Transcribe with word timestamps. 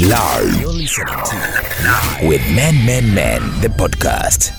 Live. 0.00 0.60
You're 0.60 0.72
listening 0.72 1.06
to 1.06 2.26
with 2.28 2.42
Men 2.54 2.74
Men 2.84 3.14
Men 3.14 3.40
the 3.60 3.68
podcast. 3.68 4.50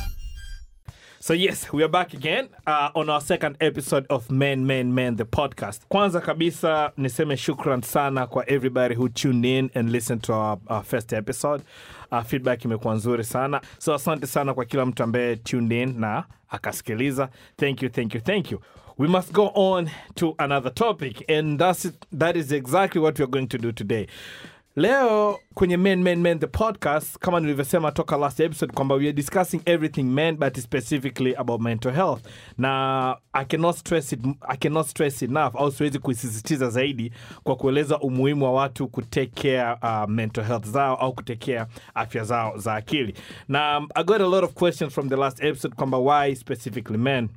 So 1.19 1.33
yes, 1.33 1.71
we 1.73 1.83
are 1.83 1.89
back 1.89 2.13
again 2.13 2.47
uh, 2.65 2.89
on 2.95 3.09
our 3.09 3.19
second 3.19 3.57
episode 3.59 4.05
of 4.09 4.31
Men 4.31 4.65
Men 4.65 4.93
Men 4.95 5.17
the 5.17 5.25
podcast. 5.25 5.81
Kwanza 5.89 6.21
kabisa 6.21 6.91
niseme 6.97 7.37
shukran 7.37 7.81
sana 7.81 8.27
kwa 8.27 8.49
everybody 8.49 8.95
who 8.95 9.09
tuned 9.09 9.45
in 9.45 9.69
and 9.75 9.91
listened 9.91 10.23
to 10.23 10.33
our, 10.33 10.57
our 10.67 10.83
first 10.83 11.13
episode. 11.13 11.63
Uh, 12.11 12.21
feedback 12.23 12.65
imekuwa 12.65 12.95
nzuri 12.95 13.23
sana. 13.23 13.61
So 13.77 13.93
asante 13.93 14.27
sana 14.27 14.53
kwa 14.53 14.65
kila 14.65 14.85
mtu 14.85 15.03
ambaye 15.03 15.35
tuned 15.35 15.71
in 15.71 15.99
na 15.99 16.23
akasikiliza. 16.49 17.29
Thank 17.57 17.81
you, 17.83 17.89
thank 17.89 18.15
you, 18.15 18.21
thank 18.21 18.51
you. 18.51 18.61
We 18.97 19.07
must 19.07 19.31
go 19.33 19.51
on 19.55 19.89
to 20.15 20.35
another 20.37 20.73
topic 20.73 21.29
and 21.29 21.59
that's 21.59 21.91
that 22.19 22.35
is 22.35 22.51
exactly 22.51 23.01
what 23.01 23.19
we 23.19 23.23
are 23.23 23.31
going 23.31 23.47
to 23.47 23.57
do 23.57 23.71
today. 23.71 24.07
Leo 24.77 25.39
kwenye 25.53 25.77
Men 25.77 26.03
Men 26.03 26.21
Men 26.21 26.39
the 26.39 26.47
podcast, 26.47 27.17
kama 27.19 27.39
nilivyosema 27.39 27.91
toka 27.91 28.17
last 28.17 28.39
episode 28.39 28.73
kwamba 28.73 28.95
we 28.95 29.03
are 29.03 29.13
discussing 29.13 29.61
everything 29.65 30.03
men 30.03 30.35
but 30.37 30.57
specifically 30.59 31.35
about 31.35 31.61
mental 31.61 31.91
health, 31.93 32.25
na 32.57 33.15
I 33.33 33.45
cannot 33.45 33.75
stress 33.77 34.15
stress 34.87 35.21
enough 35.23 35.55
au 35.55 35.71
siwezi 35.71 35.99
kuisisitiza 35.99 36.69
zaidi 36.69 37.11
kwa 37.43 37.55
kueleza 37.55 37.99
umuhimu 37.99 38.45
wa 38.45 38.53
watu 38.53 38.87
kutake 38.87 39.27
care 39.41 39.77
uh, 39.83 40.09
mental 40.09 40.43
health 40.43 40.65
zao 40.67 40.95
au 40.95 41.13
kutake 41.13 41.53
care 41.55 41.71
afya 41.93 42.23
zao 42.23 42.57
za 42.57 42.73
akili. 42.75 43.13
Na 43.47 43.77
um, 43.77 43.87
I 43.95 44.03
got 44.03 44.21
a 44.21 44.27
lot 44.27 44.45
of 44.45 44.53
questions 44.53 44.93
from 44.93 45.09
the 45.09 45.15
last 45.15 45.43
episode 45.43 45.75
kwamba 45.75 45.97
why 45.97 46.35
specifically 46.35 46.97
men. 46.97 47.29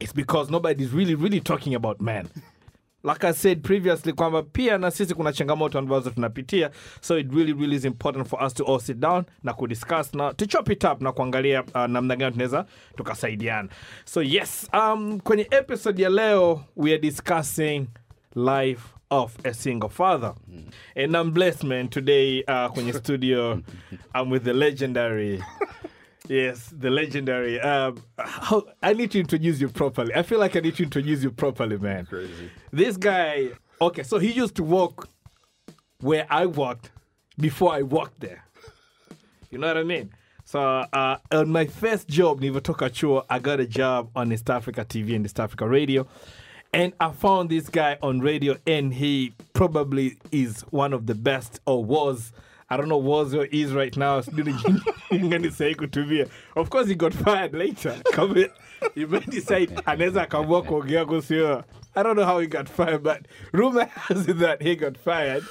It's 0.00 0.14
because 0.14 0.50
nobody's 0.52 0.92
really 0.92 1.14
really 1.14 1.40
talking 1.40 1.74
about 1.74 2.00
men 2.00 2.26
like 3.04 3.22
I 3.24 3.32
said 3.32 3.62
previously 3.62 4.12
kwamba 4.12 4.42
pia 4.42 4.78
na 4.78 4.90
sisi 4.90 5.14
kuna 5.14 5.32
changamoto 5.32 5.78
ambazo 5.78 6.10
tunapitia. 6.10 6.70
So 7.00 7.18
it 7.18 7.32
really 7.32 7.52
really 7.52 7.76
is 7.76 7.84
important 7.84 8.28
for 8.28 8.42
us 8.44 8.54
to 8.54 8.64
all 8.64 8.80
sit 8.80 8.96
down 8.96 9.24
na 9.42 9.52
kudiscuss 9.52 10.14
na 10.14 10.32
to 10.32 10.46
chop 10.46 10.70
it 10.70 10.84
up 10.84 11.02
na 11.02 11.12
kuangalia 11.12 11.62
uh, 11.62 11.86
namna 11.86 12.16
gani 12.16 12.32
tunaweza 12.32 12.66
tukasaidiana. 12.96 13.68
So 14.04 14.22
yes 14.22 14.68
um, 14.72 15.20
kwenye 15.20 15.48
episode 15.50 16.02
ya 16.02 16.08
leo 16.08 16.64
we 16.76 16.90
are 16.90 17.00
discussing 17.00 17.86
life 18.34 18.82
of 19.10 19.36
a 19.44 19.54
single 19.54 19.88
father. 19.88 20.34
And 20.96 21.16
I'm 21.16 21.30
blessed 21.30 21.64
man. 21.64 21.88
Today 21.88 22.42
uh, 22.48 22.68
kwenye 22.72 22.92
studio 22.92 23.62
I'm 24.14 24.30
with 24.30 24.44
the 24.44 24.52
legendary 24.52 25.42
Yes, 26.28 26.72
the 26.76 26.90
legendary. 26.90 27.60
Um, 27.60 28.02
how, 28.18 28.64
I 28.82 28.94
need 28.94 29.10
to 29.10 29.20
introduce 29.20 29.60
you 29.60 29.68
properly. 29.68 30.14
I 30.14 30.22
feel 30.22 30.38
like 30.38 30.56
I 30.56 30.60
need 30.60 30.74
to 30.76 30.82
introduce 30.82 31.22
you 31.22 31.30
properly, 31.30 31.76
man. 31.76 32.06
Crazy. 32.06 32.50
This 32.72 32.96
guy, 32.96 33.50
okay, 33.80 34.02
so 34.02 34.18
he 34.18 34.32
used 34.32 34.54
to 34.56 34.62
walk 34.62 35.08
where 36.00 36.26
I 36.30 36.46
walked 36.46 36.90
before 37.38 37.74
I 37.74 37.82
walked 37.82 38.20
there. 38.20 38.42
You 39.50 39.58
know 39.58 39.66
what 39.66 39.76
I 39.76 39.82
mean? 39.82 40.10
So 40.46 40.60
uh, 40.60 41.18
on 41.30 41.50
my 41.50 41.66
first 41.66 42.08
job, 42.08 42.40
Nivatoka 42.40 42.90
Chua, 42.90 43.24
I 43.28 43.38
got 43.38 43.60
a 43.60 43.66
job 43.66 44.10
on 44.16 44.32
East 44.32 44.48
Africa 44.48 44.84
TV 44.84 45.14
and 45.16 45.26
East 45.26 45.38
Africa 45.38 45.68
Radio. 45.68 46.06
And 46.72 46.92
I 47.00 47.12
found 47.12 47.50
this 47.50 47.68
guy 47.68 47.98
on 48.02 48.20
radio, 48.20 48.56
and 48.66 48.92
he 48.92 49.34
probably 49.52 50.18
is 50.32 50.62
one 50.70 50.92
of 50.92 51.06
the 51.06 51.14
best, 51.14 51.60
or 51.66 51.84
was. 51.84 52.32
I 52.74 52.76
don't 52.76 52.88
know 52.88 52.98
was 52.98 53.34
or 53.34 53.44
is 53.46 53.72
right 53.72 53.96
now. 53.96 54.18
Of 56.56 56.70
course, 56.70 56.88
he 56.88 56.94
got 56.96 57.14
fired 57.14 57.54
later. 57.54 57.94
Kama- 58.12 58.48
He 58.94 59.06
might 59.06 59.30
decide 59.30 59.70
anaweza 59.86 60.22
akaamua 60.22 60.62
kuongea 60.62 61.04
kuhusu 61.06 61.62
I 61.96 62.02
don't 62.02 62.16
know 62.16 62.26
how 62.26 62.40
he 62.40 62.46
got 62.48 62.68
fired, 62.68 63.02
but 63.04 63.18
rumor 63.52 63.84
has 63.86 64.28
it 64.28 64.38
that 64.40 64.60
he 64.62 64.74
got 64.76 64.98
fired. 64.98 65.44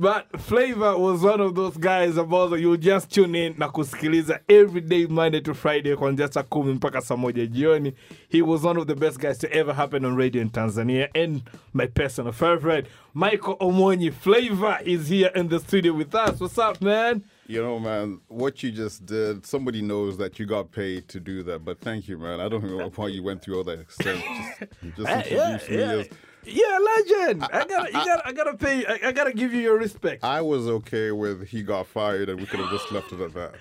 But 0.00 0.40
Flavor 0.40 0.96
was 0.96 1.20
one 1.22 1.42
of 1.42 1.54
those 1.54 1.76
guys 1.76 2.16
ambao 2.16 2.58
you 2.58 2.74
just 2.78 3.10
tune 3.14 3.34
in 3.34 3.54
na 3.58 3.68
kusikiliza 3.68 4.40
every 4.48 4.80
day 4.80 5.06
Monday 5.06 5.40
to 5.42 5.54
Friday 5.54 5.94
kuanzia 5.96 6.28
saa 6.32 6.42
kumi 6.42 6.72
mpaka 6.72 7.00
saa 7.00 7.16
moja 7.16 7.46
jioni. 7.46 7.92
He 8.30 8.40
was 8.42 8.64
one 8.64 8.80
of 8.80 8.86
the 8.86 8.94
best 8.94 9.18
guys 9.18 9.38
to 9.38 9.46
ever 9.52 9.74
happen 9.74 10.04
on 10.06 10.16
radio 10.16 10.40
in 10.40 10.48
Tanzania 10.50 11.08
and 11.14 11.42
my 11.74 11.86
personal 11.86 12.32
favorite, 12.32 12.88
Michael 13.14 13.56
Omonyi. 13.60 14.10
Flavor 14.10 14.78
is 14.86 15.08
here 15.08 15.30
in 15.34 15.48
the 15.48 15.58
studio 15.60 15.92
with 15.92 16.14
us. 16.14 16.40
What's 16.40 16.56
up, 16.58 16.80
man? 16.80 17.22
You 17.46 17.60
know, 17.62 17.78
man, 17.78 18.20
what 18.28 18.62
you 18.62 18.70
just 18.70 19.04
did, 19.04 19.44
somebody 19.44 19.82
knows 19.82 20.16
that 20.16 20.38
you 20.38 20.46
got 20.46 20.70
paid 20.72 21.08
to 21.08 21.20
do 21.20 21.42
that, 21.42 21.62
but 21.64 21.78
thank 21.80 22.08
you, 22.08 22.16
man. 22.16 22.40
I 22.40 22.48
don't 22.48 22.64
know 22.64 22.90
why 22.96 23.08
you 23.08 23.22
went 23.22 23.42
through 23.42 23.58
all 23.58 23.64
that 23.64 23.80
extent. 23.80 24.22
Just, 24.96 24.96
just 24.96 25.08
Uh, 25.10 25.22
yeah, 25.30 25.52
introduce 25.54 25.68
me 25.68 25.76
yeah. 25.76 25.92
as. 25.92 26.08
Yeah, 26.44 26.78
legend. 26.96 27.44
I 27.44 27.64
gotta, 27.66 27.86
you 27.86 27.92
gotta, 27.92 28.22
I 28.26 28.32
gotta 28.32 28.56
pay. 28.56 28.86
I, 28.86 29.08
I 29.08 29.12
gotta 29.12 29.32
give 29.32 29.52
you 29.54 29.60
your 29.60 29.78
respect. 29.78 30.24
I 30.24 30.40
was 30.40 30.66
okay 30.66 31.10
with 31.10 31.46
he 31.48 31.62
got 31.62 31.86
fired 31.86 32.28
and 32.28 32.40
we 32.40 32.46
could 32.46 32.60
have 32.60 32.70
just 32.70 32.90
left 32.92 33.12
it 33.12 33.20
at 33.20 33.34
that. 33.34 33.52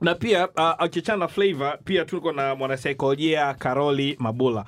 na 0.00 0.14
pia 0.14 0.44
uh, 0.56 0.74
akichana 0.78 1.28
flavor 1.28 1.78
pia 1.84 2.04
tuko 2.04 2.32
na 2.32 2.54
mwanasaikolojia 2.54 3.54
karoli 3.54 4.16
mabula 4.18 4.64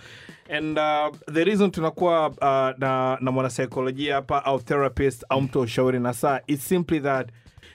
and 0.50 0.78
uh, 0.78 1.10
the 1.32 1.44
reason 1.44 1.70
tunakuwa 1.70 2.26
uh, 2.28 2.78
na, 2.78 3.18
na 3.20 3.30
mwanasaikolojia 3.30 4.14
hapa 4.14 4.44
au 4.44 4.58
therapist 4.60 5.24
au 5.28 5.41
mtu 5.41 5.60
ushauri 5.60 5.98
na 6.00 6.14
saa 6.14 6.41
is 6.47 6.68
simply 6.68 7.00
that 7.00 7.28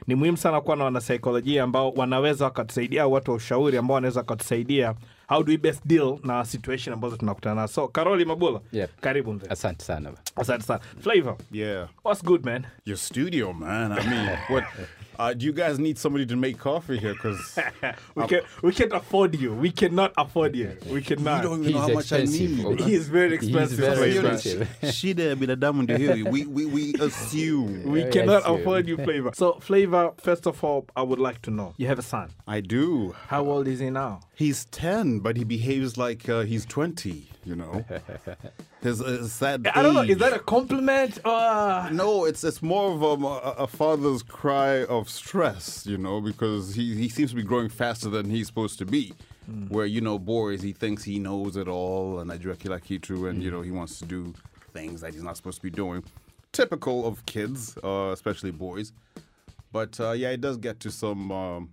ni 0.07 0.15
muhimu 0.15 0.37
sana 0.37 0.61
kuwa 0.61 0.75
na 0.75 0.83
wanasaikolojia 0.83 1.63
ambao 1.63 1.91
wanaweza 1.91 2.45
wakatusaidia 2.45 3.03
au 3.03 3.11
watu 3.13 3.31
wa 3.31 3.37
ushauri 3.37 3.77
ambao 3.77 3.95
wanaweza 3.95 4.19
wakatusaidia 4.19 4.95
how 5.27 5.43
do 5.43 5.51
we 5.51 5.57
best 5.57 5.81
deal 5.85 6.17
na 6.23 6.45
situation 6.45 6.93
ambazo 6.93 7.17
tunakutana 7.17 7.55
nazo 7.55 7.73
so 7.73 7.87
karoli 7.87 8.25
mabula 8.25 8.59
Yep. 8.71 8.89
karibu 9.01 9.33
mzee 9.33 9.47
Asante 9.49 9.85
sana. 9.85 10.11
asante 10.35 10.63
sana 10.63 10.79
flavor 10.99 11.35
Yeah. 11.51 11.87
what's 12.03 12.23
good 12.23 12.45
man 12.45 12.63
Your 12.85 12.97
studio, 12.97 13.53
man. 13.53 13.91
I 13.91 14.07
mean, 14.09 14.29
what? 14.49 14.63
Uh, 15.21 15.35
do 15.35 15.45
you 15.45 15.53
guys 15.53 15.77
need 15.77 15.99
somebody 15.99 16.25
to 16.25 16.35
make 16.35 16.57
coffee 16.57 16.97
here? 16.97 17.13
Because 17.13 17.59
we, 18.15 18.25
can, 18.25 18.41
we 18.63 18.73
can't 18.73 18.91
afford 18.91 19.35
you 19.35 19.53
we 19.53 19.69
cannot 19.69 20.11
afford 20.17 20.55
you 20.55 20.75
we 20.89 20.99
cannot 20.99 21.43
you 21.43 21.49
don't 21.49 21.61
even 21.61 21.73
know 21.73 21.79
how 21.81 21.87
much 21.89 22.11
I 22.11 22.23
need. 22.23 22.79
He 22.81 22.95
is 22.95 23.07
very 23.07 23.35
expensive. 23.35 23.77
very 23.77 24.13
flavor. 24.13 24.33
expensive. 24.33 24.67
Shida 24.81 25.23
ya 25.23 25.35
binadamu 25.35 25.83
ndio 25.83 25.97
hiyo. 25.97 26.31
We, 26.31 26.45
we, 26.45 26.65
we 26.65 26.93
assume. 27.05 27.83
We 27.85 27.99
Very 27.99 28.11
cannot 28.11 28.37
expensive. 28.37 28.61
afford 28.61 28.89
you, 28.89 28.97
Flavor. 28.97 29.31
So, 29.35 29.59
Flavor, 29.59 30.11
first 30.23 30.47
of 30.47 30.63
all, 30.63 30.85
I 30.95 31.03
would 31.03 31.19
like 31.19 31.39
to 31.41 31.51
know 31.51 31.73
you 31.77 31.87
have 31.87 31.99
a 31.99 32.03
son. 32.03 32.29
I 32.47 32.61
do. 32.61 33.15
How 33.27 33.45
old 33.45 33.67
is 33.67 33.79
he 33.79 33.89
now? 33.89 34.19
He's 34.41 34.65
10, 34.65 35.19
but 35.19 35.37
he 35.37 35.43
behaves 35.43 35.97
like 35.97 36.27
uh, 36.27 36.39
he's 36.39 36.65
20, 36.65 37.27
you 37.45 37.55
know? 37.55 37.85
His, 38.81 38.97
his 38.97 39.31
sad 39.31 39.67
I 39.67 39.83
don't 39.83 39.93
know. 39.93 40.01
Is 40.01 40.17
that 40.17 40.33
a 40.33 40.39
compliment 40.39 41.19
or. 41.23 41.91
No, 41.91 42.25
it's 42.25 42.43
it's 42.43 42.63
more 42.63 42.91
of 42.91 43.03
um, 43.03 43.23
a, 43.23 43.53
a 43.59 43.67
father's 43.67 44.23
cry 44.23 44.83
of 44.85 45.07
stress, 45.07 45.85
you 45.85 45.99
know, 45.99 46.19
because 46.19 46.73
he, 46.73 46.95
he 46.95 47.07
seems 47.07 47.29
to 47.29 47.35
be 47.35 47.43
growing 47.43 47.69
faster 47.69 48.09
than 48.09 48.31
he's 48.31 48.47
supposed 48.47 48.79
to 48.79 48.85
be. 48.85 49.13
Where, 49.67 49.85
you 49.85 50.01
know, 50.01 50.17
boys, 50.17 50.63
he 50.63 50.73
thinks 50.73 51.03
he 51.03 51.19
knows 51.19 51.55
it 51.57 51.67
all, 51.67 52.17
and 52.19 52.31
Najua 52.31 52.57
kila 52.57 52.79
kitu, 52.79 53.27
and, 53.27 53.43
you 53.43 53.51
know, 53.51 53.61
he 53.61 53.69
wants 53.69 53.99
to 53.99 54.05
do 54.05 54.33
things 54.73 55.01
that 55.01 55.13
he's 55.13 55.21
not 55.21 55.37
supposed 55.37 55.57
to 55.57 55.63
be 55.63 55.69
doing. 55.69 56.03
Typical 56.51 57.05
of 57.05 57.23
kids, 57.27 57.77
uh, 57.83 58.09
especially 58.11 58.49
boys. 58.49 58.93
But 59.71 59.99
uh, 59.99 60.13
yeah, 60.13 60.29
it 60.29 60.41
does 60.41 60.57
get 60.57 60.79
to 60.79 60.89
some 60.89 61.31
um, 61.31 61.69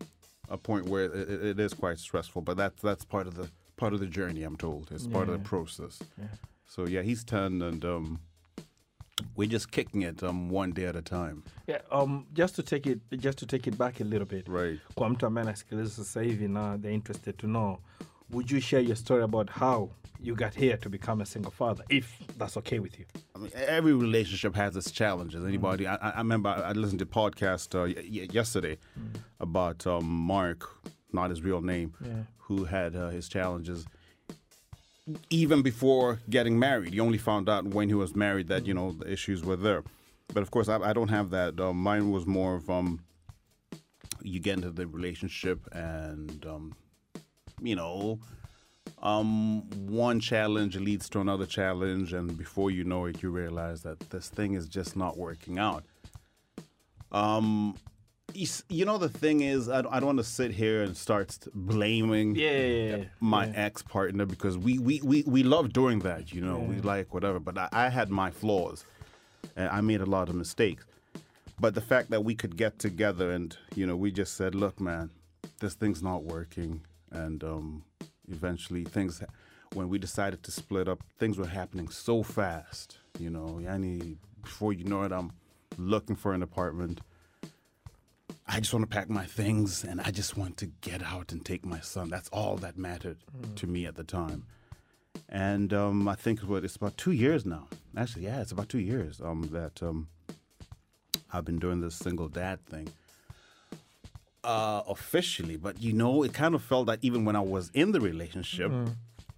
a 0.51 0.57
point 0.57 0.87
where 0.89 1.05
it, 1.05 1.29
it- 1.45 1.61
is 1.61 1.75
quite 1.75 1.99
stressful. 1.99 2.43
But 2.43 2.57
that's 2.57 2.83
that's 2.83 3.05
part 3.05 3.27
of 3.27 3.35
the 3.35 3.49
part 3.77 3.93
of 3.95 4.01
the 4.01 4.07
journey. 4.07 4.43
I'm 4.45 4.57
told 4.57 4.91
it's 4.93 5.07
part 5.07 5.29
of 5.29 5.35
the 5.43 5.49
process. 5.49 5.99
So 6.67 6.87
yeah, 6.87 7.03
he's 7.03 7.25
ten, 7.25 7.63
and 7.63 7.85
um, 7.85 8.19
we're 9.37 9.49
just 9.49 9.71
kicking 9.71 10.03
it 10.03 10.23
um, 10.23 10.51
one 10.51 10.73
day 10.73 10.85
at 10.87 10.97
a 10.97 11.03
time. 11.03 11.43
Yeah, 11.67 11.81
um, 11.91 12.27
just 12.33 12.55
to 12.57 12.63
take 12.63 12.87
it 12.87 13.01
just 13.19 13.39
to 13.39 13.47
take 13.47 13.67
it 13.67 13.77
back 13.79 14.01
a 14.01 14.05
little 14.05 14.27
bit. 14.27 14.49
Right. 14.49 14.79
Kwa 14.95 15.09
mtu 15.09 15.27
ambaye 15.27 15.47
anasikiliza 15.47 15.91
sasa 15.91 16.23
hivi 16.23 16.49
na 16.49 16.79
they're 16.79 16.95
interested 16.95 17.37
to 17.37 17.47
know, 17.47 17.79
would 18.31 18.51
you 18.51 18.61
share 18.61 18.81
your 18.81 18.97
story 18.97 19.23
about 19.23 19.49
how 19.51 19.91
you 20.21 20.35
got 20.35 20.55
here 20.55 20.77
to 20.77 20.89
become 20.89 21.21
a 21.21 21.27
single 21.27 21.53
father, 21.53 21.85
if 21.89 22.19
that's 22.37 22.57
okay 22.57 22.79
with 22.81 22.99
you? 22.99 23.05
I 23.35 23.39
mean, 23.39 23.51
every 23.55 23.93
relationship 23.93 24.55
has 24.57 24.77
its 24.77 24.91
challenges. 24.91 25.45
Anybody? 25.45 25.87
I, 25.87 25.95
I 25.97 26.11
I 26.11 26.19
remember 26.19 26.49
I 26.51 26.73
listened 26.73 26.99
to 27.01 27.05
a 27.05 27.09
podcast 27.09 27.75
uh, 27.75 27.85
y- 27.87 28.29
yesterday 28.33 28.79
about 29.41 29.87
um, 29.87 30.05
Mark, 30.05 30.69
not 31.13 31.31
his 31.31 31.43
real 31.43 31.61
name, 31.63 31.95
who 32.39 32.65
had 32.65 32.97
uh, 32.97 33.11
his 33.11 33.29
challenges. 33.29 33.87
Even 35.31 35.63
before 35.63 36.21
getting 36.29 36.59
married, 36.59 36.93
he 36.93 37.01
only 37.01 37.17
found 37.17 37.49
out 37.49 37.65
when 37.65 37.89
he 37.89 37.95
was 37.95 38.15
married 38.15 38.49
that 38.49 38.67
you 38.67 38.75
know 38.75 38.93
the 38.93 39.11
issues 39.11 39.43
were 39.43 39.57
there. 39.57 39.83
But 40.35 40.43
of 40.43 40.51
course, 40.51 40.69
I, 40.69 40.77
I 40.79 40.93
don't 40.93 41.09
have 41.09 41.31
that. 41.31 41.59
Uh, 41.59 41.73
mine 41.73 42.11
was 42.11 42.27
more 42.27 42.57
of 42.57 42.69
um, 42.69 43.01
you 44.23 44.41
get 44.41 44.57
into 44.57 44.71
the 44.71 44.87
relationship 44.87 45.61
and 45.73 46.45
um, 46.45 46.75
you 47.63 47.77
know 47.77 48.19
um, 49.03 49.63
one 49.87 50.19
challenge 50.21 50.77
leads 50.77 51.09
to 51.11 51.21
another 51.21 51.47
challenge, 51.47 52.13
and 52.13 52.37
before 52.37 52.71
you 52.71 52.85
know 52.85 53.05
it, 53.05 53.23
you 53.23 53.31
realize 53.31 53.83
that 53.83 54.01
this 54.11 54.29
thing 54.29 54.55
is 54.55 54.67
just 54.69 54.97
not 54.97 55.17
working 55.17 55.59
out. 55.59 55.85
Um, 57.13 57.77
you 58.35 58.85
know, 58.85 58.99
the 58.99 59.09
thing 59.09 59.41
is, 59.41 59.69
I 59.69 59.81
don't, 59.83 59.93
I 59.93 60.01
don't 60.01 60.07
want 60.09 60.19
to 60.19 60.25
sit 60.25 60.51
here 60.51 60.83
and 60.83 60.97
start 60.97 61.37
blaming 61.55 62.35
Yeah. 62.37 63.05
my 63.21 63.49
ex 63.49 63.83
partner 63.83 64.27
because 64.27 64.59
we, 64.59 64.79
we, 64.79 65.01
we, 65.03 65.23
we 65.27 65.43
love 65.43 65.73
doing 65.73 66.01
that, 66.01 66.33
you 66.33 66.43
know, 66.43 66.59
we 66.59 66.77
like 66.83 67.15
whatever. 67.15 67.39
But 67.41 67.57
I, 67.57 67.69
I 67.73 67.89
had 67.89 68.11
my 68.11 68.31
flaws 68.31 68.85
and 69.57 69.69
I 69.71 69.81
made 69.81 70.03
a 70.03 70.07
lot 70.07 70.29
of 70.29 70.35
mistakes. 70.35 70.85
But 71.59 71.75
the 71.75 71.81
fact 71.81 72.11
that 72.11 72.23
we 72.23 72.35
could 72.35 72.57
get 72.57 72.79
together 72.79 73.31
and 73.33 73.57
you 73.75 73.87
know 73.87 73.97
we 73.97 74.13
just 74.13 74.35
said, 74.37 74.55
look, 74.55 74.79
man, 74.79 75.11
this 75.61 75.75
thing's 75.75 76.03
not 76.03 76.23
working, 76.23 76.83
and 77.11 77.43
um, 77.45 77.85
eventually 78.31 78.85
things. 78.85 79.23
When 79.75 79.89
we 79.91 79.99
decided 79.99 80.43
to 80.45 80.51
split 80.51 80.89
up, 80.89 81.03
things 81.19 81.37
were 81.37 81.47
happening 81.47 81.89
so 81.89 82.23
fast. 82.23 82.99
You 83.19 83.31
know, 83.31 83.59
Yani, 83.61 84.17
before 84.43 84.73
you 84.73 84.85
know 84.85 85.03
it, 85.03 85.13
I'm 85.13 85.33
looking 85.77 86.17
for 86.17 86.33
an 86.33 86.43
apartment. 86.43 87.01
I 88.47 88.61
just 88.61 88.73
want 88.73 88.89
to 88.89 88.97
pack 88.97 89.11
my 89.11 89.27
things 89.27 89.85
and 89.85 90.01
I 90.01 90.11
just 90.11 90.39
want 90.39 90.57
to 90.59 90.67
get 90.81 91.03
out 91.03 91.33
and 91.33 91.45
take 91.45 91.67
my 91.67 91.81
son. 91.81 92.09
That's 92.09 92.31
all 92.31 92.57
that 92.57 92.79
mattered 92.79 93.19
to 93.57 93.67
me 93.67 93.85
at 93.85 93.97
the 93.97 94.05
time. 94.05 94.45
And 95.29 95.75
um, 95.75 96.09
I 96.09 96.15
think 96.15 96.41
what 96.41 96.65
it's 96.65 96.77
about 96.77 96.97
two 96.97 97.13
years 97.13 97.45
now. 97.45 97.69
Actually, 97.95 98.25
yeah, 98.25 98.41
it's 98.41 98.53
about 98.53 98.71
two 98.71 98.79
years 98.79 99.21
um, 99.21 99.51
that 99.53 99.83
um, 99.83 100.09
I've 101.31 101.45
been 101.45 101.59
doing 101.59 101.83
this 101.83 101.95
single 101.95 102.29
dad 102.29 102.65
thing 102.65 102.89
uh, 104.45 104.83
officially. 104.89 105.57
But 105.57 105.81
you 105.83 105.93
know, 105.93 106.23
it 106.25 106.33
kind 106.35 106.55
of 106.55 106.63
felt 106.63 106.87
that 106.87 106.99
even 107.03 107.25
when 107.25 107.37
I 107.37 107.41
was 107.41 107.71
in 107.75 107.93
the 107.93 108.01
relationship, 108.01 108.71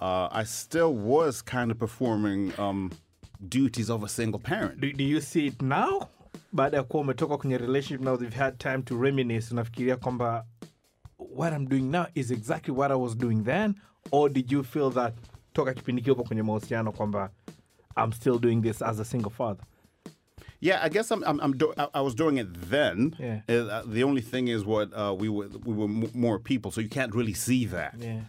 uh, 0.01 0.29
I 0.33 0.45
still 0.45 0.95
was 0.95 1.43
kind 1.43 1.71
of 1.71 1.79
performing 1.79 2.53
um, 2.59 2.91
duties 3.49 3.91
of 3.91 4.03
a 4.03 4.09
single 4.09 4.41
parent. 4.41 4.81
do, 4.81 4.93
do 4.93 5.05
you 5.05 5.21
see 5.21 5.47
it 5.47 5.63
now 5.63 6.09
baada 6.53 6.77
ya 6.77 6.83
kuwa 6.83 7.01
umetoka 7.03 7.37
kwenye 7.37 7.59
relationship 7.59 8.01
now 8.07 8.17
they've 8.17 8.39
had 8.39 8.59
time 8.59 8.83
to 8.83 9.03
reminisce 9.03 9.55
unafikiria 9.55 9.97
kwamba 9.97 10.45
what 11.19 11.53
i'm 11.53 11.67
doing 11.69 11.83
now 11.91 12.05
is 12.15 12.31
exactly 12.31 12.75
what 12.75 12.91
i 12.91 12.95
was 12.97 13.17
doing 13.17 13.43
then 13.45 13.75
or 14.11 14.31
did 14.33 14.53
you 14.53 14.65
feel 14.65 14.91
that 14.93 15.15
toka 15.53 15.75
kipindi 15.75 16.03
kiopo 16.03 16.23
kwenye 16.25 16.43
mahusiano 16.43 16.93
kwamba 16.93 17.31
i'm 17.97 18.13
still 18.13 18.39
doing 18.39 18.63
this 18.63 18.83
as 18.83 19.01
a 19.01 19.05
single 19.05 19.31
father 19.31 19.65
Yeah, 20.61 20.79
I 20.83 20.89
guess 20.91 21.11
I'm. 21.11 21.25
I'm. 21.25 21.41
I'm 21.41 21.57
do- 21.57 21.73
I, 21.79 21.89
I 21.95 22.01
was 22.03 22.15
doing 22.15 22.37
it 22.39 22.49
then. 22.71 23.17
Yeah. 23.19 23.41
Uh, 23.49 23.83
the 23.87 24.03
only 24.05 24.21
thing 24.21 24.49
is 24.49 24.65
what 24.65 24.93
uh, 24.95 25.15
we 25.19 25.29
were. 25.29 25.49
We 25.65 25.75
were 25.75 25.85
m- 25.87 26.11
more 26.13 26.39
people, 26.39 26.71
so 26.71 26.81
you 26.83 26.89
can't 26.91 27.15
really 27.15 27.33
see 27.35 27.65
that. 27.67 27.95
Yeah. 27.99 28.21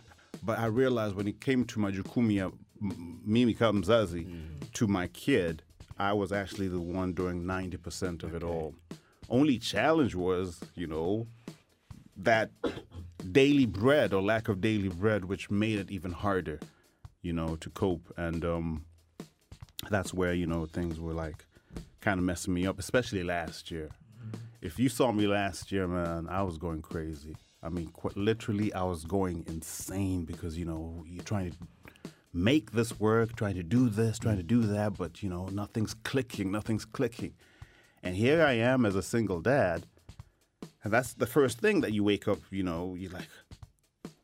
But 0.43 0.57
I 0.59 0.67
realized 0.67 1.15
when 1.15 1.27
it 1.27 1.41
came 1.41 1.65
to 1.65 1.79
my 1.79 1.91
Jukumia, 1.91 2.51
m- 2.81 3.19
mimi 3.25 3.53
kama 3.53 3.81
mzazi 3.81 4.25
to 4.73 4.87
my 4.87 5.07
kid, 5.07 5.61
I 5.99 6.13
was 6.13 6.31
actually 6.31 6.69
the 6.69 6.79
one 6.79 7.11
doing 7.13 7.45
ninety 7.45 7.77
percent 7.77 8.23
of 8.23 8.33
it 8.33 8.43
all. 8.43 8.73
Only 9.29 9.57
challenge 9.59 10.15
was, 10.15 10.59
you 10.75 10.87
know, 10.87 11.27
that 12.17 12.49
daily 13.31 13.65
bread 13.65 14.13
or 14.13 14.21
lack 14.21 14.47
of 14.47 14.61
daily 14.61 14.89
bread, 14.89 15.25
which 15.25 15.49
made 15.51 15.79
it 15.79 15.91
even 15.91 16.11
harder, 16.11 16.59
you 17.21 17.33
know, 17.33 17.55
to 17.57 17.69
cope. 17.71 18.11
And 18.17 18.43
um, 18.45 18.85
that's 19.89 20.13
where 20.13 20.33
you 20.33 20.45
know 20.47 20.65
things 20.65 20.97
were 20.99 21.13
like 21.13 21.45
kind 22.01 22.19
of 22.19 22.25
messing 22.25 22.53
me 22.53 22.65
up, 22.65 22.79
especially 22.79 23.23
last 23.23 23.71
year. 23.71 23.89
Mm-hmm. 24.19 24.37
If 24.61 24.79
you 24.79 24.89
saw 24.89 25.11
me 25.11 25.27
last 25.27 25.71
year, 25.71 25.87
man, 25.87 26.27
I 26.29 26.43
was 26.43 26.57
going 26.57 26.81
crazy. 26.81 27.35
I 27.63 27.69
mean, 27.69 27.91
qu- 27.93 28.11
literally, 28.15 28.73
I 28.73 28.83
was 28.83 29.05
going 29.05 29.45
insane 29.47 30.25
because 30.25 30.57
you 30.57 30.65
know 30.65 31.03
you're 31.07 31.23
trying 31.23 31.51
to 31.51 31.57
make 32.33 32.71
this 32.71 32.99
work, 32.99 33.35
trying 33.35 33.55
to 33.55 33.63
do 33.63 33.89
this, 33.89 34.17
trying 34.17 34.37
to 34.37 34.43
do 34.43 34.61
that, 34.61 34.97
but 34.97 35.21
you 35.21 35.29
know 35.29 35.47
nothing's 35.47 35.93
clicking, 35.93 36.51
nothing's 36.51 36.85
clicking. 36.85 37.33
And 38.03 38.15
here 38.15 38.43
I 38.43 38.53
am 38.53 38.85
as 38.85 38.95
a 38.95 39.03
single 39.03 39.41
dad, 39.41 39.83
and 40.83 40.91
that's 40.91 41.13
the 41.13 41.27
first 41.27 41.59
thing 41.59 41.81
that 41.81 41.93
you 41.93 42.03
wake 42.03 42.27
up. 42.27 42.39
You 42.49 42.63
know, 42.63 42.95
you're 42.97 43.11
like, 43.11 43.29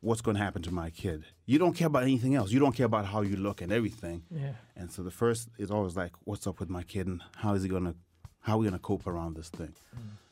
what's 0.00 0.20
going 0.20 0.36
to 0.36 0.42
happen 0.42 0.62
to 0.62 0.74
my 0.74 0.90
kid? 0.90 1.24
You 1.50 1.58
don't 1.58 1.72
care 1.72 1.86
about 1.86 2.02
anything 2.02 2.34
else. 2.34 2.50
You 2.52 2.60
don't 2.60 2.76
care 2.76 2.84
about 2.84 3.06
how 3.06 3.22
you 3.22 3.36
look 3.36 3.62
and 3.62 3.72
everything. 3.72 4.22
Yeah. 4.30 4.52
And 4.76 4.92
so 4.92 5.02
the 5.02 5.10
first 5.10 5.48
is 5.56 5.70
always 5.70 5.96
like, 5.96 6.12
what's 6.24 6.46
up 6.46 6.60
with 6.60 6.68
my 6.68 6.82
kid 6.82 7.06
and 7.06 7.22
how 7.36 7.54
is 7.54 7.62
he 7.62 7.70
gonna, 7.70 7.94
how 8.42 8.56
are 8.56 8.58
we 8.58 8.66
gonna 8.66 8.78
cope 8.78 9.06
around 9.06 9.34
this 9.34 9.48
thing? 9.48 9.72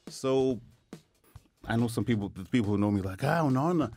So 0.08 0.60
I 1.66 1.76
know 1.76 1.88
some 1.88 2.04
people, 2.04 2.28
the 2.28 2.44
people 2.44 2.72
who 2.72 2.78
know 2.78 2.90
me 2.90 3.00
like, 3.00 3.24
ah, 3.24 3.40
unaona, 3.48 3.90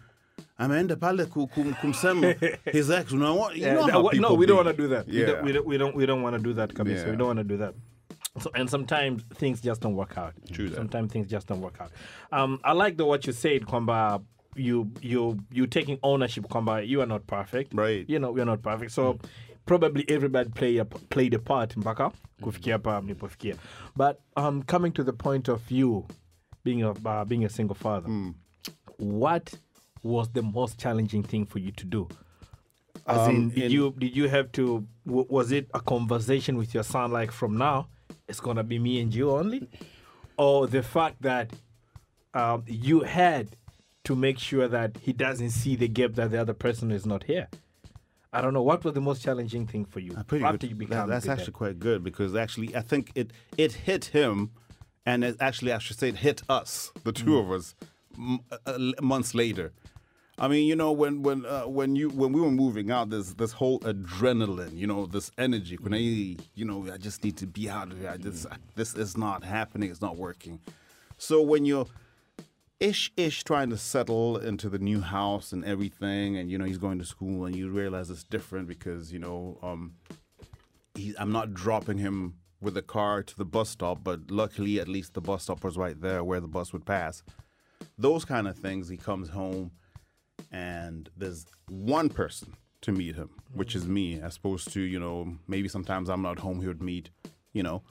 ameenda 0.57 0.95
pale 0.97 1.25
ku- 1.25 1.47
kum- 1.47 1.73
kumsema 1.81 2.33
his 2.71 2.89
ex. 2.89 3.11
You 3.11 3.19
know 3.19 3.51
Yeah, 3.51 3.81
how 3.81 4.01
no, 4.01 4.09
people 4.09 4.29
no, 4.29 4.33
we 4.35 4.45
don't 4.45 4.55
want 4.63 4.69
to 4.69 4.81
do 4.83 4.87
that. 4.87 5.05
We 5.05 5.19
Yeah. 5.19 5.25
don't, 5.25 5.43
we 5.43 5.51
don't, 5.51 5.65
we 5.67 5.77
don't, 5.77 5.95
we 5.97 6.05
don't 6.05 6.21
want 6.21 6.37
to 6.37 6.41
do 6.41 6.53
that, 6.53 6.73
Kabisa. 6.73 7.03
Yeah. 7.03 7.11
We 7.11 7.17
don't 7.17 7.27
want 7.27 7.39
to 7.39 7.43
do 7.43 7.57
that. 7.57 7.73
So, 8.39 8.49
and 8.55 8.69
sometimes 8.69 9.23
things 9.35 9.59
just 9.59 9.81
don't 9.81 9.95
work 9.97 10.17
out. 10.17 10.33
True 10.53 10.69
that. 10.69 10.77
Sometimes 10.77 11.11
things 11.11 11.27
just 11.27 11.47
don't 11.47 11.59
work 11.59 11.81
out. 11.81 11.91
Um, 12.31 12.61
I 12.63 12.71
like 12.71 12.95
the 12.95 13.03
what 13.03 13.27
you 13.27 13.33
said, 13.33 13.63
Kwamba. 13.63 14.23
You 14.55 14.91
you 15.01 15.37
you 15.51 15.67
taking 15.67 15.99
ownership, 16.03 16.47
Kwamba. 16.49 16.87
You 16.87 17.01
are 17.01 17.05
not 17.07 17.27
perfect. 17.27 17.73
Right. 17.73 18.05
You 18.09 18.19
know 18.19 18.31
we 18.31 18.41
are 18.41 18.45
not 18.45 18.61
perfect. 18.61 18.91
So 18.91 19.19
probably 19.65 20.03
everybody 20.09 20.49
play 20.49 20.77
a, 20.77 20.85
played 20.85 21.33
a 21.33 21.39
part 21.39 21.75
mpaka 21.77 22.11
kufikia 22.41 22.73
hapa 22.73 23.01
mlipofikia. 23.01 23.55
But 23.95 24.19
um, 24.35 24.63
coming 24.63 24.91
to 24.93 25.03
the 25.03 25.13
point 25.13 25.47
of 25.49 25.71
you 25.71 26.05
being 26.63 26.83
a 26.83 26.91
uh, 26.91 27.25
being 27.25 27.45
a 27.45 27.49
single 27.49 27.75
father, 27.75 28.09
what 28.97 29.53
was 30.03 30.29
the 30.33 30.41
most 30.41 30.77
challenging 30.79 31.23
thing 31.23 31.45
for 31.45 31.59
you 31.59 31.71
to 31.71 31.85
do? 31.85 32.07
As 33.05 33.27
in, 33.27 33.35
Um, 33.35 33.49
did 33.49 33.63
in- 33.65 33.71
you 33.71 33.93
did 33.97 34.15
you 34.17 34.29
have 34.29 34.51
to? 34.53 34.85
W- 35.05 35.27
was 35.29 35.51
it 35.51 35.67
a 35.73 35.79
conversation 35.79 36.57
with 36.57 36.73
your 36.73 36.83
son 36.83 37.11
like 37.11 37.31
from 37.31 37.57
now 37.57 37.87
it's 38.27 38.39
gonna 38.41 38.63
be 38.63 38.79
me 38.79 38.99
and 39.01 39.13
you 39.13 39.31
only, 39.31 39.67
or 40.37 40.67
the 40.67 40.81
fact 40.83 41.21
that 41.21 41.51
um, 42.33 42.63
you 42.67 43.01
had 43.01 43.47
to 44.05 44.15
make 44.15 44.39
sure 44.39 44.67
that 44.67 44.97
he 45.01 45.13
doesn't 45.13 45.51
see 45.51 45.75
the 45.75 45.87
gap 45.87 46.13
that 46.13 46.31
the 46.31 46.39
other 46.39 46.53
person 46.53 46.91
is 46.91 47.05
not 47.05 47.23
here? 47.23 47.47
I 48.31 48.41
don't 48.41 48.53
know. 48.53 48.61
What 48.61 48.83
was 48.83 48.93
the 48.93 49.01
most 49.01 49.23
challenging 49.23 49.65
thing 49.65 49.85
for 49.85 49.99
you 49.99 50.13
Uh, 50.13 50.19
after 50.19 50.37
good. 50.37 50.63
you 50.63 50.69
That- 50.69 50.77
became? 50.77 51.07
that's 51.09 51.25
a 51.27 51.31
actually 51.31 51.53
quite 51.53 51.79
good 51.79 52.03
because 52.03 52.35
actually 52.35 52.75
I 52.75 52.81
think 52.81 53.11
it 53.15 53.31
it 53.57 53.71
hit 53.73 54.05
him, 54.05 54.51
and 55.05 55.23
it 55.23 55.35
actually 55.39 55.71
I 55.73 55.79
should 55.79 55.97
say 55.97 56.09
it 56.09 56.17
hit 56.17 56.43
us, 56.47 56.91
the 57.03 57.11
two 57.11 57.31
Mm. 57.31 57.41
of 57.45 57.51
us, 57.51 57.75
m- 58.17 58.39
uh, 58.67 58.77
months 59.01 59.33
later. 59.33 59.71
I 60.37 60.47
mean, 60.47 60.67
you 60.67 60.75
know, 60.75 60.91
when 60.91 61.23
when 61.23 61.43
uh, 61.45 61.63
when 61.67 61.95
you 61.95 62.09
when 62.11 62.31
we 62.31 62.39
were 62.39 62.51
moving 62.51 62.91
out, 62.91 63.09
there's 63.09 63.33
this 63.33 63.53
whole 63.53 63.79
adrenaline, 63.81 64.77
you 64.77 64.85
know, 64.87 65.05
this 65.07 65.31
energy. 65.37 65.75
When 65.81 65.93
I, 65.93 65.97
you 66.55 66.65
know, 66.65 66.87
I 66.93 66.97
just 66.97 67.23
need 67.23 67.35
to 67.37 67.47
be 67.47 67.67
out 67.69 67.91
of 67.91 67.99
here. 67.99 68.11
I 68.11 68.17
just 68.17 68.45
this 68.75 68.93
is 68.95 69.17
not 69.17 69.43
happening. 69.43 69.89
It's 69.89 70.01
not 70.01 70.15
working. 70.17 70.59
So 71.17 71.41
when 71.41 71.65
you're 71.65 71.87
ish 72.79 73.11
ish 73.17 73.43
trying 73.43 73.69
to 73.69 73.77
settle 73.77 74.37
into 74.37 74.69
the 74.69 74.79
new 74.79 75.01
house 75.01 75.51
and 75.51 75.65
everything 75.65 76.37
and 76.37 76.49
you 76.49 76.57
know 76.57 76.65
he's 76.65 76.77
going 76.77 76.97
to 76.97 77.05
school 77.05 77.45
and 77.45 77.55
you 77.55 77.69
realize 77.69 78.09
it's 78.09 78.23
different 78.23 78.67
because 78.67 79.11
you 79.11 79.19
know 79.19 79.57
um 79.61 79.93
he, 80.95 81.13
i'm 81.19 81.31
not 81.31 81.53
dropping 81.53 81.97
him 81.97 82.35
with 82.61 82.75
a 82.77 82.81
car 82.81 83.23
to 83.23 83.37
the 83.37 83.45
bus 83.45 83.69
stop 83.69 84.03
but 84.03 84.29
luckily 84.29 84.79
at 84.79 84.87
least 84.87 85.13
the 85.13 85.21
bus 85.21 85.43
stop 85.43 85.63
was 85.63 85.77
right 85.77 86.01
there 86.01 86.23
where 86.23 86.39
the 86.39 86.47
bus 86.47 86.73
would 86.73 86.85
pass. 86.85 87.23
Those 87.97 88.25
kind 88.25 88.47
of 88.47 88.57
things 88.57 88.89
he 88.89 88.97
comes 88.97 89.29
home 89.29 89.71
and 90.51 91.09
there's 91.15 91.45
one 91.67 92.09
person 92.09 92.55
to 92.81 92.91
meet 92.91 93.15
him 93.15 93.29
which 93.53 93.75
is 93.75 93.87
me 93.87 94.19
as 94.19 94.37
opposed 94.37 94.71
to 94.71 94.81
you 94.81 94.99
know 94.99 95.35
maybe 95.47 95.67
sometimes 95.67 96.09
i'm 96.09 96.21
not 96.21 96.39
home 96.39 96.61
he 96.61 96.67
would 96.67 96.81
meet 96.81 97.09
you 97.51 97.61
know 97.61 97.81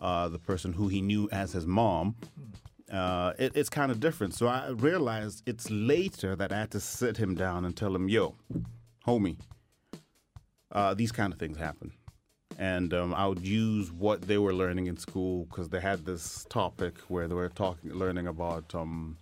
uh, 0.00 0.28
the 0.28 0.40
person 0.40 0.72
who 0.72 0.88
he 0.88 1.00
knew 1.00 1.28
as 1.30 1.52
his 1.52 1.66
mom 1.66 2.16
uh, 2.94 3.32
it, 3.38 3.56
it's 3.56 3.68
kind 3.68 3.90
of 3.90 3.98
different. 4.00 4.34
So 4.34 4.46
I 4.46 4.68
realized 4.68 5.42
it's 5.46 5.68
later 5.70 6.36
that 6.36 6.52
I 6.52 6.58
had 6.58 6.70
to 6.72 6.80
sit 6.80 7.16
him 7.16 7.34
down 7.34 7.64
and 7.64 7.76
tell 7.76 7.94
him, 7.94 8.08
yo, 8.08 8.36
homie, 9.06 9.38
uh, 10.70 10.94
these 10.94 11.12
kind 11.12 11.32
of 11.32 11.38
things 11.38 11.56
happen. 11.58 11.92
And 12.56 12.94
um, 12.94 13.14
I 13.14 13.26
would 13.26 13.44
use 13.44 13.90
what 13.90 14.22
they 14.22 14.38
were 14.38 14.54
learning 14.54 14.86
in 14.86 14.96
school 14.96 15.46
because 15.46 15.68
they 15.68 15.80
had 15.80 16.06
this 16.06 16.46
topic 16.48 16.94
where 17.08 17.26
they 17.26 17.34
were 17.34 17.48
talking, 17.48 17.92
learning 17.92 18.28
about 18.28 18.72
um, 18.76 19.16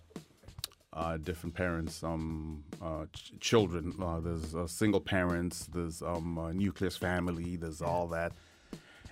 uh, 0.93 1.17
different 1.17 1.55
parents, 1.55 2.03
um, 2.03 2.63
uh, 2.79 3.05
ch- 3.11 3.33
children. 3.39 3.95
Uh, 3.99 4.19
there's 4.19 4.53
uh, 4.53 4.67
single 4.67 5.01
parents, 5.01 5.67
there's 5.73 6.03
um, 6.03 6.51
nucleus 6.53 6.95
family, 6.95 7.55
there's 7.55 7.81
all 7.81 8.07
that. 8.07 8.33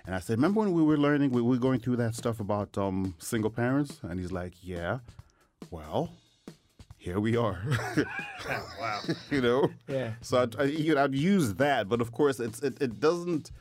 And 0.04 0.14
I 0.14 0.18
said, 0.18 0.38
remember 0.38 0.60
when 0.60 0.72
we 0.72 0.82
were 0.82 0.96
learning, 0.96 1.30
we 1.30 1.42
were 1.42 1.56
going 1.56 1.80
through 1.80 1.96
that 1.96 2.14
stuff 2.14 2.40
about 2.40 2.76
um, 2.76 3.14
single 3.18 3.50
parents? 3.50 4.00
And 4.02 4.18
he's 4.18 4.32
like, 4.32 4.54
yeah. 4.60 4.98
Well, 5.70 6.10
here 6.96 7.20
we 7.20 7.36
are. 7.36 7.60
wow. 8.80 9.00
you 9.30 9.40
know? 9.40 9.70
Yeah. 9.86 10.14
So 10.20 10.42
I'd, 10.42 10.56
I, 10.60 10.64
you 10.64 10.94
know, 10.94 11.04
I'd 11.04 11.14
use 11.14 11.54
that, 11.54 11.88
but 11.88 12.00
of 12.00 12.12
course, 12.12 12.40
it's 12.40 12.60
it, 12.60 12.80
it 12.80 13.00
doesn't. 13.00 13.52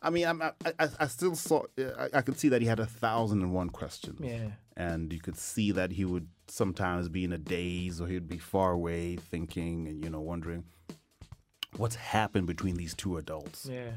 I 0.00 0.10
mean, 0.10 0.26
I'm, 0.26 0.42
I, 0.42 0.52
I 0.78 0.88
I 1.00 1.06
still 1.08 1.34
saw. 1.34 1.64
I, 1.76 2.08
I 2.14 2.22
could 2.22 2.38
see 2.38 2.48
that 2.50 2.62
he 2.62 2.68
had 2.68 2.78
a 2.78 2.86
thousand 2.86 3.42
and 3.42 3.52
one 3.52 3.70
questions. 3.70 4.20
Yeah. 4.22 4.50
And 4.76 5.12
you 5.12 5.18
could 5.18 5.36
see 5.36 5.72
that 5.72 5.90
he 5.92 6.04
would 6.04 6.28
sometimes 6.46 7.08
be 7.08 7.24
in 7.24 7.32
a 7.32 7.38
daze, 7.38 8.00
or 8.00 8.06
he'd 8.06 8.28
be 8.28 8.38
far 8.38 8.72
away, 8.72 9.16
thinking, 9.16 9.88
and 9.88 10.04
you 10.04 10.10
know, 10.10 10.20
wondering 10.20 10.64
what's 11.76 11.96
happened 11.96 12.46
between 12.46 12.76
these 12.76 12.94
two 12.94 13.16
adults 13.18 13.68
Yeah. 13.70 13.90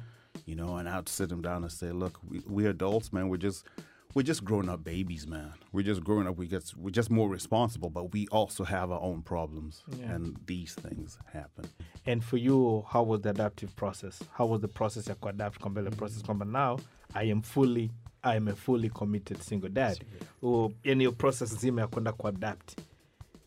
You 0.51 0.57
know, 0.57 0.75
and 0.75 0.89
I'd 0.89 1.07
sit 1.07 1.31
him 1.31 1.41
down 1.41 1.63
and 1.63 1.71
say, 1.71 1.91
"Look, 1.93 2.19
we, 2.29 2.41
we're 2.45 2.71
adults, 2.71 3.13
man. 3.13 3.29
We're 3.29 3.37
just 3.37 3.65
we're 4.13 4.23
just 4.31 4.43
growing 4.43 4.67
up 4.67 4.83
babies, 4.83 5.25
man. 5.25 5.53
We're 5.71 5.85
just 5.91 6.03
growing 6.03 6.27
up. 6.27 6.37
We 6.37 6.47
get 6.47 6.73
we're 6.75 6.89
just 6.99 7.09
more 7.09 7.29
responsible, 7.29 7.89
but 7.89 8.11
we 8.11 8.27
also 8.31 8.65
have 8.65 8.91
our 8.91 8.99
own 9.01 9.21
problems, 9.21 9.83
Yeah. 9.97 10.11
and 10.13 10.37
these 10.45 10.73
things 10.75 11.17
happen. 11.33 11.65
And 12.05 12.21
for 12.21 12.35
you, 12.37 12.83
how 12.89 13.03
was 13.03 13.21
the 13.21 13.29
adaptive 13.29 13.73
process? 13.77 14.19
How 14.33 14.45
was 14.45 14.59
the 14.61 14.67
process 14.67 15.07
ya 15.07 15.15
kuadapt 15.15 15.59
kwamba 15.59 15.81
ile 15.81 15.91
process 15.91 16.21
kwamba 16.23 16.45
now 16.45 16.79
I 17.15 17.31
am 17.31 17.41
fully 17.41 17.89
I'm 18.23 18.47
a 18.49 18.55
fully 18.55 18.89
committed 18.89 19.41
single 19.41 19.69
dad. 19.69 19.97
Or 20.41 20.65
oh, 20.65 20.73
yani 20.83 20.99
hiyo 21.03 21.11
process 21.11 21.53
nzima 21.53 21.81
ya 21.81 21.87
kwenda 21.87 22.11
kuadapt 22.11 22.77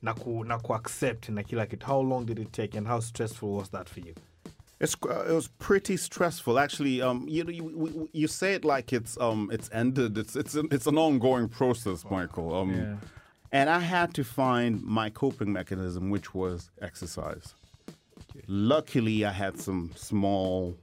na 0.02 0.14
ku, 0.14 0.44
na 0.44 0.58
kuaccept 0.58 1.28
na 1.28 1.42
kila 1.42 1.66
kitu. 1.66 1.86
How 1.86 2.02
long 2.02 2.24
did 2.26 2.38
it 2.38 2.52
take 2.52 2.78
and 2.78 2.86
how 2.88 3.00
stressful 3.00 3.48
was 3.48 3.70
that 3.70 3.88
for 3.90 4.00
you? 4.00 4.14
It's 4.80 4.96
uh, 5.08 5.24
it 5.28 5.32
was 5.32 5.48
pretty 5.58 5.96
stressful 5.96 6.58
actually. 6.58 7.00
Um, 7.00 7.26
you 7.28 7.44
know, 7.44 7.50
you, 7.50 8.08
you 8.12 8.26
say 8.28 8.54
it 8.54 8.64
like 8.64 8.92
it's 8.92 9.16
um 9.20 9.48
it's 9.52 9.70
ended. 9.72 10.18
It's 10.18 10.36
it's 10.36 10.54
an, 10.54 10.68
it's 10.70 10.86
an 10.86 10.98
ongoing 10.98 11.48
process, 11.48 12.04
Michael. 12.10 12.54
Um, 12.54 12.70
Yeah. 12.74 12.96
and 13.52 13.70
I 13.70 13.78
had 13.78 14.14
to 14.14 14.24
find 14.24 14.82
my 14.82 15.10
coping 15.10 15.52
mechanism, 15.52 16.10
which 16.10 16.34
was 16.34 16.70
exercise. 16.82 17.54
Luckily, 18.46 19.24
I 19.24 19.30
had 19.30 19.60
some 19.60 19.92
small 19.94 20.76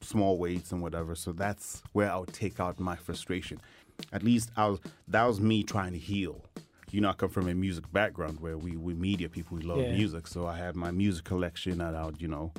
small 0.00 0.36
weights 0.36 0.72
and 0.72 0.82
whatever, 0.82 1.14
so 1.14 1.32
that's 1.32 1.82
where 1.92 2.10
I 2.10 2.16
would 2.18 2.32
take 2.32 2.60
out 2.60 2.78
my 2.78 2.96
frustration. 2.96 3.60
At 4.12 4.22
least 4.22 4.50
I 4.56 4.66
was 4.66 4.80
that 5.08 5.24
was 5.24 5.40
me 5.40 5.62
trying 5.62 5.92
to 5.92 5.98
heal. 5.98 6.44
You 6.90 7.00
know, 7.00 7.10
I 7.10 7.12
come 7.14 7.28
from 7.30 7.48
a 7.48 7.54
music 7.54 7.90
background 7.92 8.40
where 8.40 8.58
we 8.58 8.76
we 8.76 8.92
media 8.94 9.28
people, 9.28 9.56
we 9.56 9.62
love 9.62 9.78
Yeah. 9.78 9.92
music, 9.92 10.26
so 10.26 10.46
I 10.46 10.56
had 10.58 10.74
my 10.74 10.90
music 10.90 11.24
collection, 11.24 11.80
and 11.80 11.96
I 11.96 12.04
would 12.06 12.20
you 12.20 12.28
know 12.28 12.52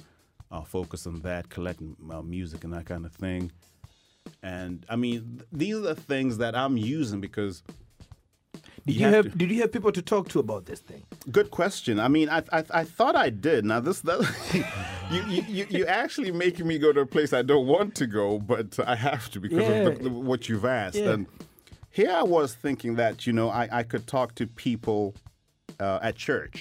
uh, 0.55 0.63
focus 0.63 1.05
on 1.07 1.19
that, 1.21 1.49
collect 1.49 1.81
uh, 2.11 2.21
music 2.21 2.63
and 2.63 2.73
that 2.73 2.85
kind 2.85 3.05
of 3.05 3.13
thing. 3.13 3.51
And 4.41 4.85
I 4.89 4.95
mean, 4.95 5.37
th- 5.37 5.49
these 5.51 5.75
are 5.75 5.79
the 5.93 5.95
things 5.95 6.37
that 6.37 6.55
I'm 6.55 6.77
using 6.77 7.21
because 7.21 7.63
Did 8.85 8.95
You 8.95 9.07
you, 9.07 9.13
have 9.13 9.25
to- 9.31 9.37
did 9.37 9.49
you 9.51 9.61
have 9.61 9.71
people 9.71 9.91
to 9.91 10.01
talk 10.01 10.29
to 10.29 10.39
about 10.39 10.65
this 10.65 10.79
thing? 10.79 11.03
Good 11.31 11.49
question. 11.51 11.99
I 11.99 12.07
mean, 12.07 12.29
I 12.29 12.39
I, 12.51 12.63
I 12.81 12.83
thought 12.97 13.15
I 13.15 13.29
did. 13.31 13.65
Now 13.65 13.79
this 13.87 13.99
that 14.01 14.19
you, 15.11 15.21
you 15.33 15.41
you 15.55 15.63
you 15.77 15.83
actually 16.01 16.31
making 16.31 16.65
me 16.67 16.77
go 16.85 16.89
to 16.93 17.01
a 17.01 17.05
place 17.15 17.33
I 17.33 17.43
don't 17.51 17.67
want 17.67 17.95
to 18.01 18.07
go, 18.07 18.39
but 18.39 18.67
I 18.93 18.95
have 18.95 19.29
to 19.31 19.39
because 19.39 19.59
Yeah. 19.59 19.75
of 19.89 19.97
the, 19.97 20.03
the, 20.05 20.09
what 20.29 20.41
you've 20.49 20.65
asked. 20.83 20.97
Yeah. 20.97 21.13
And 21.13 21.25
here 21.99 22.11
I 22.11 22.23
was 22.23 22.49
thinking 22.65 22.95
that 22.95 23.15
you 23.27 23.33
know 23.33 23.49
I 23.61 23.63
I 23.79 23.83
could 23.91 24.05
talk 24.07 24.35
to 24.35 24.45
people 24.47 25.13
uh, 25.79 25.99
at 26.07 26.15
church. 26.15 26.55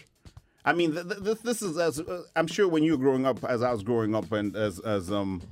I 0.64 0.72
mean, 0.72 0.92
th- 0.92 1.06
th- 1.08 1.20
this 1.20 1.38
this 1.40 1.62
is 1.62 1.76
as 1.78 2.00
uh, 2.00 2.22
I'm 2.36 2.46
sure 2.46 2.66
when 2.68 2.82
you 2.82 2.92
were 2.92 2.98
growing 2.98 3.26
up, 3.26 3.44
as 3.44 3.62
I 3.62 3.70
was 3.72 3.82
growing 3.82 4.14
up, 4.14 4.32
and 4.32 4.56
as 4.56 4.78
as 4.80 5.10
um 5.12 5.42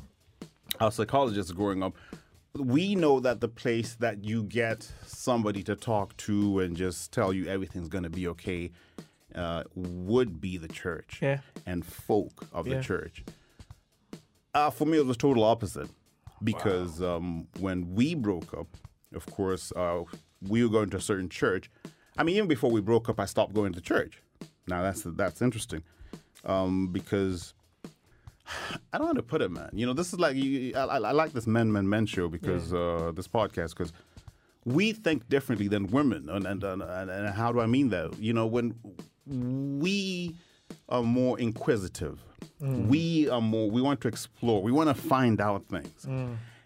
our 0.80 0.90
psychologists 0.90 1.52
growing 1.52 1.82
up, 1.82 1.94
we 2.56 2.94
know 2.94 3.20
that 3.20 3.40
the 3.40 3.48
place 3.48 3.94
that 3.96 4.24
you 4.24 4.42
get 4.44 4.90
somebody 5.06 5.62
to 5.64 5.76
talk 5.76 6.16
to 6.18 6.60
and 6.60 6.76
just 6.76 7.12
tell 7.12 7.32
you 7.32 7.46
everything's 7.46 7.88
going 7.88 8.04
to 8.04 8.10
be 8.10 8.26
okay 8.28 8.70
uh, 9.34 9.64
would 9.74 10.40
be 10.40 10.56
the 10.56 10.68
church 10.68 11.18
Yeah. 11.22 11.40
and 11.66 11.84
folk 11.84 12.46
of 12.52 12.66
Yeah. 12.66 12.78
the 12.78 12.82
church. 12.82 13.24
Uh, 14.54 14.70
for 14.70 14.86
me, 14.86 14.98
it 14.98 15.06
was 15.06 15.16
total 15.16 15.44
opposite 15.44 15.88
because 16.42 17.00
um, 17.02 17.48
when 17.60 17.94
we 17.94 18.14
broke 18.14 18.52
up, 18.54 18.76
of 19.14 19.24
course, 19.26 19.72
uh, 19.76 20.02
we 20.46 20.62
were 20.62 20.68
going 20.70 20.90
to 20.90 20.96
a 20.98 21.00
certain 21.00 21.28
church. 21.28 21.70
I 22.18 22.22
mean, 22.24 22.36
even 22.36 22.48
before 22.48 22.70
we 22.70 22.80
broke 22.80 23.08
up, 23.08 23.18
I 23.20 23.24
stopped 23.26 23.54
going 23.54 23.72
to 23.74 23.80
church. 23.80 24.20
Now 24.66 24.82
that's 24.82 25.02
that's 25.04 25.42
interesting 25.42 25.82
um, 26.44 26.88
because 26.88 27.54
I 28.92 28.98
don't 28.98 29.02
know 29.02 29.06
how 29.08 29.12
to 29.14 29.22
put 29.22 29.42
it, 29.42 29.50
man. 29.50 29.70
You 29.72 29.86
know, 29.86 29.92
this 29.92 30.12
is 30.12 30.20
like 30.20 30.36
you, 30.36 30.74
I, 30.74 30.84
I 30.84 30.96
I 30.98 31.12
like 31.12 31.32
this 31.32 31.46
men, 31.46 31.72
men, 31.72 31.88
men 31.88 32.06
show 32.06 32.28
because 32.28 32.72
uh, 32.72 33.12
this 33.14 33.28
podcast 33.28 33.70
because 33.70 33.92
we 34.64 34.92
think 34.92 35.28
differently 35.28 35.68
than 35.68 35.86
women, 35.88 36.28
and 36.28 36.46
and, 36.46 36.62
and 36.62 36.82
and 36.82 37.10
and 37.10 37.34
how 37.34 37.52
do 37.52 37.60
I 37.60 37.66
mean 37.66 37.88
that? 37.90 38.18
You 38.18 38.32
know, 38.32 38.46
when 38.46 38.74
we 39.26 40.36
are 40.88 41.02
more 41.02 41.38
inquisitive, 41.38 42.20
we 42.60 43.28
are 43.28 43.40
more. 43.40 43.70
We 43.70 43.82
want 43.82 44.00
to 44.02 44.08
explore. 44.08 44.62
We 44.62 44.72
want 44.72 44.88
to 44.88 44.94
find 44.94 45.40
out 45.40 45.64
things. 45.68 46.06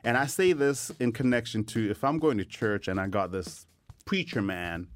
And 0.05 0.17
I 0.17 0.27
say 0.27 0.53
this 0.53 0.93
in 1.01 1.11
connection 1.11 1.65
to 1.65 1.91
if 1.91 2.05
I'm 2.05 2.19
going 2.21 2.39
to 2.39 2.45
church 2.45 2.87
and 2.87 3.01
I 3.01 3.09
got 3.09 3.33
this 3.33 3.67
preacher 4.05 4.41
man 4.41 4.87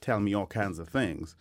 telling 0.00 0.24
me 0.24 0.34
all 0.34 0.46
kinds 0.46 0.78
of 0.78 0.88
things. 0.88 1.36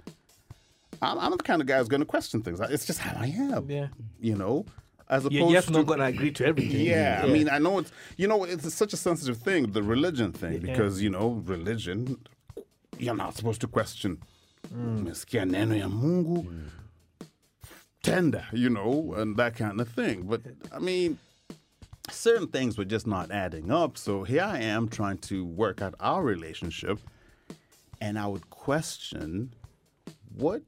I'm, 1.03 1.19
I'm 1.19 1.31
the 1.31 1.43
kind 1.43 1.61
of 1.61 1.67
guy 1.67 1.77
who's 1.77 1.87
going 1.87 2.01
to 2.01 2.05
question 2.05 2.41
things. 2.41 2.59
It's 2.59 2.85
just 2.85 2.99
how 2.99 3.19
I 3.19 3.27
am. 3.27 3.69
Yeah. 3.69 3.87
You 4.19 4.35
know, 4.35 4.65
as 5.09 5.25
opposed 5.25 5.33
You're 5.33 5.51
just 5.51 5.67
to 5.67 5.73
not 5.73 5.85
going 5.85 5.99
to 5.99 6.05
agree 6.05 6.31
to 6.31 6.45
everything. 6.45 6.81
yeah, 6.81 7.21
I 7.23 7.27
mean, 7.27 7.49
I 7.49 7.59
know 7.59 7.79
it's 7.79 7.91
you 8.17 8.27
know 8.27 8.43
it's 8.43 8.73
such 8.73 8.93
a 8.93 8.97
sensitive 8.97 9.37
thing, 9.37 9.71
the 9.71 9.83
religion 9.83 10.31
thing, 10.31 10.59
because 10.59 11.01
you 11.01 11.09
know 11.09 11.41
religion, 11.45 12.17
you're 12.97 13.15
not 13.15 13.35
supposed 13.35 13.61
to 13.61 13.67
question. 13.67 14.19
Mm. 14.73 15.03
Umesikia 15.03 15.45
neno 15.45 15.77
ya 15.77 15.87
Mungu, 15.87 16.47
tender, 18.01 18.45
you 18.53 18.69
know, 18.69 19.13
and 19.17 19.35
that 19.37 19.55
kind 19.55 19.81
of 19.81 19.89
thing. 19.89 20.23
But 20.23 20.41
I 20.71 20.79
mean, 20.79 21.19
certain 22.09 22.47
things 22.47 22.77
were 22.77 22.85
just 22.85 23.05
not 23.05 23.29
adding 23.29 23.71
up. 23.71 23.97
So 23.97 24.23
here 24.23 24.43
I 24.43 24.59
am 24.59 24.87
trying 24.87 25.17
to 25.29 25.45
work 25.45 25.81
out 25.81 25.95
our 25.99 26.23
relationship, 26.23 26.99
and 27.99 28.17
I 28.17 28.27
would 28.27 28.49
question, 28.49 29.53
what 30.33 30.61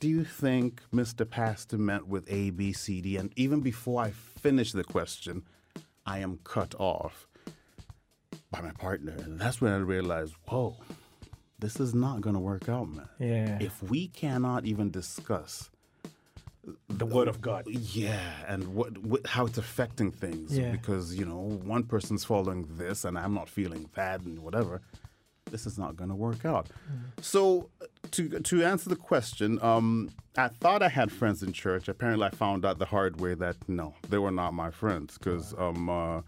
do 0.00 0.08
you 0.08 0.24
think 0.24 0.82
Mr. 0.92 1.28
Pastor 1.28 1.78
meant 1.78 2.06
with 2.06 2.24
A, 2.30 2.50
B, 2.50 2.72
C, 2.72 3.00
D? 3.00 3.16
And 3.16 3.32
even 3.36 3.60
before 3.60 4.02
I 4.02 4.10
finish 4.10 4.72
the 4.72 4.84
question, 4.84 5.42
I 6.04 6.18
am 6.18 6.38
cut 6.44 6.74
off 6.78 7.26
by 8.50 8.60
my 8.60 8.72
partner. 8.72 9.12
And 9.12 9.38
that's 9.38 9.60
when 9.60 9.72
I 9.72 9.76
realized, 9.78 10.34
whoa, 10.48 10.76
this 11.58 11.80
is 11.80 11.94
not 11.94 12.20
going 12.20 12.34
to 12.34 12.40
work 12.40 12.68
out, 12.68 12.88
man. 12.88 13.08
Yeah. 13.18 13.58
If 13.60 13.82
we 13.82 14.08
cannot 14.08 14.66
even 14.66 14.90
discuss 14.90 15.70
the 16.88 17.06
word 17.06 17.28
of 17.28 17.40
God. 17.40 17.64
yeah, 17.68 18.20
and 18.48 18.74
what, 18.74 18.98
what 18.98 19.26
how 19.26 19.46
it's 19.46 19.56
affecting 19.58 20.10
things 20.10 20.56
Yeah. 20.58 20.72
because 20.72 21.14
you 21.14 21.24
know 21.24 21.60
one 21.64 21.84
person's 21.84 22.24
following 22.24 22.66
this 22.76 23.04
and 23.04 23.16
I'm 23.16 23.34
not 23.34 23.48
feeling 23.48 23.88
that 23.94 24.22
and 24.22 24.40
whatever. 24.40 24.82
This 25.48 25.64
is 25.64 25.78
not 25.78 25.94
going 25.94 26.10
to 26.10 26.16
work 26.16 26.44
out. 26.44 26.66
Mm. 26.92 27.22
So 27.24 27.70
to 28.12 28.40
to 28.40 28.64
answer 28.64 28.88
the 28.88 28.96
question, 28.96 29.58
um, 29.62 30.10
I 30.36 30.48
thought 30.48 30.82
I 30.82 30.88
had 30.88 31.10
friends 31.10 31.42
in 31.42 31.52
church. 31.52 31.88
Apparently, 31.88 32.26
I 32.26 32.30
found 32.30 32.64
out 32.64 32.78
the 32.78 32.86
hard 32.86 33.20
way 33.20 33.34
that 33.34 33.56
no, 33.68 33.94
they 34.08 34.18
were 34.18 34.30
not 34.30 34.54
my 34.54 34.70
friends 34.70 35.18
because 35.18 35.54
um, 35.58 35.88
uh, 35.88 36.22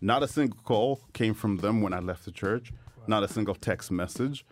not 0.00 0.22
a 0.22 0.28
single 0.28 0.58
call 0.64 1.00
came 1.12 1.34
from 1.34 1.58
them 1.58 1.80
when 1.82 1.92
I 1.92 2.00
left 2.00 2.24
the 2.24 2.32
church. 2.32 2.72
Not 3.06 3.22
a 3.22 3.28
single 3.28 3.54
text 3.54 3.90
message. 3.90 4.44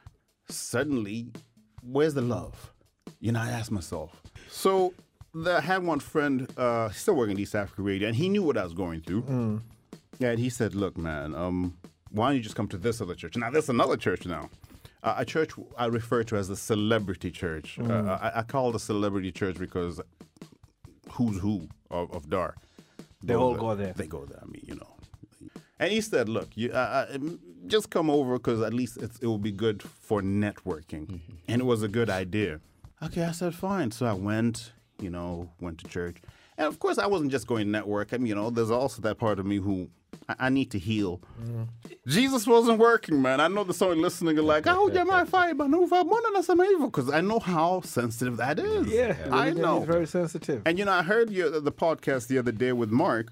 Suddenly, 0.49 1.29
where's 1.83 2.15
the 2.15 2.23
love? 2.23 2.73
You 3.21 3.33
know, 3.33 3.41
I 3.41 3.51
asked 3.51 3.71
myself. 3.71 4.21
So 4.49 4.93
the, 5.35 5.57
I 5.59 5.61
had 5.61 5.85
one 5.85 6.01
friend, 6.01 6.51
uh, 6.57 6.89
he's 6.89 6.99
still 6.99 7.15
working 7.15 7.35
at 7.37 7.41
East 7.41 7.55
Africa 7.55 7.83
Radio, 7.83 8.09
and 8.09 8.17
he 8.17 8.29
knew 8.29 8.43
what 8.43 8.57
I 8.57 8.65
was 8.65 8.75
going 8.75 9.03
through. 9.03 9.61
Yeah, 10.19 10.31
and 10.31 10.39
he 10.39 10.51
said, 10.51 10.75
"Look, 10.75 10.99
man, 10.99 11.35
um, 11.35 11.79
why 12.11 12.29
don't 12.29 12.37
you 12.37 12.43
just 12.43 12.57
come 12.57 12.69
to 12.69 12.77
this 12.77 13.01
other 13.01 13.15
church? 13.15 13.37
Now, 13.37 13.51
there's 13.51 13.69
another 13.69 13.97
church 13.97 14.27
now, 14.27 14.51
uh, 15.02 15.14
a 15.19 15.25
church 15.25 15.52
I 15.76 15.87
refer 15.87 16.23
to 16.25 16.37
as 16.37 16.49
the 16.49 16.57
celebrity 16.57 17.30
church. 17.30 17.78
Uh, 17.78 18.19
I, 18.21 18.40
I 18.40 18.42
call 18.42 18.71
it 18.71 18.76
a 18.76 18.78
celebrity 18.78 19.33
church 19.33 19.57
because 19.59 20.00
who's 21.12 21.40
who 21.40 21.69
of, 21.90 22.12
of 22.12 22.28
Dar? 22.28 22.54
They 23.23 23.35
all 23.35 23.54
go 23.54 23.75
there. 23.75 23.92
They 23.92 24.07
go 24.07 24.25
there. 24.25 24.40
I 24.42 24.47
mean, 24.47 24.64
you 24.66 24.76
know. 24.76 24.97
And 25.78 25.92
he 25.92 26.00
said, 26.00 26.28
"Look, 26.28 26.57
you 26.57 26.71
uh, 26.73 27.07
uh, 27.12 27.19
just 27.66 27.90
come 27.90 28.11
over 28.11 28.35
because 28.35 28.61
at 28.61 28.75
least 28.75 28.99
it's, 28.99 29.19
it 29.19 29.26
will 29.26 29.38
be 29.38 29.52
good 29.52 29.83
for 29.83 30.21
networking." 30.23 31.21
And 31.49 31.61
it 31.62 31.64
was 31.64 31.83
a 31.83 31.88
good 31.88 32.11
idea. 32.11 32.61
Okay, 33.02 33.25
I 33.25 33.33
said, 33.33 33.54
"Fine." 33.54 33.90
So 33.92 34.07
I 34.07 34.12
went, 34.12 34.73
you 35.00 35.11
know, 35.11 35.50
went 35.61 35.78
to 35.78 35.88
church, 35.88 36.19
and 36.59 36.66
of 36.66 36.78
course, 36.78 36.99
I 36.99 37.07
wasn't 37.07 37.30
just 37.30 37.47
going 37.47 37.64
to 37.64 37.71
network. 37.71 38.12
I 38.12 38.19
mean, 38.19 38.26
you 38.26 38.35
know, 38.35 38.50
there's 38.50 38.71
also 38.71 39.00
that 39.02 39.19
part 39.19 39.38
of 39.38 39.47
me 39.47 39.57
who 39.57 39.88
I, 40.29 40.35
I 40.47 40.49
need 40.49 40.71
to 40.73 40.79
heal. 40.79 41.21
Jesus 42.07 42.47
wasn't 42.47 42.79
working, 42.79 43.21
man. 43.23 43.40
I 43.40 43.49
know 43.49 43.64
there's 43.64 43.76
someone 43.76 44.00
listening 44.00 44.38
and 44.38 44.47
like, 44.47 44.67
"Oh, 44.67 44.90
yeah, 44.90 45.05
my 45.05 45.25
fiber, 45.25 45.69
no, 45.69 45.87
because 45.87 47.11
I 47.11 47.21
know 47.21 47.38
how 47.38 47.81
sensitive 47.83 48.37
that 48.38 48.59
is. 48.59 48.87
Yeah, 48.88 49.17
I 49.31 49.50
know. 49.50 49.81
very 49.81 50.07
sensitive. 50.07 50.62
And 50.67 50.79
you 50.79 50.85
know, 50.85 50.93
I 50.93 51.02
heard 51.02 51.31
your, 51.31 51.61
the 51.61 51.73
podcast 51.73 52.26
the 52.29 52.38
other 52.38 52.52
day 52.52 52.73
with 52.73 52.90
Mark. 52.90 53.29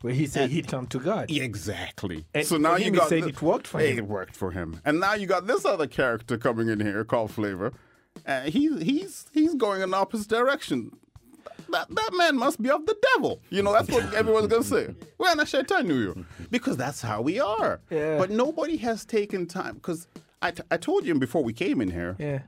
Where 0.00 0.12
he 0.12 0.26
said 0.26 0.50
he 0.50 0.60
turned 0.60 0.90
to 0.90 0.98
God. 1.00 1.30
Exactly. 1.30 2.26
And 2.34 2.46
so 2.46 2.58
now 2.58 2.74
him, 2.74 2.78
you 2.80 2.84
he 2.84 2.90
got 2.98 3.08
said 3.08 3.22
thi- 3.24 3.30
it 3.30 3.40
worked 3.40 3.66
for 3.66 3.78
Hey, 3.80 3.92
him. 3.92 3.98
It 4.00 4.06
worked 4.06 4.36
for 4.36 4.50
him, 4.50 4.80
and 4.84 5.00
now 5.00 5.14
you 5.14 5.26
got 5.26 5.46
this 5.46 5.64
other 5.64 5.86
character 5.86 6.36
coming 6.36 6.68
in 6.68 6.80
here 6.80 7.04
called 7.04 7.30
Flavor. 7.30 7.72
Uh, 8.26 8.42
he's 8.42 8.82
he's 8.82 9.26
he's 9.32 9.54
going 9.54 9.80
in 9.80 9.90
the 9.90 9.96
opposite 9.96 10.28
direction. 10.28 10.94
That 11.70 11.88
that 11.88 12.10
man 12.16 12.36
must 12.36 12.60
be 12.62 12.70
of 12.70 12.84
the 12.86 12.96
devil. 13.14 13.40
You 13.50 13.62
know 13.62 13.72
that's 13.72 13.90
what 13.90 14.12
everyone's 14.14 14.46
gonna 14.48 14.62
say. 14.64 14.94
Well, 15.18 15.40
I 15.40 15.44
should 15.44 15.66
tell 15.68 15.84
you 15.86 16.24
because 16.50 16.76
that's 16.76 17.00
how 17.02 17.22
we 17.22 17.40
are. 17.40 17.80
Yeah. 17.90 18.18
But 18.18 18.30
nobody 18.30 18.76
has 18.78 19.04
taken 19.04 19.46
time 19.46 19.74
because 19.74 20.06
I, 20.42 20.50
t- 20.50 20.62
I 20.70 20.76
told 20.76 21.06
you 21.06 21.14
before 21.18 21.42
we 21.42 21.52
came 21.52 21.80
in 21.80 21.90
here. 21.90 22.16
Yeah, 22.18 22.40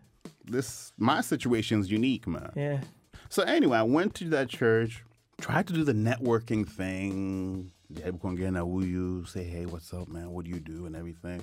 This 0.44 0.92
my 0.98 1.20
situation's 1.22 1.90
unique, 1.90 2.26
man. 2.26 2.52
yeah. 2.54 2.80
So 3.28 3.42
anyway, 3.42 3.78
I 3.78 3.82
went 3.82 4.14
to 4.16 4.28
that 4.30 4.48
church, 4.48 5.02
tried 5.40 5.66
to 5.68 5.72
do 5.72 5.82
the 5.84 5.94
networking 5.94 6.66
thing. 6.68 7.72
Jaribu 7.92 8.18
kuongea 8.18 8.52
na 8.52 8.60
huyu, 8.60 9.26
say, 9.28 9.44
hey, 9.44 9.64
what's 9.66 9.92
up, 9.94 10.08
man? 10.08 10.30
What 10.30 10.44
do 10.44 10.50
you 10.50 10.60
do? 10.60 10.86
And 10.86 10.94
everything. 10.96 11.42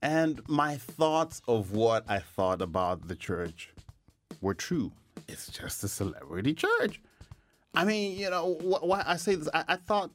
And 0.00 0.40
my 0.48 0.76
thoughts 0.76 1.42
of 1.48 1.72
what 1.72 2.04
I 2.08 2.18
thought 2.20 2.62
about 2.62 3.08
the 3.08 3.16
church 3.16 3.70
were 4.40 4.54
true. 4.54 4.92
It's 5.26 5.48
just 5.48 5.82
a 5.84 5.88
celebrity 5.88 6.54
church. 6.54 7.00
I 7.74 7.84
mean, 7.84 8.18
you 8.18 8.30
know, 8.30 8.54
wh- 8.54 8.84
why 8.84 9.02
I 9.06 9.16
say 9.16 9.34
this, 9.34 9.48
I, 9.52 9.64
I 9.68 9.76
thought 9.76 10.10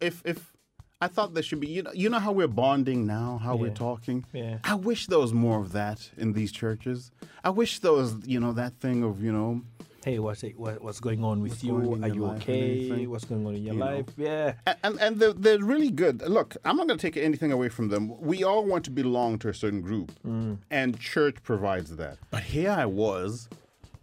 if 0.00 0.22
if 0.24 0.52
I 1.00 1.06
thought 1.06 1.34
there 1.34 1.42
should 1.42 1.60
be. 1.60 1.68
You 1.68 1.82
know, 1.82 1.92
you 1.92 2.08
know 2.08 2.18
how 2.18 2.32
we're 2.32 2.48
bonding 2.48 3.06
now, 3.06 3.40
how 3.42 3.54
we're 3.56 3.70
talking. 3.70 4.24
Yeah. 4.32 4.58
I 4.64 4.74
wish 4.74 5.06
there 5.06 5.20
was 5.20 5.32
more 5.32 5.60
of 5.60 5.72
that 5.72 6.10
in 6.16 6.32
these 6.32 6.50
churches. 6.50 7.12
I 7.44 7.50
wish 7.50 7.78
there 7.78 7.92
was, 7.92 8.16
you 8.26 8.40
know, 8.40 8.52
that 8.52 8.74
thing 8.80 9.04
of, 9.04 9.22
you 9.22 9.32
know, 9.32 9.62
Hey, 10.04 10.20
what's 10.20 10.44
it, 10.44 10.58
what, 10.58 10.80
what's 10.80 11.00
going 11.00 11.24
on 11.24 11.42
with 11.42 11.62
you? 11.62 11.76
Are 12.02 12.08
you 12.08 12.24
okay? 12.26 13.06
What's 13.06 13.24
going 13.24 13.44
on 13.46 13.56
in 13.56 13.64
your 13.64 13.74
you 13.74 13.80
know. 13.80 13.86
life? 13.86 14.06
Yeah. 14.16 14.54
and 14.82 14.98
and, 15.00 15.18
they're, 15.18 15.32
they're 15.32 15.58
really 15.58 15.90
good. 15.90 16.22
Look, 16.22 16.56
I'm 16.64 16.76
not 16.76 16.86
going 16.86 16.98
to 16.98 17.02
take 17.02 17.16
anything 17.16 17.52
away 17.52 17.68
from 17.68 17.88
them. 17.88 18.18
We 18.20 18.44
all 18.44 18.64
want 18.64 18.84
to 18.84 18.90
belong 18.90 19.38
to 19.40 19.48
a 19.48 19.54
certain 19.54 19.80
group, 19.80 20.12
mm. 20.26 20.58
and 20.70 20.98
church 20.98 21.42
provides 21.42 21.96
that. 21.96 22.18
But 22.30 22.44
here 22.44 22.70
I 22.70 22.86
was, 22.86 23.48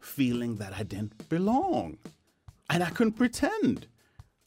feeling 0.06 0.56
that 0.56 0.74
I 0.74 0.84
didn't 0.84 1.28
belong, 1.30 1.98
and 2.70 2.84
I 2.84 2.90
couldn't 2.90 3.14
pretend. 3.14 3.88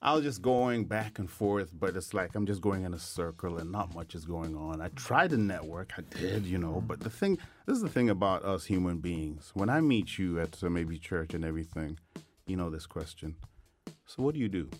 I 0.01 0.15
was 0.15 0.23
just 0.23 0.43
going 0.43 0.85
back 0.85 1.19
and 1.19 1.29
forth, 1.29 1.71
but 1.73 1.97
it's 1.97 2.15
like 2.15 2.37
I'm 2.37 2.47
just 2.47 2.61
going 2.61 2.85
in 2.85 2.95
a 2.95 2.99
circle 3.01 3.59
and 3.59 3.73
not 3.73 3.95
much 3.95 4.15
is 4.15 4.25
going 4.25 4.57
on. 4.57 4.81
I 4.81 4.89
tried 4.89 5.31
to 5.31 5.37
network, 5.37 5.93
I 5.99 6.03
did, 6.17 6.47
you 6.47 6.57
know, 6.57 6.85
but 6.87 7.01
the 7.01 7.11
thing, 7.11 7.37
this 7.67 7.77
is 7.77 7.83
the 7.83 7.89
thing 7.89 8.09
about 8.09 8.45
us 8.45 8.65
human 8.65 8.99
beings. 8.99 9.51
When 9.55 9.69
I 9.69 9.81
meet 9.81 10.17
you 10.17 10.39
at 10.39 10.63
uh, 10.63 10.71
maybe 10.71 10.99
church 10.99 11.35
and 11.35 11.45
everything, 11.45 11.99
you 12.47 12.57
know 12.57 12.71
this 12.71 12.87
question. 12.87 13.35
So 14.07 14.23
what 14.23 14.35
do 14.35 14.41
you 14.41 14.49
do? 14.49 14.71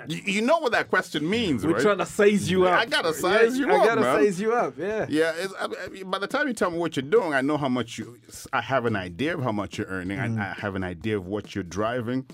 you, 0.08 0.20
you 0.24 0.42
know 0.42 0.58
what 0.58 0.72
that 0.72 0.88
question 0.88 1.28
means, 1.28 1.64
We're 1.64 1.74
right? 1.74 1.82
trying 1.82 1.98
to 1.98 2.06
size 2.06 2.50
you 2.50 2.66
up. 2.66 2.78
I 2.78 2.86
gotta 2.86 3.14
size 3.14 3.56
you 3.58 3.70
I 3.70 3.76
up, 3.76 3.84
gotta 3.84 4.00
man. 4.00 4.24
size 4.24 4.40
you 4.40 4.52
up. 4.52 4.74
Yeah. 4.78 5.06
Yeah, 5.08 5.32
I 5.60 5.88
mean, 5.88 6.10
by 6.10 6.18
the 6.18 6.26
time 6.26 6.48
you 6.48 6.54
tell 6.54 6.70
me 6.70 6.78
what 6.78 6.96
you're 6.96 7.02
doing, 7.02 7.32
I 7.32 7.40
know 7.40 7.56
how 7.56 7.68
much 7.68 7.98
you. 7.98 8.18
I 8.52 8.60
have 8.60 8.86
an 8.86 8.96
idea 8.96 9.36
of 9.36 9.42
how 9.42 9.52
much 9.52 9.78
you're 9.78 9.86
earning. 9.86 10.18
Mm. 10.18 10.40
I, 10.40 10.50
I 10.50 10.54
have 10.60 10.74
an 10.74 10.84
idea 10.84 11.16
of 11.16 11.26
what 11.26 11.54
you're 11.54 11.64
driving. 11.64 12.26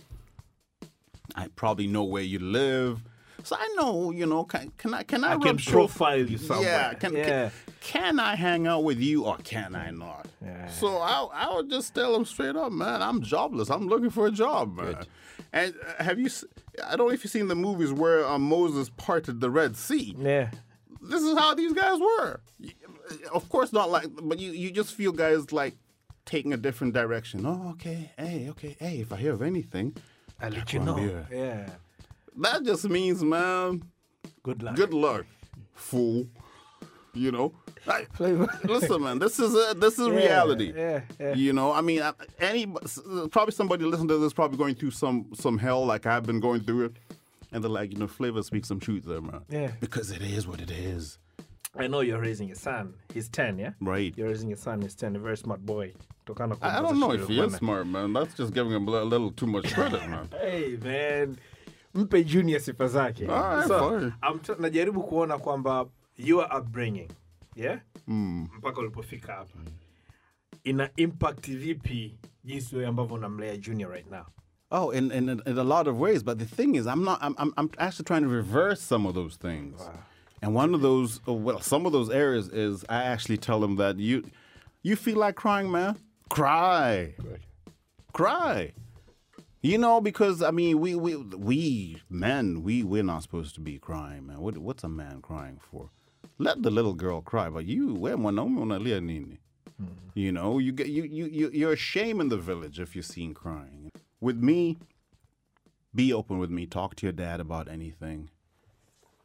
I 1.37 1.49
probably 1.55 1.87
know 1.87 2.05
where 2.05 2.23
you 2.23 2.38
live, 2.38 3.02
so 3.45 3.57
I 3.59 3.69
know. 3.76 4.11
You 4.11 4.26
know, 4.26 4.45
can, 4.45 4.73
can 4.76 4.95
I? 4.95 5.02
Can 5.02 5.25
I, 5.25 5.35
I 5.35 5.38
can 5.38 5.59
profile 5.59 6.19
you 6.19 6.38
somewhere. 6.38 6.64
Yeah, 6.67 6.95
can, 6.95 7.14
Yeah. 7.14 7.25
Can, 7.25 7.52
can 7.81 8.21
I 8.21 8.35
hang 8.35 8.67
out 8.67 8.85
with 8.85 8.99
you 9.00 9.25
or 9.25 9.37
can 9.38 9.75
I 9.75 9.90
not? 9.90 10.26
Yeah. 10.45 10.69
So 10.69 10.99
I, 10.99 11.29
I 11.33 11.55
would 11.55 11.71
just 11.71 11.95
tell 11.95 12.12
them 12.12 12.25
straight 12.25 12.57
up, 12.57 12.73
man. 12.73 13.00
I'm 13.00 13.23
jobless. 13.23 13.71
I'm 13.71 13.87
looking 13.87 14.11
for 14.11 14.26
a 14.26 14.31
job, 14.31 14.76
man. 14.76 14.87
Good. 14.95 15.07
And 15.52 15.75
uh, 15.99 16.02
have 16.05 16.19
you? 16.19 16.29
I 16.87 16.96
don't 16.96 17.08
know 17.08 17.12
if 17.12 17.25
you've 17.25 17.30
seen 17.32 17.49
the 17.49 17.54
movies 17.54 17.92
where 17.92 18.26
uh, 18.26 18.38
Moses 18.38 18.90
parted 18.96 19.40
the 19.40 19.50
Red 19.50 19.76
Sea 19.76 20.14
Yeah. 20.18 20.50
this 21.00 21.22
is 21.22 21.37
how 21.38 21.54
these 21.54 21.72
guys 21.72 21.99
were. 22.00 22.40
Of 23.32 23.49
course, 23.49 23.72
not 23.72 23.90
like, 23.90 24.06
but 24.22 24.38
you, 24.38 24.52
you 24.52 24.70
just 24.70 24.94
feel 24.94 25.12
guys 25.12 25.52
like 25.52 25.75
taking 26.26 26.52
a 26.52 26.56
different 26.56 26.94
direction. 26.94 27.44
Oh, 27.44 27.70
okay, 27.72 28.10
hey, 28.18 28.49
okay, 28.50 28.76
hey, 28.78 29.00
if 29.00 29.12
I 29.12 29.16
hear 29.16 29.32
of 29.32 29.42
anything, 29.42 29.96
I'll 30.40 30.50
let 30.50 30.72
you 30.72 30.78
know. 30.80 30.94
beer. 30.94 31.26
Yeah. 31.30 31.70
that 32.37 32.62
just 32.64 32.88
means, 32.88 33.22
man, 33.25 33.82
Good 34.42 34.62
luck. 34.62 34.76
good 34.76 34.94
luck, 34.94 35.26
fool. 35.75 36.28
You 37.12 37.33
know, 37.33 37.52
I, 37.88 38.05
Flavor. 38.12 38.47
listen, 38.64 39.02
man, 39.02 39.19
this 39.19 39.40
is 39.40 39.52
a, 39.55 39.75
this 39.75 39.99
is 39.99 40.07
Yeah, 40.07 40.14
reality. 40.14 40.73
yeah, 40.76 41.00
yeah. 41.19 41.35
You 41.35 41.52
know, 41.52 41.73
I 41.73 41.81
mean, 41.81 42.02
any 42.38 42.67
probably 43.31 43.52
somebody 43.52 43.85
listening 43.85 44.09
to 44.09 44.19
this 44.19 44.33
probably 44.33 44.59
going 44.59 44.76
through 44.76 44.93
some 44.93 45.26
some 45.35 45.59
hell 45.59 45.85
like 45.85 46.07
I've 46.07 46.25
been 46.25 46.38
going 46.40 46.61
through 46.61 46.85
it, 46.87 46.93
and 47.52 47.64
they're 47.64 47.71
like, 47.71 47.93
you 47.93 47.99
know, 47.99 48.07
Flavor 48.07 48.43
speaks 48.45 48.69
some 48.69 48.79
truth 48.79 49.05
there, 49.05 49.21
man. 49.21 49.40
Yeah. 49.49 49.73
because 49.81 50.12
it 50.12 50.23
is 50.23 50.47
what 50.47 50.61
it 50.61 50.71
is. 50.71 51.19
I 51.79 51.87
know 51.87 52.00
you're 52.00 52.21
raising 52.21 52.50
a 52.50 52.55
son. 52.57 52.95
He's 53.14 53.29
10, 53.29 53.59
yeah? 53.59 53.73
Right. 53.81 54.12
You're 54.17 54.26
raising 54.29 54.52
a 54.52 54.57
son. 54.57 54.83
He's 54.83 54.97
10, 54.97 55.14
a 55.14 55.19
very 55.21 55.37
smart 55.37 55.64
boy. 55.64 55.93
Tokana 56.26 56.59
I 56.61 56.79
I 56.79 56.83
don't 56.83 56.99
know 56.99 57.12
if 57.12 57.21
conversation 57.21 57.45
he 57.45 57.49
is 57.49 57.55
smart, 57.59 57.87
man. 57.87 58.12
That's 58.12 58.35
just 58.35 58.52
giving 58.52 58.73
him 58.73 58.87
a 58.88 59.02
little 59.05 59.31
too 59.31 59.47
much 59.47 59.73
credit, 59.73 60.00
man. 60.09 60.29
Hey 60.40 60.76
man, 60.83 61.38
mpe 61.95 62.25
Junior 62.25 62.59
sifa 62.59 62.88
zake. 62.88 63.29
Alright, 63.29 63.69
fine. 63.69 64.14
I'm 64.23 64.38
t- 64.40 64.52
najaribu 64.59 65.02
kuona 65.02 65.38
kwamba 65.38 65.87
your 66.27 66.57
upbringing, 66.57 67.11
yeah? 67.57 67.79
Mm. 68.09 68.49
Mpaka 68.59 68.81
ulipofika 68.81 69.33
hapa. 69.33 69.59
Ina 70.65 70.91
impact 70.97 71.47
vipi 71.50 72.19
jinsi 72.45 72.76
wewe 72.76 72.89
ambavyo 72.89 73.17
unamlea 73.17 73.56
Junior 73.56 73.91
right 73.91 74.11
now? 74.11 74.25
Oh, 74.71 74.91
in, 74.93 75.11
in 75.13 75.28
in 75.28 75.59
a 75.59 75.65
lot 75.65 75.91
of 75.91 75.99
ways, 75.99 76.23
but 76.23 76.39
the 76.39 76.45
thing 76.45 76.76
is, 76.76 76.87
I'm 76.87 77.04
not. 77.04 77.19
I'm 77.23 77.35
I'm, 77.39 77.52
I'm 77.56 77.71
actually 77.78 78.04
trying 78.04 78.23
to 78.23 78.28
reverse 78.28 78.80
some 78.80 79.09
of 79.09 79.15
those 79.15 79.37
things. 79.37 79.80
And 80.43 80.54
one 80.54 80.75
of 80.75 80.80
those, 80.80 81.21
oh, 81.26 81.33
well, 81.35 81.61
some 81.61 81.87
of 81.87 81.93
those 81.93 82.09
areas 82.09 82.49
is 82.49 82.85
I 82.89 83.02
actually 83.02 83.37
tell 83.37 83.61
them 83.61 83.76
that 83.76 83.99
you, 83.99 84.23
you 84.83 84.97
feel 84.97 85.19
like 85.19 85.35
crying, 85.35 85.71
man. 85.71 85.97
Cry, 86.30 87.15
cry. 88.13 88.73
You 89.61 89.76
know, 89.76 90.00
because 90.00 90.41
I 90.43 90.50
mean, 90.52 90.78
we 90.80 90.95
we 90.95 91.17
we 91.17 91.97
men, 92.09 92.63
we 92.63 92.83
we're 92.85 93.02
not 93.02 93.23
supposed 93.23 93.54
to 93.56 93.61
be 93.61 93.78
crying, 93.78 94.26
man. 94.26 94.41
What 94.41 94.56
what's 94.56 94.85
a 94.85 94.89
man 94.89 95.21
crying 95.21 95.59
for? 95.71 95.91
Let 96.39 96.63
the 96.63 96.71
little 96.71 96.95
girl 96.95 97.21
cry, 97.21 97.50
but 97.50 97.67
you, 97.67 97.95
we 97.95 98.11
mwanaume 98.11 98.61
unalia 98.61 99.00
nini? 99.00 99.39
You 100.15 100.33
know, 100.33 100.59
you 100.59 100.73
get 100.73 100.89
you 100.89 101.04
you 101.04 101.26
you 101.26 101.50
you're 101.52 101.73
a 101.73 101.76
shame 101.76 102.21
in 102.21 102.28
the 102.28 102.37
village 102.37 102.80
if 102.80 102.95
you're 102.95 103.02
seen 103.02 103.33
crying. 103.35 103.91
With 104.21 104.37
me, 104.43 104.78
be 105.95 106.13
open 106.13 106.39
with 106.39 106.50
me. 106.50 106.67
Talk 106.67 106.95
to 106.97 107.06
your 107.06 107.13
dad 107.13 107.41
about 107.41 107.69
anything. 107.69 108.28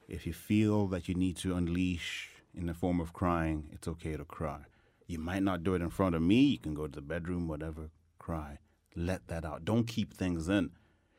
If 0.07 0.27
you 0.27 0.33
feel 0.33 0.87
that 0.87 1.09
you 1.09 1.15
need 1.15 1.37
to 1.37 1.55
unleash 1.55 2.29
in 2.53 2.67
the 2.67 2.73
form 2.73 3.01
of 3.01 3.11
crying, 3.13 3.69
it's 3.73 3.87
okay 3.87 4.15
to 4.15 4.23
cry. 4.25 4.59
You 5.07 5.19
might 5.19 5.43
not 5.43 5.63
do 5.63 5.73
it 5.73 5.81
in 5.81 5.89
front 5.89 6.15
of 6.15 6.21
me. 6.21 6.41
You 6.41 6.59
can 6.59 6.73
go 6.73 6.87
to 6.87 6.95
the 6.95 7.01
bedroom, 7.01 7.47
whatever. 7.47 7.89
Cry. 8.19 8.59
Let 8.95 9.27
that 9.27 9.43
out. 9.45 9.65
Don't 9.65 9.87
keep 9.87 10.13
things 10.13 10.47
in. 10.47 10.71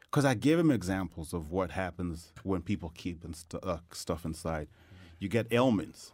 Because 0.02 0.24
I 0.24 0.34
give 0.34 0.58
him 0.58 0.70
examples 0.70 1.34
of 1.34 1.50
what 1.50 1.72
happens 1.72 2.32
when 2.42 2.62
people 2.62 2.90
keep 2.94 3.24
in 3.24 3.34
stu- 3.34 3.58
uh, 3.58 3.78
stuff 3.92 4.24
inside. 4.24 4.68
You 5.18 5.28
get 5.28 5.46
ailments. 5.50 6.12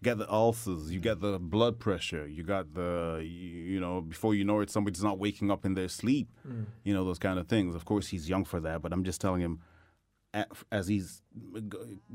You 0.00 0.04
get 0.04 0.18
the 0.18 0.30
ulcers. 0.30 0.92
You 0.92 1.00
get 1.00 1.20
the 1.20 1.38
blood 1.38 1.78
pressure. 1.78 2.26
You 2.26 2.42
got 2.42 2.74
the, 2.74 3.20
you, 3.22 3.28
you 3.28 3.80
know, 3.80 4.00
before 4.00 4.34
you 4.34 4.44
know 4.44 4.60
it, 4.60 4.70
somebody's 4.70 5.02
not 5.02 5.18
waking 5.18 5.50
up 5.50 5.64
in 5.64 5.74
their 5.74 5.88
sleep. 5.88 6.28
Mm. 6.46 6.66
You 6.84 6.94
know, 6.94 7.04
those 7.04 7.18
kind 7.18 7.38
of 7.38 7.48
things. 7.48 7.74
Of 7.74 7.84
course, 7.84 8.08
he's 8.08 8.28
young 8.28 8.44
for 8.44 8.60
that, 8.60 8.82
but 8.82 8.92
I'm 8.92 9.04
just 9.04 9.20
telling 9.20 9.40
him 9.40 9.60
as 10.72 10.88
he's 10.88 11.22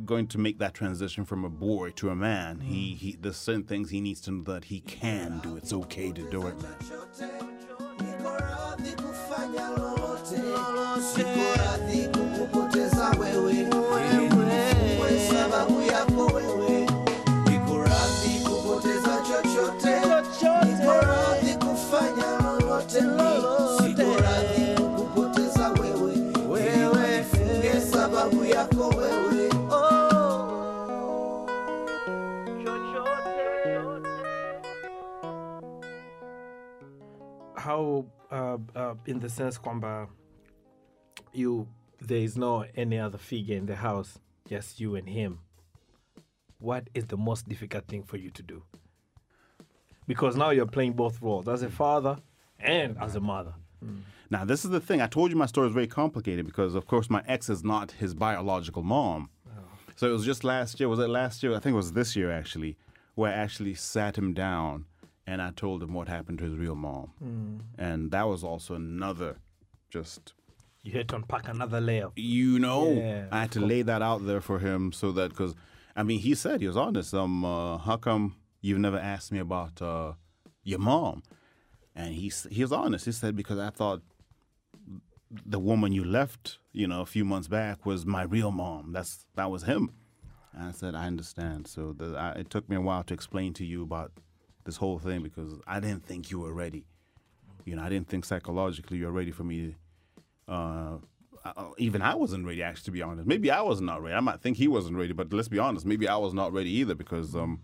going 0.06 0.28
to 0.28 0.38
make 0.38 0.60
that 0.60 0.74
transition 0.74 1.24
from 1.24 1.46
a 1.46 1.50
boy 1.50 1.92
to 1.92 2.10
a 2.10 2.16
man, 2.16 2.60
he, 2.60 2.94
mm. 2.94 2.98
he 2.98 3.18
there's 3.20 3.38
certain 3.38 3.64
things 3.64 3.90
he 3.90 4.02
needs 4.02 4.20
to 4.22 4.32
know 4.32 4.44
that 4.44 4.66
he 4.66 4.82
can 4.82 5.40
do. 5.40 5.56
It's 5.56 5.72
okay 5.74 6.12
to 6.12 6.30
do 6.30 6.48
it, 6.48 6.56
man. 6.62 6.76
Uh, 38.54 38.80
uh, 38.80 38.96
in 39.06 39.20
the 39.20 39.30
sense 39.30 39.58
kwamba 39.58 40.08
you 41.34 41.68
there 42.02 42.20
is 42.20 42.38
no 42.38 42.66
any 42.76 42.98
other 42.98 43.18
figure 43.18 43.58
in 43.58 43.66
the 43.66 43.76
house, 43.76 44.20
just 44.48 44.80
you 44.80 44.96
and 44.96 45.10
him. 45.10 45.40
What 46.60 46.90
is 46.94 47.06
the 47.06 47.18
most 47.18 47.48
difficult 47.48 47.88
thing 47.88 48.04
for 48.04 48.18
you 48.18 48.30
to 48.32 48.44
do? 48.44 48.64
Because 50.08 50.36
now 50.36 50.50
you're 50.50 50.66
playing 50.66 50.94
both 50.94 51.22
roles 51.22 51.48
as 51.48 51.62
a 51.62 51.70
father 51.70 52.18
and 52.60 52.98
as 53.00 53.16
a 53.16 53.20
mother. 53.20 53.54
Now, 54.30 54.46
this 54.46 54.66
is 54.66 54.72
the 54.72 54.80
thing. 54.80 55.02
I 55.02 55.08
told 55.08 55.32
you 55.32 55.38
my 55.38 55.46
story 55.46 55.68
is 55.68 55.74
very 55.74 55.88
complicated 55.88 56.46
because, 56.46 56.76
of 56.76 56.86
course, 56.86 57.10
my 57.10 57.24
ex 57.28 57.50
is 57.50 57.64
not 57.64 57.92
his 57.92 58.14
biological 58.14 58.84
mom. 58.84 59.30
So 59.96 60.08
it 60.10 60.14
was 60.14 60.26
just 60.26 60.44
last 60.44 60.80
year. 60.80 60.88
Was 60.88 61.00
it 61.00 61.10
last 61.10 61.44
year? 61.44 61.54
I 61.54 61.60
think 61.60 61.74
it 61.74 61.78
was 61.78 61.94
this 61.94 62.16
year, 62.16 62.32
actually, 62.32 62.78
where 63.16 63.32
I 63.32 63.36
actually 63.36 63.74
sat 63.74 64.18
him 64.18 64.34
down 64.34 64.86
and 65.30 65.42
I 65.48 65.52
told 65.64 65.78
him 65.84 65.94
what 65.94 66.08
happened 66.08 66.40
to 66.40 66.46
his 66.50 66.56
real 66.66 66.76
mom. 66.88 67.08
And 67.78 68.00
that 68.16 68.26
was 68.28 68.44
also 68.44 68.74
another 68.76 69.32
just 69.96 70.34
You 70.84 70.92
had 70.98 71.08
to 71.10 71.16
unpack 71.18 71.48
another 71.48 71.80
layer. 71.90 72.10
you 72.16 72.58
know, 72.66 72.84
Yeah, 72.94 73.28
I 73.32 73.42
had 73.42 73.52
to 73.58 73.60
lay 73.74 73.82
that 73.84 74.02
out 74.02 74.22
there 74.30 74.42
for 74.50 74.58
him 74.68 74.92
so 74.92 75.12
that 75.18 75.30
because 75.30 75.54
I 75.96 76.02
mean 76.04 76.20
he 76.28 76.34
said 76.44 76.62
he 76.62 76.68
was 76.68 76.78
honest. 76.78 77.14
Um, 77.14 77.46
uh, 77.46 77.78
how 77.88 77.98
come 77.98 78.24
you've 78.66 78.80
never 78.88 78.98
asked 79.14 79.32
me 79.32 79.40
about 79.40 79.76
uh, 79.82 80.14
your 80.64 80.80
mom? 80.80 81.22
And 81.96 82.10
he 82.22 82.28
he 82.50 82.62
was 82.68 82.72
honest. 82.72 83.06
He 83.06 83.12
said 83.12 83.36
because 83.36 83.60
I 83.60 83.70
thought 83.70 84.02
the 85.56 85.60
woman 85.60 85.92
you 85.92 86.04
left, 86.04 86.58
you 86.72 86.88
know, 86.88 87.02
a 87.02 87.06
few 87.16 87.24
months 87.24 87.48
back 87.48 87.86
was 87.86 88.06
my 88.18 88.24
real 88.24 88.52
mom. 88.64 88.84
That's 88.94 89.26
that 89.36 89.52
was 89.52 89.64
him. 89.64 89.84
And 90.54 90.64
I 90.70 90.72
said 90.72 90.96
I 90.96 91.06
understand. 91.14 91.68
So 91.68 91.94
the, 92.00 92.18
I, 92.18 92.30
it 92.42 92.50
took 92.50 92.68
me 92.70 92.76
a 92.76 92.82
while 92.82 93.04
to 93.04 93.14
explain 93.14 93.54
to 93.60 93.66
you 93.66 93.84
about 93.84 94.12
this 94.66 94.78
whole 94.78 95.00
thing 95.00 95.24
because 95.24 95.54
I 95.68 95.80
didn't 95.80 96.06
think 96.06 96.32
you 96.32 96.40
were 96.40 96.54
ready. 96.54 96.86
You 97.66 97.76
know, 97.76 97.84
I 97.84 97.90
didn't 97.90 98.08
think 98.08 98.26
psychologically 98.26 98.98
you 98.98 99.06
were 99.06 99.12
ready 99.12 99.32
for 99.32 99.44
me 99.44 99.76
uh, 100.48 100.98
uh, 101.46 101.70
even 101.78 102.02
I 102.02 102.16
wasn't 102.16 102.46
ready, 102.46 102.64
actually, 102.64 102.86
to 102.86 102.92
be 102.92 103.02
honest. 103.02 103.28
Maybe 103.28 103.52
I 103.52 103.62
was 103.62 103.82
not 103.82 104.02
ready. 104.02 104.16
I 104.16 104.20
might 104.20 104.42
think 104.42 104.58
he 104.58 104.68
wasn't 104.68 104.98
ready, 104.98 105.14
but 105.14 105.32
let's 105.32 105.48
be 105.48 105.60
honest, 105.60 105.86
maybe 105.86 106.08
I 106.08 106.18
was 106.18 106.34
not 106.34 106.52
ready 106.52 106.70
either 106.72 106.96
because 106.96 107.36
um, 107.36 107.62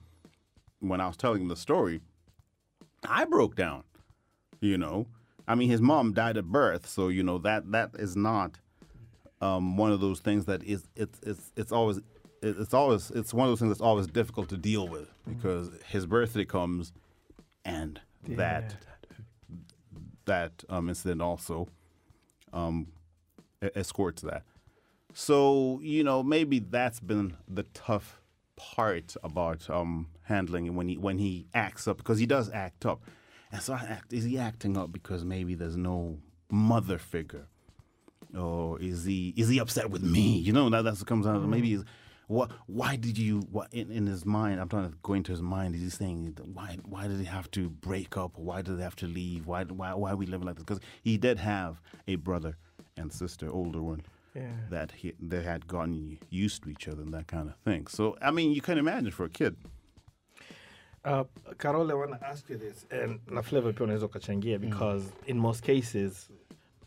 when 0.79 1.01
I 1.01 1.07
was 1.07 1.17
telling 1.17 1.41
him 1.41 1.47
the 1.47 1.55
story, 1.55 2.01
I 3.07 3.25
broke 3.25 3.55
down. 3.55 3.83
You 4.61 4.77
know, 4.77 5.07
I 5.47 5.55
mean, 5.55 5.69
his 5.69 5.81
mom 5.81 6.13
died 6.13 6.37
at 6.37 6.45
birth, 6.45 6.87
so 6.87 7.09
you 7.09 7.21
know 7.21 7.37
that 7.39 7.71
that 7.71 7.91
is 7.99 8.15
not 8.15 8.57
um, 9.41 9.77
one 9.77 9.91
of 9.91 9.99
those 9.99 10.19
things 10.21 10.45
that 10.45 10.63
is 10.63 10.87
it's 10.95 11.19
it's 11.21 11.51
it's 11.55 11.71
always 11.71 11.99
it- 12.45 12.57
it's 12.59 12.73
always 12.73 13.11
it's 13.11 13.33
one 13.33 13.47
of 13.47 13.51
those 13.51 13.59
things 13.59 13.69
that's 13.71 13.81
always 13.81 14.07
difficult 14.07 14.49
to 14.49 14.57
deal 14.57 14.87
with 14.87 15.09
because 15.27 15.69
his 15.87 16.05
birthday 16.05 16.45
comes 16.45 16.93
and 17.63 17.99
that 18.37 18.75
that 20.25 20.63
um, 20.69 20.89
incident 20.89 21.21
also 21.21 21.67
um, 22.53 22.87
escorts 23.75 24.21
that. 24.23 24.43
So 25.13 25.79
you 25.81 26.03
know 26.03 26.23
maybe 26.23 26.59
that's 26.59 26.99
been 26.99 27.37
the 27.47 27.63
tough 27.73 28.21
part 28.55 29.15
about 29.23 29.69
um, 29.69 30.07
handling 30.23 30.65
it 30.65 30.73
when 30.73 30.87
he 30.87 30.97
when 30.97 31.17
he 31.17 31.47
acts 31.53 31.87
up 31.87 31.97
because 31.97 32.19
he 32.19 32.25
does 32.25 32.49
act 32.51 32.85
up, 32.85 33.01
and 33.51 33.61
so 33.61 33.73
I 33.73 33.79
act 33.87 34.13
is 34.13 34.23
he 34.23 34.37
acting 34.37 34.77
up 34.77 34.91
because 34.91 35.23
maybe 35.23 35.55
there's 35.55 35.77
no 35.77 36.17
mother 36.49 36.97
figure, 36.97 37.47
or 38.37 38.79
is 38.81 39.05
he 39.05 39.33
is 39.37 39.47
he 39.49 39.59
upset 39.59 39.89
with 39.89 40.03
me? 40.03 40.37
You 40.37 40.53
know 40.53 40.69
that 40.69 40.83
that's 40.83 40.99
what 40.99 41.07
comes 41.07 41.25
out. 41.27 41.41
Maybe 41.47 41.69
he's, 41.69 41.83
what 42.27 42.51
why 42.67 42.95
did 42.95 43.17
you 43.17 43.41
what 43.51 43.67
in, 43.73 43.91
in 43.91 44.07
his 44.07 44.25
mind? 44.25 44.59
I'm 44.59 44.69
trying 44.69 44.89
to 44.91 44.97
go 45.03 45.13
into 45.13 45.31
his 45.31 45.41
mind. 45.41 45.75
Is 45.75 45.81
he 45.81 45.89
saying 45.89 46.37
why 46.53 46.77
why 46.83 47.07
did 47.07 47.19
he 47.19 47.25
have 47.25 47.49
to 47.51 47.69
break 47.69 48.17
up? 48.17 48.37
Why 48.37 48.61
did 48.61 48.77
they 48.79 48.83
have 48.83 48.95
to 48.97 49.07
leave? 49.07 49.47
Why 49.47 49.63
why 49.63 49.93
why 49.93 50.11
are 50.11 50.15
we 50.15 50.25
living 50.25 50.47
like 50.47 50.55
this? 50.55 50.63
Because 50.65 50.79
he 51.03 51.17
did 51.17 51.37
have 51.39 51.81
a 52.07 52.15
brother 52.15 52.57
and 52.97 53.11
sister, 53.13 53.49
older 53.49 53.81
one 53.81 54.01
Yeah. 54.35 54.51
that 54.69 54.91
he, 54.91 55.13
they 55.19 55.43
had 55.43 55.67
gotten 55.67 56.17
used 56.29 56.63
to 56.63 56.69
each 56.69 56.87
other 56.87 57.01
and 57.03 57.13
that 57.13 57.27
kind 57.27 57.49
of 57.49 57.55
thing. 57.63 57.87
So, 57.87 58.15
I 58.21 58.31
mean, 58.31 58.51
you 58.51 58.61
can 58.61 58.77
imagine 58.77 59.11
for 59.11 59.25
a 59.25 59.29
kid. 59.29 59.55
Uh, 61.03 61.23
Carol, 61.59 61.91
I 61.91 61.93
want 61.93 62.11
to 62.19 62.27
ask 62.27 62.49
you 62.49 62.57
this, 62.57 62.85
and 62.89 63.19
na 63.31 63.41
Flavor 63.41 63.73
pia 63.73 63.85
unaweza 63.85 64.05
ukachangia 64.05 64.59
because 64.59 65.11
in 65.27 65.37
most 65.39 65.63
cases, 65.63 66.29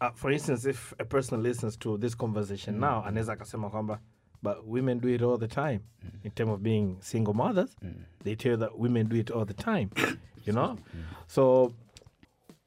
uh, 0.01 0.11
for 0.15 0.33
instance, 0.33 0.65
if 0.71 0.93
a 0.99 1.05
person 1.05 1.43
listens 1.43 1.77
to 1.79 1.97
this 1.99 2.15
conversation 2.17 2.81
now, 2.81 3.03
anaweza 3.07 3.33
akasema 3.33 3.71
kwamba 3.71 4.01
but 4.43 4.57
women 4.67 5.01
do 5.01 5.09
it 5.09 5.23
all 5.23 5.39
the 5.39 5.49
time. 5.49 5.81
In 6.25 6.31
terms 6.31 6.53
of 6.53 6.63
being 6.63 6.97
single 7.01 7.35
mothers. 7.35 7.77
They 8.25 8.35
tell 8.37 8.53
you 8.53 8.57
that 8.59 8.79
women 8.79 9.09
do 9.09 9.17
it 9.17 9.31
all 9.31 9.45
the 9.45 9.55
time, 9.55 9.91
you 10.47 10.53
know? 10.53 10.79
So 11.27 11.73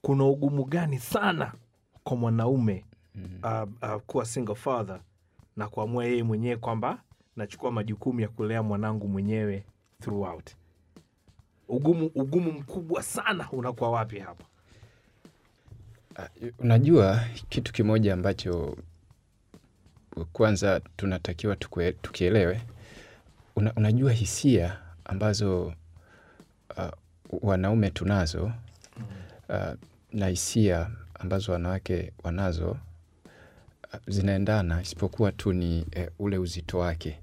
kuna 0.01 0.23
ugumu 0.25 0.65
gani 0.65 0.99
sana 0.99 1.53
kwa 2.03 2.17
mwanaume 2.17 2.86
uh, 3.43 3.63
uh, 3.81 4.01
kuwa 4.01 4.25
single 4.25 4.55
father 4.55 4.99
na 5.57 5.67
kuamua 5.67 6.05
yeye 6.05 6.23
mwenyewe 6.23 6.55
kwamba 6.57 7.01
nachukua 7.36 7.71
majukumu 7.71 8.19
ya 8.19 8.27
kulea 8.27 8.63
mwanangu 8.63 9.07
mwenyewe 9.07 9.65
throughout? 10.01 10.49
Ugumu 11.67 12.12
ugumu 12.15 12.51
mkubwa 12.51 13.03
sana 13.03 13.51
unakuwa 13.51 13.91
wapi 13.91 14.19
hapa 14.19 14.45
Unajua 16.60 17.19
kitu 17.49 17.73
kimoja 17.73 18.13
ambacho 18.13 18.77
kwanza 20.34 20.82
tunatakiwa 20.97 21.56
tukue, 21.56 21.91
tukielewe. 21.91 22.62
Una, 23.56 23.74
unajua 23.74 24.12
hisia 24.12 24.78
ambazo 25.06 25.65
uh, 26.78 26.89
wanaume 27.41 27.89
tunazo 27.89 28.52
uh, 29.50 29.74
na 30.13 30.28
hisia 30.28 30.89
ambazo 31.19 31.52
wanawake 31.52 32.12
wanazo 32.24 32.71
uh, 32.71 34.00
zinaendana, 34.08 34.82
isipokuwa 34.82 35.32
tu 35.32 35.54
ni 35.54 35.86
eh, 35.91 36.10
ule 36.19 36.38
uzito 36.38 36.78
wake, 36.80 37.19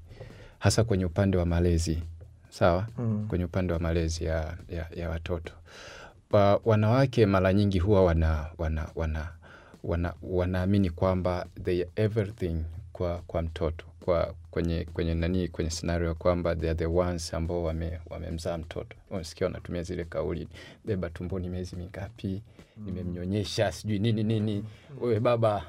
hasa 0.58 0.84
kwenye 0.84 1.04
upande 1.04 1.36
wa 1.36 1.46
malezi 1.46 2.02
sawa, 2.50 2.86
Mm. 2.98 3.26
kwenye 3.28 3.44
upande 3.44 3.72
wa 3.72 3.78
malezi 3.78 4.24
ya, 4.24 4.56
ya, 4.68 4.86
ya 4.96 5.10
watoto 5.10 5.52
wa, 6.30 6.60
wanawake 6.64 7.26
mara 7.26 7.52
nyingi 7.52 7.78
huwa 7.78 8.04
wana, 8.04 8.46
wana, 8.58 8.88
wana, 8.94 9.28
wana, 9.84 10.14
wanaamini 10.22 10.90
kwamba 10.90 11.46
they 11.64 11.80
are 11.82 11.90
everything 11.96 12.64
kwa, 12.98 13.22
kwa 13.26 13.42
mtoto 13.42 13.86
kwa 14.04 14.34
kwenye 14.50 14.84
kwenye 14.84 15.14
nani 15.14 15.48
kwenye 15.48 15.70
scenario 15.70 16.14
kwamba 16.14 16.56
they 16.56 16.70
are 16.70 16.78
the 16.78 16.86
ones 16.86 17.34
ambao 17.34 17.62
wame, 17.64 18.00
wamemzaa 18.10 18.58
mtoto. 18.58 18.96
Unasikia 19.10 19.46
wanatumia 19.46 19.82
zile 19.82 20.04
kauli, 20.04 20.48
beba 20.84 21.10
tumboni 21.10 21.48
miezi 21.48 21.76
mingapi, 21.76 22.42
nimemnyonyesha 22.76 23.72
sijui 23.72 23.98
nini 23.98 24.22
nini, 24.24 24.64
wewe 25.00 25.20
baba 25.20 25.64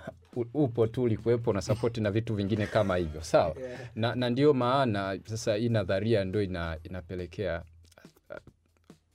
upo 0.53 0.87
tu 0.87 1.03
ulikuwepo 1.03 1.53
na 1.53 1.61
sapoti 1.61 2.01
na 2.01 2.11
vitu 2.11 2.35
vingine 2.35 2.67
kama 2.67 2.95
hivyo 2.95 3.21
sawa. 3.21 3.55
Na, 3.95 4.15
na 4.15 4.29
ndio 4.29 4.53
maana 4.53 5.19
sasa 5.25 5.55
hii 5.55 5.69
nadharia 5.69 6.23
ndo 6.25 6.41
ina, 6.41 6.77
inapelekea 6.83 7.63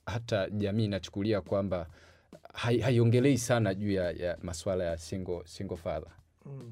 hata 0.07 0.50
jamii 0.50 0.85
inachukulia 0.85 1.40
kwamba 1.40 1.87
hai- 2.53 2.81
sana 3.38 3.74
juu 3.74 3.92
ya, 3.92 4.11
ya 4.11 4.38
maswala 4.42 4.85
ya 4.85 4.98
single, 4.98 5.42
single 5.44 5.77
father 5.77 6.09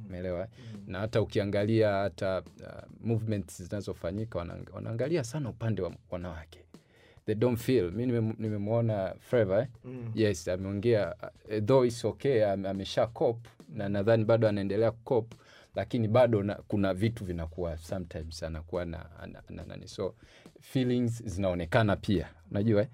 umeelewa 0.08 0.48
na 0.86 0.98
hata 0.98 1.22
ukiangalia 1.22 1.90
hata 1.92 2.38
uh, 2.60 3.06
movements 3.06 3.62
zinazofanyika 3.62 4.38
wana- 4.38 4.56
wanaangalia 4.72 5.24
sana 5.24 5.48
upande 5.48 5.82
wa 5.82 5.92
wanawake. 6.10 6.58
They 7.26 7.34
don't 7.34 7.58
feel. 7.58 7.90
Mi 7.92 8.06
nimemwona 8.38 9.14
Flavour, 9.20 9.58
eh? 9.60 9.66
yes 10.14 10.48
ameongea 10.48 11.14
uh, 11.22 11.64
though 11.64 11.86
is 11.86 12.04
okay 12.04 12.44
am, 12.46 12.66
amesha 12.66 13.06
cop 13.06 13.46
na 13.68 13.88
nadhani 13.88 14.24
bado 14.24 14.48
anaendelea 14.48 14.90
cop 14.90 15.34
lakini 15.74 16.08
bado 16.08 16.42
na, 16.42 16.54
kuna 16.54 16.94
vitu 16.94 17.24
vinakuwa 17.24 17.76
sometimes 17.78 18.42
anakuwa 18.42 18.84
na, 18.84 19.06
na, 19.26 19.42
na, 19.66 19.76
na, 19.76 19.86
so 19.88 20.14
feelings 20.60 21.22
zinaonekana 21.24 21.96
pia. 21.96 22.28
Unajua 22.50 22.82
eh? 22.82 22.88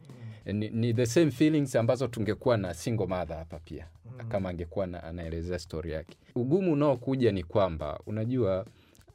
Ni, 0.53 0.69
ni 0.71 0.95
the 0.95 1.07
same 1.07 1.31
feelings 1.31 1.77
ambazo 1.77 2.09
tungekuwa 2.09 2.57
na 2.57 2.75
single 2.75 3.07
mother 3.07 3.37
hapa 3.37 3.59
pia 3.59 3.87
kama 4.29 4.49
angekuwa 4.49 4.85
anaelezea 5.03 5.59
story 5.59 5.93
yake. 5.93 6.17
Ugumu 6.35 6.73
unaokuja 6.73 7.33
ni 7.33 7.43
kwamba 7.43 8.01
unajua 8.07 8.67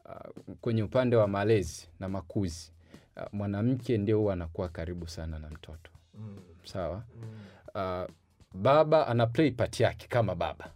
uh, 0.05 0.53
kwenye 0.61 0.83
upande 0.83 1.15
wa 1.15 1.27
malezi 1.27 1.87
na 1.99 2.09
makuzi 2.09 2.71
uh, 3.17 3.23
mwanamke 3.31 3.97
ndio 3.97 4.19
huwa 4.19 4.33
anakuwa 4.33 4.69
karibu 4.69 5.07
sana 5.07 5.39
na 5.39 5.49
mtoto. 5.49 5.91
Sawa? 6.63 7.03
Uh, 7.75 8.11
baba 8.61 9.07
ana 9.07 9.27
play 9.27 9.51
part 9.51 9.79
yake 9.79 10.07
kama 10.07 10.35
baba 10.35 10.71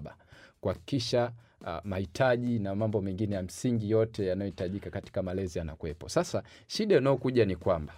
kuhakikisha 0.62 1.32
uh, 1.62 1.78
mahitaji 1.84 2.60
na 2.60 2.76
mambo 2.76 3.02
mengine 3.02 3.36
ya 3.36 3.44
msingi 3.44 3.90
yote 3.90 4.26
yanayohitajika 4.26 4.90
katika 4.90 5.24
malezi 5.24 5.60
yanakuwepo. 5.60 6.10
Sasa 6.10 6.44
shida 6.68 6.98
inayokuja 6.98 7.46
ni 7.46 7.56
kwamba 7.56 7.94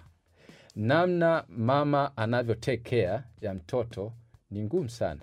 namna 0.79 1.43
mama 1.49 2.17
anavyo 2.17 2.55
take 2.55 2.89
care 3.03 3.23
ya 3.41 3.53
mtoto 3.53 4.13
ni 4.51 4.63
ngumu 4.63 4.89
sana 4.89 5.21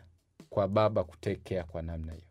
kwa 0.51 0.69
baba 0.69 1.05
kutake 1.05 1.37
care 1.37 1.63
kwa 1.63 1.83
namna 1.83 2.13
hiyo. 2.13 2.25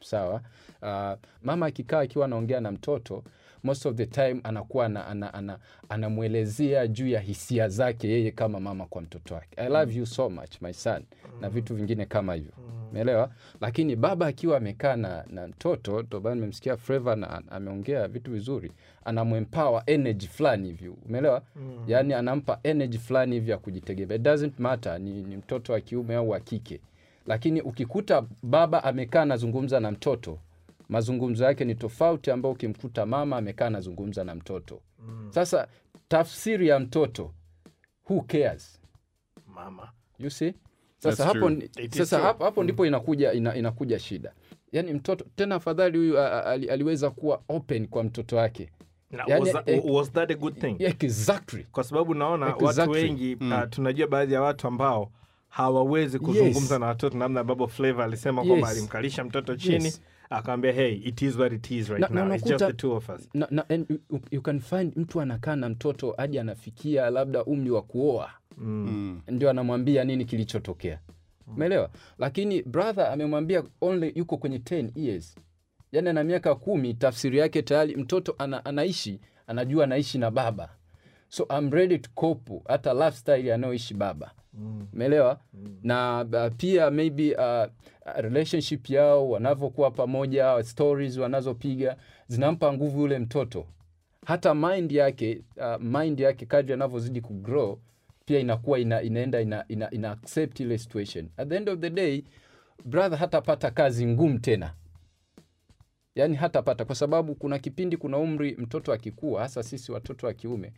Sawa? 0.00 0.42
Uh, 0.82 1.18
mama 1.42 1.66
akikaa 1.66 2.00
akiwa 2.00 2.24
anaongea 2.24 2.60
na 2.60 2.72
mtoto 2.72 3.24
most 3.62 3.86
of 3.86 3.94
the 3.96 4.06
time 4.06 4.40
anakuwa 4.44 4.86
ana, 4.86 5.06
ana, 5.06 5.34
ana, 5.34 5.58
anamwelezea 5.88 6.86
juu 6.86 7.08
ya 7.08 7.20
hisia 7.20 7.68
zake 7.68 8.08
yeye 8.08 8.30
kama 8.30 8.60
mama 8.60 8.86
kwa 8.86 9.02
mtoto 9.02 9.34
wake. 9.34 9.48
I 9.60 9.68
love 9.68 9.94
you 9.98 10.06
so 10.06 10.30
much 10.30 10.60
my 10.62 10.72
son 10.72 11.02
na 11.40 11.48
vitu 11.50 11.74
vingine 11.74 12.06
kama 12.06 12.34
hivyo. 12.34 12.52
Umeelewa? 12.90 13.30
Lakini 13.60 13.96
baba 13.96 14.26
akiwa 14.26 14.56
amekaa 14.56 14.96
na, 14.96 15.24
na 15.30 15.48
mtoto 15.48 16.02
tobaa 16.02 16.34
nimemsikia 16.34 16.76
Freva 16.76 17.16
na 17.16 17.42
ameongea 17.50 18.08
vitu 18.08 18.30
vizuri 18.30 18.72
anamwempower 19.04 19.82
energy 19.86 20.26
fulani 20.26 20.66
hivi. 20.68 20.88
Umeelewa? 21.06 21.42
Yaani 21.86 22.14
anampa 22.14 22.60
energy 22.62 22.98
fulani 22.98 23.34
hivi 23.34 23.50
ya 23.50 23.58
kujitegemea. 23.58 24.16
It 24.16 24.22
doesn't 24.22 24.52
matter 24.58 25.00
ni, 25.00 25.22
ni 25.22 25.36
mtoto 25.36 25.72
wa 25.72 25.80
kiume 25.80 26.14
au 26.14 26.30
wa 26.30 26.40
kike. 26.40 26.80
Lakini 27.26 27.60
ukikuta 27.60 28.24
baba 28.42 28.84
amekaa 28.84 29.22
anazungumza 29.22 29.80
na 29.80 29.90
mtoto 29.90 30.38
mazungumzo 30.92 31.44
yake 31.44 31.64
ni 31.64 31.74
tofauti 31.74 32.30
ambao 32.30 32.52
ukimkuta 32.52 33.06
mama 33.06 33.36
amekaa 33.36 33.66
anazungumza 33.66 34.24
na 34.24 34.34
mtoto. 34.34 34.80
Sasa 35.30 35.68
tafsiri 36.08 36.68
ya 36.68 36.78
mtoto 36.78 37.32
who 38.10 38.20
cares? 38.20 38.80
Mama. 39.54 39.92
You 40.18 40.30
see? 40.30 40.54
Sasa 40.98 41.24
hapo, 41.24 41.50
sasa 41.90 42.18
hapo, 42.18 42.44
hapo, 42.44 42.60
mm. 42.60 42.64
ndipo 42.64 42.86
inakuja 42.86 43.32
ina, 43.32 43.54
inakuja 43.56 43.98
shida. 43.98 44.32
Yani 44.72 44.92
mtoto 44.92 45.24
tena 45.36 45.54
afadhali 45.54 45.98
huyu 45.98 46.18
aliweza 46.20 47.10
kuwa 47.10 47.42
open 47.48 47.86
kwa 47.88 48.04
mtoto 48.04 48.36
wake. 48.36 48.70
Yani, 49.28 49.40
was, 49.40 49.52
that, 49.52 49.84
was 49.84 50.12
that 50.12 50.30
a 50.30 50.34
good 50.34 50.58
thing? 50.60 50.76
Exactly. 50.78 51.66
Kwa 51.72 51.84
sababu 51.84 52.14
naona 52.14 52.46
watu 52.54 52.90
wengi 52.90 53.36
mm. 53.40 53.52
uh, 53.52 53.68
tunajua 53.70 54.06
baadhi 54.06 54.34
ya 54.34 54.42
watu 54.42 54.66
ambao 54.68 55.10
hawawezi 55.48 56.18
kuzungumza 56.18 56.74
Yes. 56.74 56.80
na 56.80 56.86
watoto 56.86 57.18
namna 57.18 57.40
ambavyo 57.40 57.66
Flavour 57.68 58.04
alisema 58.04 58.44
kwamba 58.44 58.68
Yes. 58.68 58.76
alimkalisha 58.78 59.24
mtoto 59.24 59.56
chini. 59.56 59.84
Yes. 59.84 60.02
Akamwambia 60.36 60.72
hey 60.72 60.94
it 60.94 61.22
is 61.22 61.36
what 61.36 61.52
it 61.52 61.70
is 61.70 61.88
right 61.88 62.00
Na- 62.00 62.08
na 62.08 62.24
now. 62.24 62.34
It's 62.34 62.44
just 62.44 62.66
the 62.66 62.72
two 62.72 62.92
of 62.92 63.08
us. 63.10 63.28
na, 63.34 63.46
na, 63.50 63.64
and 63.68 63.86
you, 63.90 64.20
you 64.30 64.42
can 64.42 64.60
find 64.60 64.92
mtu 64.96 65.20
anakaa 65.20 65.56
na 65.56 65.68
mtoto 65.68 66.14
hadi 66.16 66.38
anafikia 66.38 67.10
labda 67.10 67.44
umri 67.44 67.70
wa 67.70 67.82
kuoa. 67.82 68.30
Mm. 68.58 69.20
ndio 69.28 69.50
anamwambia 69.50 70.04
nini 70.04 70.24
kilichotokea. 70.24 70.98
Umeelewa? 71.46 71.90
Lakini 72.18 72.62
brother 72.62 73.06
amemwambia 73.06 73.62
only 73.80 74.12
yuko 74.14 74.36
kwenye 74.36 74.58
10 74.58 74.90
years. 74.94 75.36
Yaani 75.92 76.08
ana 76.08 76.24
miaka 76.24 76.54
kumi 76.54 76.94
tafsiri 76.94 77.38
yake 77.38 77.62
tayari 77.62 77.96
mtoto 77.96 78.34
ana, 78.38 78.64
anaishi 78.64 79.20
anajua 79.46 79.84
anaishi 79.84 80.18
na 80.18 80.30
baba. 80.30 80.68
So 81.28 81.46
I'm 81.58 81.70
ready 81.70 81.98
to 81.98 82.10
cope 82.14 82.62
hata 82.68 82.94
lifestyle 82.94 83.54
anayoishi 83.54 83.94
baba. 83.94 84.30
Umeelewa? 84.92 85.40
Na 85.82 86.26
uh, 86.32 86.56
pia 86.56 86.90
maybe 86.90 87.34
uh, 87.34 87.64
relationship 88.16 88.90
yao 88.90 89.30
wanavyokuwa 89.30 89.90
pamoja 89.90 90.62
stories 90.62 91.16
wanazopiga 91.18 91.96
zinampa 92.26 92.72
nguvu 92.72 93.00
yule 93.00 93.18
mtoto. 93.18 93.66
Hata 94.26 94.54
mind 94.54 94.92
yake 94.92 95.42
uh, 95.56 95.80
mind 95.82 96.20
yake 96.20 96.46
kadri 96.46 96.72
anavyozidi 96.74 97.20
kugrow 97.20 97.78
pia 98.24 98.38
inakuwa 98.38 98.78
ina, 98.78 99.02
inaenda 99.02 99.40
ina, 99.40 99.64
ina, 99.68 99.90
ina 99.90 100.10
accept 100.10 100.60
ile 100.60 100.78
situation. 100.78 101.28
At 101.36 101.48
the 101.48 101.56
end 101.56 101.68
of 101.68 101.78
the 101.80 101.90
day 101.90 102.24
brother 102.84 103.18
hatapata 103.18 103.70
kazi 103.70 104.06
ngumu 104.06 104.38
tena. 104.38 104.74
Yaani 106.14 106.36
hatapata 106.36 106.84
kwa 106.84 106.94
sababu 106.94 107.34
kuna 107.34 107.58
kipindi 107.58 107.96
kuna 107.96 108.18
umri 108.18 108.56
mtoto 108.58 108.92
akikua 108.92 109.40
hasa 109.42 109.62
sisi 109.62 109.92
watoto 109.92 110.26
wa 110.26 110.32
kiume 110.34 110.72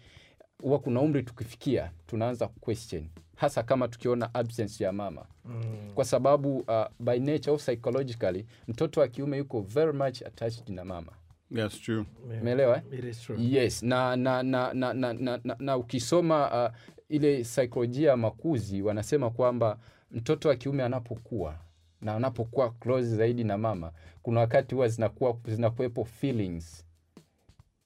huwa 0.63 0.79
kuna 0.79 1.01
umri 1.01 1.23
tukifikia 1.23 1.91
tunaanza 2.07 2.49
question 2.49 3.09
hasa 3.37 3.63
kama 3.63 3.89
tukiona 3.89 4.35
absence 4.35 4.85
ya 4.85 4.93
mama 4.93 5.27
mm. 5.45 5.91
kwa 5.95 6.05
sababu 6.05 6.59
uh, 6.59 6.85
by 7.01 7.19
nature 7.19 7.51
au 7.51 7.57
psychologically 7.57 8.47
mtoto 8.69 9.01
wa 9.01 9.09
kiume 9.09 9.39
yuko 9.39 9.61
very 9.61 9.93
much 9.93 10.23
attached 10.23 10.69
na 10.69 10.85
mama 10.85 11.13
That's 11.55 11.81
true. 11.81 12.05
umeelewa 12.41 12.77
eh? 12.77 12.83
It 12.99 13.05
is 13.05 13.21
true. 13.23 13.37
yes 13.41 13.83
na 13.83 14.17
na 14.17 14.43
na 14.43 14.75
na, 14.75 14.95
na, 14.95 15.13
na, 15.13 15.41
na, 15.45 15.57
na 15.59 15.77
ukisoma 15.77 16.67
uh, 16.69 16.75
ile 17.09 17.45
saikolojia 17.45 18.11
ya 18.11 18.17
makuzi 18.17 18.83
wanasema 18.83 19.31
kwamba 19.31 19.79
mtoto 20.11 20.49
wa 20.49 20.57
kiume 20.57 20.83
anapokuwa 20.83 21.59
na 22.01 22.15
anapokuwa 22.15 22.71
close 22.71 23.17
zaidi 23.17 23.45
na 23.45 23.59
mama 23.59 23.93
kuna 24.23 24.41
wakati 24.41 24.75
huwa 24.75 24.89
zinakuwa 24.89 25.37
zinakuwepo 25.47 26.05
feelings 26.05 26.85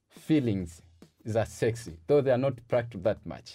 feelings 0.09 0.83
za 1.24 1.46
sexy 1.46 1.90
though 2.07 2.24
they 2.24 2.33
are 2.33 2.42
not 2.42 2.54
practiced 2.68 3.02
that 3.04 3.18
much 3.26 3.50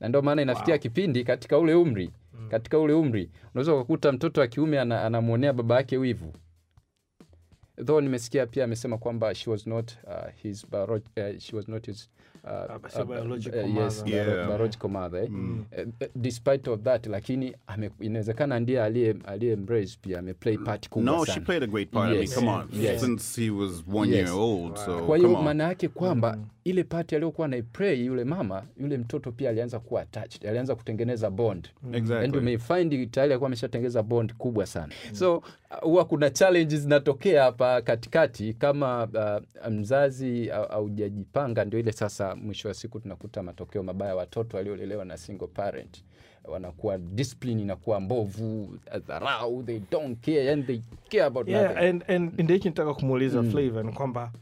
na 0.00 0.08
ndio 0.08 0.22
maana 0.22 0.42
inafikia 0.42 0.74
wow. 0.74 0.80
kipindi 0.82 1.24
katika 1.24 1.58
ule 1.58 1.74
umri 1.74 2.10
mm. 2.34 2.48
katika 2.48 2.78
ule 2.78 2.92
umri 2.92 3.30
unaweza 3.54 3.74
ukakuta 3.74 4.12
mtoto 4.12 4.40
wa 4.40 4.46
kiume 4.46 4.80
ana- 4.80 5.02
anamwonea 5.04 5.52
baba 5.52 5.76
yake 5.76 5.96
wivu 5.96 6.32
though 7.84 8.02
nimesikia 8.02 8.46
pia 8.46 8.64
amesema 8.64 8.98
kwamba 8.98 9.34
she 9.34 9.50
was 9.50 9.66
not 9.66 9.92
uh, 10.06 10.12
his 10.42 10.66
baro 10.70 10.94
uh, 10.96 11.38
she 11.38 11.56
was 11.56 11.68
not 11.68 11.86
his 11.86 12.10
uh, 12.44 12.90
sio 12.90 13.04
biological 13.04 13.64
uh, 13.64 13.76
yes, 13.76 13.98
mother. 13.98 14.14
Yeah. 14.14 14.46
biological 14.48 14.88
mother 14.90 15.22
eh? 15.24 15.30
Uh, 15.30 16.06
despite 16.14 16.70
of 16.70 16.80
that 16.80 17.06
lakini 17.06 17.54
inawezekana 18.00 18.60
ndiye 18.60 18.82
aliye 18.82 19.14
aliye 19.24 19.52
embrace 19.52 19.98
pia 20.02 20.18
ameplay 20.18 20.56
part 20.58 20.88
kubwa 20.88 21.12
No, 21.12 21.26
sana. 21.26 21.34
she 21.34 21.40
played 21.40 21.62
a 21.62 21.66
great 21.66 21.90
part. 21.90 22.12
Yes. 22.16 22.38
I 22.38 22.40
mean, 22.40 22.56
come 22.56 22.76
on. 22.78 22.82
Yes. 22.84 23.00
Since 23.00 23.40
he 23.42 23.50
was 23.50 23.82
one 23.92 24.10
Yes. 24.12 24.28
year 24.28 24.38
old, 24.40 24.76
so 24.76 25.06
kwa 25.06 25.16
hiyo 25.16 25.42
maana 25.42 25.64
yake 25.64 25.88
kwamba 25.88 26.38
ile 26.64 26.84
part 26.84 27.12
aliyokuwa 27.12 27.44
anaiplay 27.44 28.04
yule 28.06 28.24
mama 28.24 28.62
yule 28.80 28.98
mtoto 28.98 29.32
pia 29.32 29.50
alianza 29.50 29.78
kuwa 29.80 30.00
attached 30.02 30.46
alianza 30.46 30.74
kutengeneza 30.74 31.30
bond 31.30 31.68
Exactly. 31.92 32.24
and 32.24 32.36
umeifind 32.36 33.10
tayari 33.10 33.32
alikuwa 33.32 33.48
ameshatengeneza 33.48 34.02
bond 34.02 34.34
kubwa 34.34 34.66
sana 34.66 34.92
so 35.12 35.42
uh, 35.82 36.02
kuna 36.02 36.30
challenges 36.30 36.80
zinatokea 36.80 37.42
hapa 37.42 37.67
katikati 37.84 38.54
kama 38.54 39.04
uh, 39.64 39.68
mzazi 39.72 40.50
au- 40.50 40.68
haujajipanga 40.68 41.64
ndio 41.64 41.80
ile 41.80 41.92
sasa 41.92 42.36
mwisho 42.36 42.68
wa 42.68 42.74
siku 42.74 43.00
tunakuta 43.00 43.42
matokeo 43.42 43.82
mabaya 43.82 44.16
watoto 44.16 44.56
waliolelewa 44.56 45.04
na 45.04 45.16
single 45.16 45.46
parent 45.46 46.04
wanakuwa 46.44 46.98
discipline 46.98 47.62
inakuwa 47.62 48.00
mbovu 48.00 48.78
dharau 49.08 49.62
they 49.62 49.80
don't 49.90 50.20
care 50.24 50.52
and 50.52 50.66
they 50.66 50.80
care 51.10 51.24
about 51.24 51.48
yeah, 51.48 51.68
nothing. 51.74 51.86
and, 51.86 52.04
and 52.10 52.40
ndio 52.40 52.56
hichi 52.56 52.68
nitaka 52.68 52.94
kumuuliza 52.94 53.42
mm. 53.42 53.50
Flavor 53.50 53.84
ni 53.84 53.92
kwamba 53.92 54.32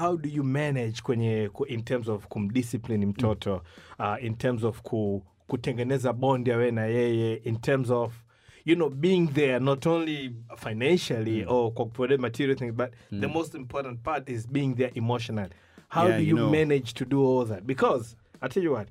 how 0.00 0.16
do 0.16 0.28
you 0.28 0.44
manage 0.44 1.00
kwenye 1.02 1.50
in 1.66 1.82
terms 1.82 2.08
of 2.08 2.26
kumdiscipline 2.26 3.06
mtoto 3.06 3.62
uh, 3.98 4.24
in 4.24 4.34
terms 4.34 4.64
of 4.64 4.82
ku, 4.82 5.22
kutengeneza 5.46 6.12
bondi 6.12 6.50
ya 6.50 6.72
na 6.72 6.86
yeye 6.86 7.34
in 7.34 7.56
terms 7.56 7.90
of 7.90 8.14
you 8.64 8.76
know 8.76 8.90
being 8.90 9.26
there 9.32 9.60
not 9.60 9.86
only 9.86 10.34
financially 10.56 11.44
or 11.44 11.72
corporate 11.72 12.20
material 12.20 12.56
things 12.58 12.72
but 12.74 12.90
the 13.20 13.28
most 13.28 13.54
important 13.54 14.02
part 14.02 14.28
is 14.28 14.46
being 14.46 14.74
there 14.74 14.90
emotionally 14.94 15.50
how 15.88 16.08
Yeah, 16.08 16.16
do 16.18 16.22
you 16.22 16.28
you 16.28 16.36
know. 16.36 16.50
manage 16.50 16.92
to 16.94 17.04
do 17.04 17.20
all 17.24 17.44
that? 17.46 17.66
Because 17.66 18.16
i 18.40 18.48
tell 18.48 18.62
you 18.62 18.72
what 18.72 18.88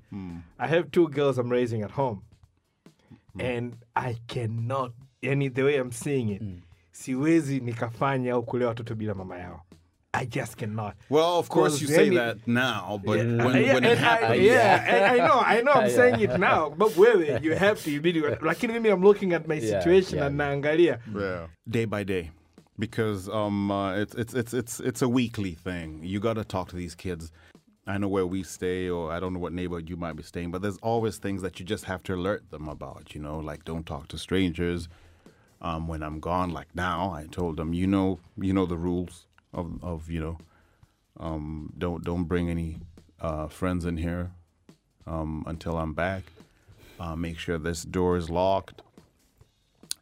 i 0.60 0.67
have 0.67 0.89
two 0.91 1.07
girls 1.10 1.38
i'm 1.38 1.51
raising 1.51 1.84
at 1.84 1.91
home 1.91 2.21
and 3.39 3.75
i 3.95 4.15
cannot 4.27 4.91
any 5.23 5.49
the 5.49 5.63
way 5.63 5.77
i'm 5.77 5.91
seeing 5.91 6.29
it 6.29 6.41
siwezi 6.91 7.60
nikafanya 7.60 8.34
au 8.34 8.43
kulea 8.43 8.67
watoto 8.67 8.95
bila 8.95 9.13
mama 9.15 9.38
yao 9.39 9.62
i 10.21 10.25
just 10.25 10.53
cannot 10.62 10.93
Well, 11.10 11.34
of 11.39 11.47
course, 11.55 11.81
you 11.81 11.88
say 11.88 12.07
any- 12.07 12.15
that 12.21 12.36
now, 12.47 13.01
but 13.07 13.17
Yeah, 13.17 13.45
when, 13.45 13.55
yeah, 13.65 13.73
when 13.75 13.84
and 13.84 13.93
it 13.93 13.97
I- 13.97 14.07
happens, 14.10 14.41
yeah, 14.41 14.86
I, 14.95 15.15
I 15.15 15.17
know, 15.27 15.39
I 15.53 15.62
know, 15.65 15.73
I'm 15.79 15.89
Yeah. 15.89 15.95
saying 15.99 16.19
it 16.27 16.34
now. 16.49 16.62
But 16.81 16.89
wewe, 17.01 17.41
you 17.45 17.53
have 17.65 17.77
to 17.84 17.89
immediately. 17.99 18.36
Lakini 18.49 18.71
mimi, 18.73 18.89
I'm 18.89 19.01
looking 19.10 19.34
at 19.38 19.43
my 19.51 19.55
Yeah, 19.55 19.71
situation 19.73 20.15
yeah. 20.17 20.27
and 20.27 20.38
naangalia. 20.41 20.95
yeah. 21.23 21.47
day 21.77 21.86
by 21.86 22.03
day, 22.13 22.25
because 22.86 23.21
um, 23.39 23.71
uh, 23.71 23.95
it's 24.03 24.13
it's 24.21 24.34
it's 24.41 24.53
it's 24.62 24.73
it's 24.89 25.01
a 25.01 25.10
weekly 25.19 25.53
thing. 25.67 25.88
You 26.12 26.19
got 26.27 26.36
to 26.41 26.45
talk 26.55 26.65
to 26.69 26.75
these 26.84 26.95
kids. 27.05 27.31
I 27.88 27.97
know 28.01 28.07
where 28.15 28.27
we 28.36 28.43
stay, 28.43 28.81
or 28.95 29.03
I 29.15 29.17
don't 29.21 29.34
know 29.34 29.39
what 29.45 29.53
neighborhood 29.53 29.89
you 29.89 29.97
might 30.05 30.15
be 30.21 30.23
staying, 30.23 30.51
but 30.53 30.62
there's 30.63 30.77
always 30.91 31.15
things 31.25 31.41
that 31.45 31.53
you 31.60 31.65
just 31.65 31.86
have 31.91 32.01
to 32.07 32.12
alert 32.19 32.43
them 32.53 32.65
about. 32.69 33.03
You 33.15 33.21
know, 33.25 33.38
like 33.49 33.62
don't 33.71 33.86
talk 33.93 34.07
to 34.10 34.17
strangers. 34.27 34.81
Um, 35.67 35.88
when 35.91 36.01
I'm 36.07 36.19
gone, 36.19 36.49
like 36.60 36.69
now, 36.75 37.12
I 37.19 37.27
told 37.39 37.53
them, 37.57 37.69
you 37.81 37.86
know, 37.95 38.19
you 38.47 38.51
know 38.57 38.65
the 38.65 38.77
rules 38.88 39.27
of 39.54 39.84
of 39.84 40.10
you 40.10 40.22
know, 40.22 40.38
um, 41.20 41.74
don't 41.78 42.04
don't 42.04 42.26
bring 42.26 42.50
any 42.50 42.80
uh, 43.20 43.48
friends 43.48 43.86
in 43.86 43.98
here 43.98 44.32
um, 45.06 45.44
until 45.48 45.78
I'm 45.78 45.94
back. 45.94 46.24
Uh, 47.00 47.16
make 47.16 47.38
sure 47.38 47.58
this 47.58 47.84
door 47.84 48.18
is 48.18 48.30
locked. 48.30 48.82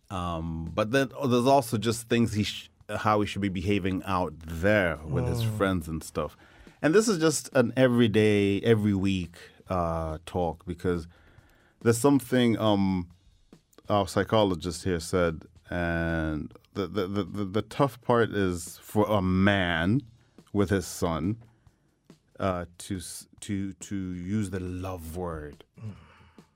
Um, 0.10 0.72
but 0.74 0.92
then 0.92 1.12
oh, 1.16 1.28
there's 1.28 1.46
also 1.46 1.78
just 1.78 2.10
things 2.10 2.34
he 2.34 2.44
sh- 2.44 2.70
how 2.90 3.22
he 3.22 3.28
should 3.28 3.42
be 3.42 3.50
behaving 3.50 4.02
out 4.06 4.34
there 4.40 5.00
with 5.06 5.28
his 5.28 5.44
friends 5.44 5.88
and 5.88 6.04
stuff. 6.04 6.36
And 6.82 6.96
this 6.96 7.08
is 7.08 7.20
just 7.20 7.50
an 7.54 7.74
everyday, 7.76 8.62
every 8.62 8.94
week 8.94 9.36
uh, 9.70 10.18
talk 10.26 10.66
because 10.66 11.08
there's 11.82 11.98
something 11.98 12.58
um, 12.58 13.10
our 13.90 14.08
psychologist 14.08 14.84
here 14.84 15.00
said, 15.00 15.44
and 15.70 16.52
the, 16.74 16.88
the, 16.88 17.08
the, 17.08 17.46
the, 17.46 17.62
tough 17.62 18.02
part 18.02 18.32
is 18.32 18.80
for 18.82 19.06
a 19.08 19.22
man 19.22 20.02
with 20.54 20.70
his 20.70 20.86
son 20.86 21.38
uh, 22.40 22.66
to 22.78 23.00
to 23.42 23.74
to 23.74 23.96
use 23.96 24.50
the 24.50 24.60
love 24.60 25.18
word, 25.18 25.64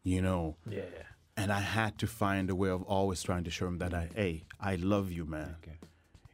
you 0.04 0.22
know. 0.22 0.56
Yeah. 0.70 0.84
And 1.36 1.52
I 1.52 1.62
had 1.62 1.98
to 2.00 2.08
find 2.08 2.50
a 2.50 2.56
way 2.56 2.70
of 2.70 2.84
always 2.84 3.24
trying 3.24 3.44
to 3.46 3.50
show 3.50 3.66
him 3.66 3.80
that 3.80 3.92
I, 3.92 4.10
hey, 4.14 4.44
I 4.60 4.76
love 4.76 5.12
you, 5.12 5.26
man. 5.26 5.56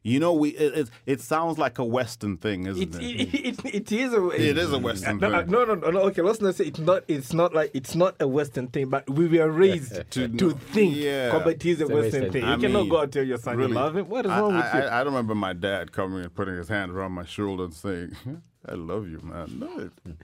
You 0.01 0.19
know, 0.21 0.31
we 0.33 0.49
it, 0.51 0.77
it, 0.77 0.89
it 1.05 1.21
sounds 1.21 1.57
like 1.57 1.77
a 1.77 1.83
Western 1.83 2.37
thing, 2.37 2.65
isn't 2.67 2.95
It, 2.95 3.01
it? 3.01 3.33
it, 3.33 3.65
it, 3.65 3.75
it 3.75 3.91
is 3.91 4.13
a 4.13 4.29
It 4.29 4.57
is 4.57 4.71
a 4.71 4.79
Western 4.79 5.17
no, 5.17 5.29
thing. 5.41 5.51
no, 5.51 5.65
no, 5.65 5.75
no, 5.75 5.89
no. 5.91 5.99
Okay, 6.03 6.21
let's 6.21 6.39
not 6.39 6.55
say 6.55 6.65
it's 6.65 6.79
not. 6.79 7.03
It's 7.09 7.33
not 7.33 7.53
like 7.53 7.71
it's 7.73 7.95
not 7.95 8.15
a 8.21 8.27
Western 8.27 8.67
thing, 8.67 8.87
but 8.89 9.09
we 9.09 9.27
were 9.27 9.49
raised 9.51 9.93
To 10.11 10.27
to, 10.27 10.27
know- 10.29 10.51
think 10.51 10.95
yeah. 10.95 11.31
kwamba 11.31 11.47
it 11.51 11.65
is 11.65 11.81
a 11.81 11.87
Western 11.87 12.01
Western 12.01 12.31
thing. 12.31 12.43
I 12.45 12.55
you 12.55 12.61
cannot 12.61 12.81
mean, 12.83 12.89
go 12.89 13.01
out 13.01 13.11
tell 13.11 13.25
your 13.25 13.37
son 13.39 13.57
really. 13.57 13.71
you 13.71 13.75
love 13.75 13.97
him. 13.97 14.07
What 14.07 14.25
is 14.25 14.31
I, 14.31 14.39
wrong 14.39 14.55
with 14.55 14.65
I, 14.65 14.77
you? 14.79 14.83
I, 14.85 14.99
I 14.99 15.01
remember 15.01 15.35
my 15.35 15.51
dad 15.53 15.91
coming 15.91 16.21
and 16.23 16.33
putting 16.33 16.55
his 16.55 16.69
hand 16.69 16.91
around 16.93 17.11
my 17.11 17.25
shoulder 17.25 17.65
and 17.65 17.73
saying, 17.73 18.15
"I 18.65 18.75
love 18.75 19.09
you, 19.09 19.19
man." 19.21 19.59
No, 19.59 19.79
it- 19.79 20.15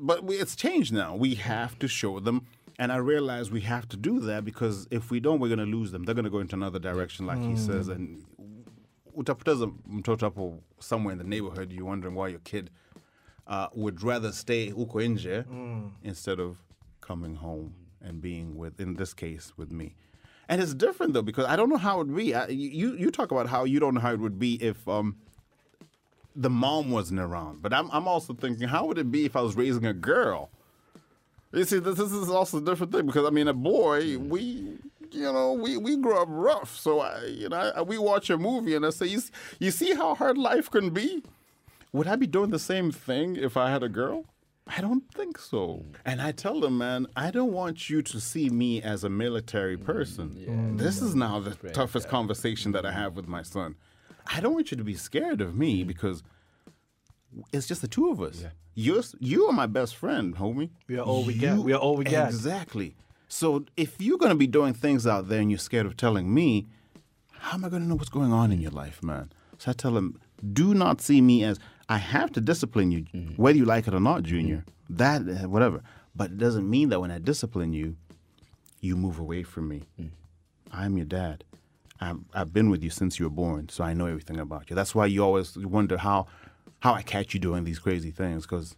but 0.00 0.22
we, 0.22 0.36
it's 0.36 0.54
changed 0.54 0.92
now. 0.92 1.16
We 1.16 1.34
have 1.34 1.76
to 1.80 1.88
show 1.88 2.20
them, 2.20 2.46
and 2.78 2.92
I 2.92 2.96
realize 2.98 3.50
we 3.50 3.62
have 3.62 3.88
to 3.88 3.96
do 3.96 4.20
that 4.20 4.44
because 4.44 4.86
if 4.92 5.10
we 5.10 5.18
don't, 5.18 5.40
we're 5.40 5.48
going 5.48 5.58
to 5.58 5.64
lose 5.76 5.90
them. 5.90 6.04
They're 6.04 6.14
going 6.14 6.24
to 6.24 6.30
go 6.30 6.38
into 6.38 6.54
another 6.54 6.78
direction, 6.78 7.26
like 7.26 7.40
he 7.40 7.56
says, 7.56 7.88
mm. 7.88 7.96
and 7.96 8.24
utapoteza 9.18 9.68
mtoto 9.86 10.26
hapo 10.26 10.62
somewhere 10.78 11.12
in 11.12 11.18
the 11.18 11.28
neighborhood. 11.28 11.72
You're 11.72 11.88
wondering 11.90 12.14
why 12.14 12.28
your 12.28 12.40
kid 12.40 12.70
uh, 13.46 13.66
would 13.74 14.02
rather 14.02 14.32
stay 14.32 14.70
huko 14.70 15.00
nje 15.02 15.44
instead 16.02 16.40
of 16.40 16.56
coming 17.00 17.34
home 17.36 17.70
and 18.00 18.20
being 18.20 18.56
with, 18.56 18.80
in 18.80 18.94
this 18.96 19.14
case, 19.14 19.52
with 19.56 19.72
me. 19.72 19.94
And 20.48 20.62
it's 20.62 20.74
different 20.74 21.12
though 21.14 21.22
because 21.22 21.46
I 21.46 21.56
don't 21.56 21.68
know 21.68 21.76
how 21.78 22.00
it 22.00 22.06
would 22.06 22.16
be. 22.16 22.34
I, 22.34 22.46
you 22.46 22.96
you 22.96 23.10
talk 23.10 23.32
about 23.32 23.48
how 23.48 23.64
you 23.64 23.80
don't 23.80 23.94
know 23.94 24.00
how 24.00 24.12
it 24.12 24.20
would 24.20 24.38
be 24.38 24.54
if 24.54 24.86
um, 24.88 25.16
the 26.36 26.50
mom 26.50 26.90
wasn't 26.90 27.20
around, 27.20 27.60
but 27.62 27.72
I'm 27.74 27.90
I'm 27.90 28.08
also 28.08 28.34
thinking 28.34 28.68
how 28.68 28.86
would 28.86 28.98
it 28.98 29.10
be 29.10 29.24
if 29.24 29.36
I 29.36 29.42
was 29.42 29.56
raising 29.56 29.84
a 29.86 29.92
girl? 29.92 30.50
You 31.52 31.64
see, 31.64 31.78
this, 31.80 31.96
this 31.96 32.12
is 32.12 32.28
also 32.30 32.58
a 32.58 32.60
different 32.60 32.92
thing 32.92 33.06
because 33.06 33.26
I 33.26 33.30
mean, 33.30 33.48
a 33.48 33.54
boy, 33.54 34.18
we, 34.18 34.78
you 35.12 35.32
know, 35.32 35.52
we, 35.52 35.76
we 35.76 35.96
grew 35.96 36.16
up 36.20 36.28
rough. 36.30 36.76
So 36.76 37.00
I, 37.00 37.24
you 37.26 37.48
know, 37.48 37.72
I, 37.76 37.82
we 37.82 37.98
watch 37.98 38.30
a 38.30 38.38
movie 38.38 38.74
and 38.74 38.84
I 38.86 38.90
say, 38.90 39.06
you, 39.06 39.20
you 39.58 39.70
see 39.70 39.94
how 39.94 40.14
hard 40.14 40.38
life 40.38 40.70
can 40.70 40.90
be. 40.90 41.22
Would 41.92 42.06
I 42.06 42.16
be 42.16 42.26
doing 42.26 42.50
the 42.50 42.58
same 42.58 42.90
thing 42.92 43.36
if 43.36 43.56
I 43.56 43.70
had 43.70 43.82
a 43.82 43.88
girl? 43.88 44.24
I 44.66 44.82
don't 44.82 45.04
think 45.14 45.38
so. 45.38 45.86
And 46.04 46.20
I 46.20 46.32
tell 46.32 46.60
them, 46.60 46.76
man, 46.76 47.06
I 47.16 47.30
don't 47.30 47.52
want 47.52 47.88
you 47.88 48.02
to 48.02 48.20
see 48.20 48.50
me 48.50 48.82
as 48.82 49.02
a 49.02 49.08
military 49.08 49.78
person. 49.78 50.76
This 50.76 51.00
is 51.00 51.14
now 51.14 51.40
the 51.40 51.54
toughest 51.70 52.08
conversation 52.10 52.72
that 52.72 52.84
I 52.84 52.92
have 52.92 53.16
with 53.16 53.26
my 53.26 53.42
son. 53.42 53.76
I 54.26 54.40
don't 54.40 54.52
want 54.52 54.70
you 54.70 54.76
to 54.76 54.84
be 54.84 54.94
scared 54.94 55.40
of 55.40 55.56
me 55.56 55.84
because 55.84 56.22
it's 57.52 57.66
just 57.66 57.80
the 57.80 57.88
two 57.88 58.10
of 58.10 58.20
us. 58.20 58.42
Yeah. 58.42 58.48
You're 58.74 59.02
you 59.18 59.46
are 59.46 59.52
my 59.52 59.66
best 59.66 59.96
friend, 59.96 60.36
homie. 60.36 60.70
We 60.86 60.98
are 60.98 61.02
all 61.04 61.24
we 61.24 61.34
got. 61.34 61.56
You- 61.56 61.62
We 61.62 61.72
are 61.72 61.78
all 61.80 61.96
we 61.96 62.04
got. 62.04 62.28
Exactly. 62.28 62.94
So 63.28 63.64
if 63.76 64.00
you're 64.00 64.18
going 64.18 64.30
to 64.30 64.36
be 64.36 64.46
doing 64.46 64.72
things 64.74 65.06
out 65.06 65.28
there 65.28 65.40
and 65.40 65.50
you're 65.50 65.58
scared 65.58 65.86
of 65.86 65.96
telling 65.96 66.32
me, 66.32 66.66
how 67.32 67.54
am 67.54 67.64
I 67.64 67.68
going 67.68 67.82
to 67.82 67.88
know 67.88 67.94
what's 67.94 68.08
going 68.08 68.32
on 68.32 68.50
in 68.52 68.60
your 68.60 68.70
life, 68.70 69.02
man? 69.02 69.30
So 69.58 69.70
I 69.70 69.74
tell 69.74 69.96
him, 69.96 70.18
do 70.52 70.74
not 70.74 71.00
see 71.00 71.20
me 71.20 71.44
as 71.44 71.58
I 71.88 71.98
have 71.98 72.32
to 72.32 72.40
discipline 72.40 72.90
you, 72.90 73.04
Mm-hmm. 73.14 73.40
whether 73.40 73.58
you 73.58 73.64
like 73.64 73.86
it 73.88 73.94
or 73.94 74.00
not, 74.00 74.22
Junior. 74.22 74.64
That 74.90 75.22
uh, 75.22 75.48
whatever. 75.48 75.82
But 76.16 76.30
it 76.32 76.38
doesn't 76.38 76.68
mean 76.68 76.88
that 76.88 77.00
when 77.00 77.10
I 77.10 77.18
discipline 77.18 77.72
you, 77.72 77.96
you 78.80 78.96
move 78.96 79.18
away 79.18 79.42
from 79.42 79.68
me. 79.68 79.82
Mm. 80.00 80.10
I'm 80.72 80.96
your 80.96 81.06
dad. 81.06 81.44
I'm, 82.00 82.26
I've 82.32 82.52
been 82.52 82.70
with 82.70 82.82
you 82.82 82.90
since 82.90 83.18
you 83.18 83.26
were 83.26 83.30
born, 83.30 83.68
so 83.68 83.82
I 83.84 83.92
know 83.92 84.06
everything 84.06 84.38
about 84.38 84.70
you. 84.70 84.76
That's 84.76 84.94
why 84.94 85.06
you 85.06 85.22
always 85.24 85.56
wonder 85.56 85.98
how 85.98 86.26
how 86.80 86.94
I 86.94 87.02
catch 87.02 87.34
you 87.34 87.40
doing 87.40 87.64
these 87.64 87.80
crazy 87.80 88.12
things 88.12 88.42
because 88.46 88.76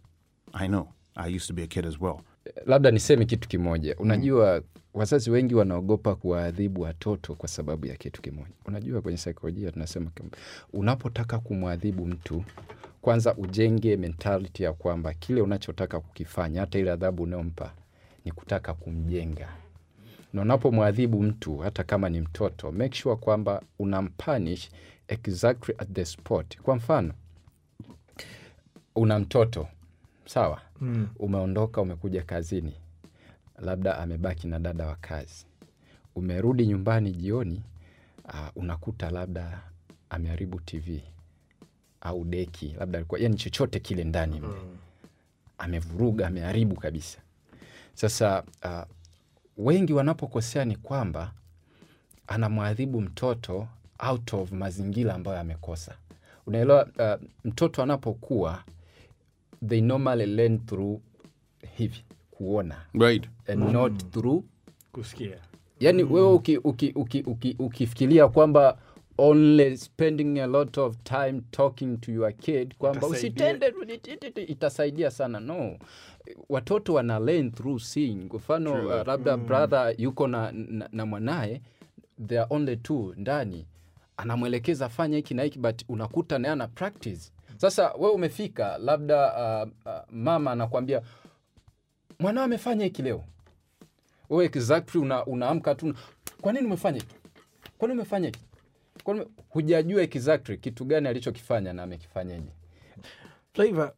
I 0.53 0.65
know. 0.67 0.93
I 1.15 1.27
used 1.27 1.45
to 1.47 1.53
be 1.53 1.61
a 1.61 1.67
kid 1.67 1.85
as 1.85 1.99
well. 1.99 2.23
Labda 2.65 2.91
niseme 2.91 3.25
kitu 3.25 3.47
kimoja. 3.49 3.95
Unajua 3.99 4.61
wazazi 4.93 5.31
wengi 5.31 5.55
wanaogopa 5.55 6.15
kuwaadhibu 6.15 6.81
watoto 6.81 7.35
kwa 7.35 7.49
sababu 7.49 7.85
ya 7.85 7.95
kitu 7.95 8.21
kimoja. 8.21 8.53
Unajua 8.65 9.01
kwenye 9.01 9.17
saikolojia 9.17 9.71
tunasema 9.71 10.11
unapotaka 10.73 11.39
kumwadhibu 11.39 12.05
mtu 12.05 12.43
kwanza 13.01 13.35
ujenge 13.35 13.97
mentality 13.97 14.63
ya 14.63 14.73
kwamba 14.73 15.13
kile 15.13 15.41
unachotaka 15.41 15.99
kukifanya 15.99 16.59
hata 16.59 16.79
ile 16.79 16.91
adhabu 16.91 17.23
unayompa 17.23 17.73
ni 18.25 18.31
kutaka 18.31 18.73
kumjenga. 18.73 19.47
Na 20.33 20.41
unapomwadhibu 20.41 21.23
mtu 21.23 21.57
hata 21.57 21.83
kama 21.83 22.09
ni 22.09 22.21
mtoto 22.21 22.71
make 22.71 22.95
sure 22.97 23.15
kwamba 23.15 23.61
unampanish 23.79 24.69
exactly 25.07 25.75
at 25.77 25.89
the 25.93 26.05
spot. 26.05 26.57
Kwa 26.61 26.75
mfano 26.75 27.13
una 28.95 29.19
mtoto 29.19 29.67
sawa 30.25 30.61
mm. 30.81 31.07
umeondoka 31.19 31.81
umekuja 31.81 32.23
kazini. 32.23 32.73
Labda 33.59 33.97
amebaki 33.97 34.47
na 34.47 34.59
dada 34.59 34.87
wa 34.87 34.95
kazi. 34.95 35.45
Umerudi 36.15 36.67
nyumbani 36.67 37.11
jioni 37.11 37.63
uh, 38.25 38.47
unakuta 38.55 39.09
labda 39.11 39.61
ameharibu 40.09 40.59
tv 40.59 41.03
au 42.01 42.25
deki 42.25 42.75
labda 42.79 42.97
alikuwa 42.97 43.19
yani 43.21 43.35
chochote 43.35 43.79
kile 43.79 44.03
ndani 44.03 44.39
mle. 44.39 44.47
Mm. 44.49 44.77
amevuruga 45.57 46.27
ameharibu 46.27 46.75
kabisa. 46.75 47.19
Sasa 47.93 48.43
uh, 48.65 48.81
wengi 49.57 49.93
wanapokosea 49.93 50.65
ni 50.65 50.75
kwamba 50.75 51.31
anamwadhibu 52.27 53.01
mtoto 53.01 53.67
out 54.09 54.33
of 54.33 54.51
mazingira 54.51 55.13
ambayo 55.13 55.39
amekosa. 55.39 55.95
Unaelewa 56.47 56.85
uh, 56.85 57.27
mtoto 57.45 57.83
anapokuwa 57.83 58.63
they 59.67 59.81
normally 59.81 60.25
learn 60.25 60.59
through 60.65 60.99
hivi 61.77 62.03
kuona. 62.31 62.75
Right. 62.93 63.27
and 63.47 63.71
not 63.73 64.11
through 64.11 64.43
kusikia. 64.91 65.37
Yani 65.79 66.03
wewe 66.03 66.33
uki, 66.33 66.57
uki, 66.57 66.91
uki, 66.95 67.21
uki, 67.21 67.55
ukifikiria 67.59 68.27
kwamba 68.27 68.77
only 69.17 69.77
spending 69.77 70.39
a 70.39 70.47
lot 70.47 70.81
of 70.81 70.97
time 71.03 71.41
talking 71.51 71.97
to 71.97 72.11
your 72.11 72.33
kid 72.33 72.75
kwamba 72.77 73.07
usitende 73.07 73.73
itasaidia 74.47 75.11
sana. 75.11 75.39
No. 75.39 75.77
Watoto 76.49 76.93
wana 76.93 77.19
learn 77.19 77.51
through 77.51 77.79
seeing. 77.81 78.27
Kwa 78.27 78.39
mfano 78.39 78.85
uh, 78.87 79.07
labda 79.07 79.37
brother 79.37 79.95
yuko 79.97 80.27
na, 80.27 80.51
na, 80.51 80.89
na 80.91 81.05
mwanaye 81.05 81.61
they 82.27 82.39
are 82.39 82.47
only 82.49 82.77
two 82.77 83.13
ndani. 83.17 83.65
Anamwelekeza 84.17 84.89
fanya 84.89 85.17
hiki 85.17 85.33
na 85.33 85.43
hiki 85.43 85.59
but 85.59 85.81
unakuta 85.89 86.39
naye 86.39 86.51
ana 86.51 86.67
practice 86.67 87.31
sasa 87.61 87.93
we 87.93 88.09
umefika 88.09 88.77
labda 88.77 89.33
uh, 89.63 89.69
uh, 89.85 89.99
mama 90.11 90.51
anakwambia 90.51 91.01
mwanao 92.19 92.43
amefanya 92.43 92.83
hiki 92.85 93.01
leo. 93.01 93.23
Wewe 94.29 94.45
exactly 94.45 95.01
una, 95.01 95.25
unaamka 95.25 95.75
tu 95.75 95.93
kwa 96.41 96.53
nini 96.53 96.65
umefanya 96.65 96.99
hiki? 96.99 97.15
Kwa 97.77 97.87
nini 97.87 97.99
umefanya 97.99 98.25
hiki? 98.27 98.39
Kwa 99.03 99.13
nini 99.13 99.25
hujajua 99.49 100.01
exactly 100.03 100.57
kitu 100.57 100.85
gani 100.85 101.07
alichokifanya 101.07 101.73
na 101.73 101.83
amekifanyaje 101.83 102.51
Flavor, 103.53 103.93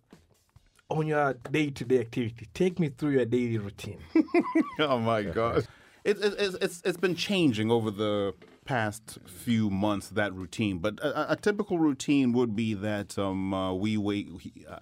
on 0.89 1.08
your 1.08 1.34
day-to-day 1.52 1.99
activity, 1.99 2.47
take 2.54 2.80
me 2.80 2.89
through 2.89 3.13
your 3.13 3.26
daily 3.26 3.58
routine. 3.58 3.99
Oh 4.80 4.99
my 4.99 5.23
god. 5.23 5.67
It, 6.04 6.17
it, 6.17 6.34
it's, 6.39 6.56
it's, 6.62 6.82
it's 6.86 6.97
been 6.97 7.15
changing 7.15 7.71
over 7.71 7.91
the 7.91 8.34
past 8.65 9.17
few 9.26 9.69
months, 9.69 10.10
that 10.10 10.34
routine. 10.34 10.80
But 10.80 10.99
a, 10.99 11.32
a- 11.32 11.36
typical 11.36 11.78
routine 11.78 12.34
would 12.34 12.56
be 12.56 12.73
that 12.76 13.17
um, 13.17 13.54
uh, 13.54 13.73
we 13.73 13.97
wait. 13.97 14.30
he- 14.41 14.65
uh, 14.69 14.80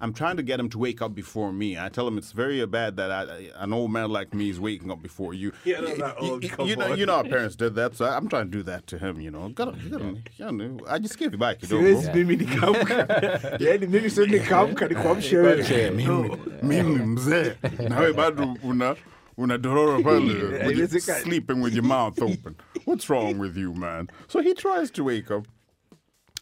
I'm 0.00 0.12
trying 0.12 0.36
to 0.36 0.44
get 0.44 0.60
him 0.60 0.68
to 0.68 0.78
wake 0.78 1.02
up 1.02 1.12
before 1.12 1.52
me. 1.52 1.76
I 1.76 1.88
tell 1.88 2.06
him 2.06 2.18
it's 2.18 2.30
very 2.30 2.64
bad 2.66 2.94
that 2.98 3.10
I, 3.10 3.50
an 3.56 3.72
old 3.72 3.90
man 3.90 4.10
like 4.10 4.32
me 4.32 4.48
is 4.48 4.60
waking 4.60 4.92
up 4.92 5.02
before 5.02 5.34
you. 5.34 5.50
Yeah, 5.64 5.80
no, 5.80 5.92
not 5.94 6.22
old, 6.22 6.44
You, 6.44 6.50
you 6.64 6.76
know, 6.76 6.94
you 6.94 7.04
know, 7.04 7.16
our 7.16 7.24
parents 7.24 7.56
did 7.56 7.74
that, 7.74 7.96
so 7.96 8.04
I'm 8.04 8.28
trying 8.28 8.44
to 8.44 8.50
do 8.58 8.62
that 8.62 8.86
to 8.86 8.98
him. 8.98 9.20
You 9.20 9.32
know, 9.32 9.48
gotta, 9.48 9.72
gotta, 9.90 10.16
you 10.36 10.52
know, 10.52 10.78
I 10.88 11.00
just 11.00 11.18
give 11.18 11.32
you 11.32 11.38
back. 11.38 11.60
You 11.62 11.68
know, 11.82 12.12
mimi 12.14 12.36
nikaamka 12.36 13.58
yani 13.58 13.86
mimi 13.88 14.08
sio 14.10 14.26
nikaamka 14.26 14.88
nikuamshe 14.88 15.36
wewe 15.36 15.90
mimi, 15.90 16.36
mimi 16.62 17.04
mzee 17.06 17.54
nawe 17.88 18.12
bado 18.12 18.56
una 18.64 18.96
una 19.38 19.58
dororo 19.58 20.02
pale 20.02 20.20
with 20.26 20.36
you- 20.38 20.58
haiwezekani. 20.58 21.22
sleeping 21.22 21.62
with 21.62 21.74
your 21.74 21.84
mouth 21.96 22.22
open 22.22 22.54
what's 22.84 23.08
wrong 23.10 23.38
with 23.38 23.56
you 23.56 23.74
man 23.74 24.08
so 24.28 24.40
he 24.42 24.54
tries 24.54 24.90
to 24.90 25.04
wake 25.04 25.30
up 25.30 25.46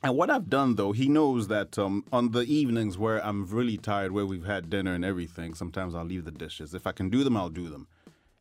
and 0.03 0.15
what 0.17 0.31
I've 0.31 0.49
done 0.51 0.77
though, 0.77 0.93
he 0.93 1.09
knows 1.09 1.49
that 1.49 1.79
um, 1.79 2.05
on 2.13 2.31
the 2.33 2.43
evenings 2.43 2.99
where 2.99 3.19
I'm 3.27 3.47
really 3.47 3.79
tired, 3.79 4.13
where 4.13 4.27
we've 4.27 4.45
had 4.45 4.69
dinner 4.71 4.93
and 4.95 5.05
everything, 5.05 5.55
sometimes 5.55 5.95
I'll 5.95 6.05
leave 6.05 6.27
the 6.27 6.31
dishes. 6.31 6.75
If 6.75 6.87
I 6.87 6.93
can 6.93 7.09
do 7.09 7.25
them, 7.25 7.35
I'll 7.37 7.49
do 7.49 7.69
them. 7.71 7.89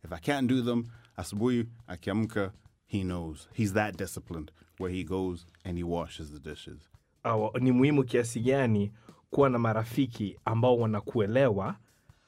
If 0.04 0.12
I 0.12 0.18
can't 0.18 0.48
do 0.48 0.62
them, 0.62 0.92
asubuhi 1.18 1.66
akiamka, 1.90 2.52
he 2.86 3.04
knows. 3.04 3.48
He's 3.54 3.72
that 3.74 3.96
disciplined 3.98 4.52
where 4.78 4.92
he 4.92 5.04
goes 5.06 5.46
and 5.64 5.78
he 5.78 5.84
washes 5.84 6.32
the 6.32 6.40
dishes. 6.40 6.90
Awa, 7.24 7.52
ni 7.60 7.72
muhimu 7.72 8.04
kiasi 8.04 8.40
gani 8.40 8.92
kuwa 9.32 9.50
na 9.50 9.60
marafiki 9.60 10.38
ambao 10.46 10.78
wanakuelewa 10.78 11.76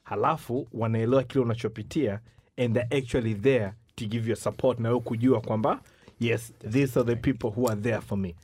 halafu 0.10 0.68
wanaelewa 0.74 1.24
kile 1.24 1.44
unachopitia 1.44 2.20
and 2.58 2.74
they're 2.74 2.98
actually 2.98 3.34
there 3.36 3.74
to 3.96 4.06
give 4.06 4.30
you 4.30 4.36
support 4.36 4.80
na 4.80 4.90
wewe 4.90 5.02
kujua 5.02 5.42
kwamba 5.42 5.82
yes 6.20 6.54
these 6.72 7.00
are 7.00 7.16
the 7.16 7.16
people 7.16 7.48
who 7.62 7.70
are 7.72 7.82
there 7.82 8.02
for 8.02 8.18
me 8.18 8.36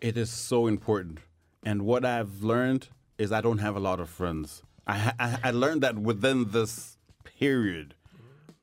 It 0.00 0.16
is 0.16 0.48
so 0.48 0.68
important. 0.68 1.18
And 1.64 1.82
what 1.82 2.04
I've 2.04 2.44
learned 2.46 2.86
is 3.18 3.32
I 3.32 3.40
don't 3.40 3.58
have 3.60 3.76
a 3.76 3.80
lot 3.80 4.00
of 4.02 4.08
friends. 4.08 4.62
I, 4.86 5.12
I, 5.18 5.38
I 5.48 5.50
learned 5.50 5.80
that 5.82 5.98
within 5.98 6.50
this 6.52 6.96
period. 7.38 7.94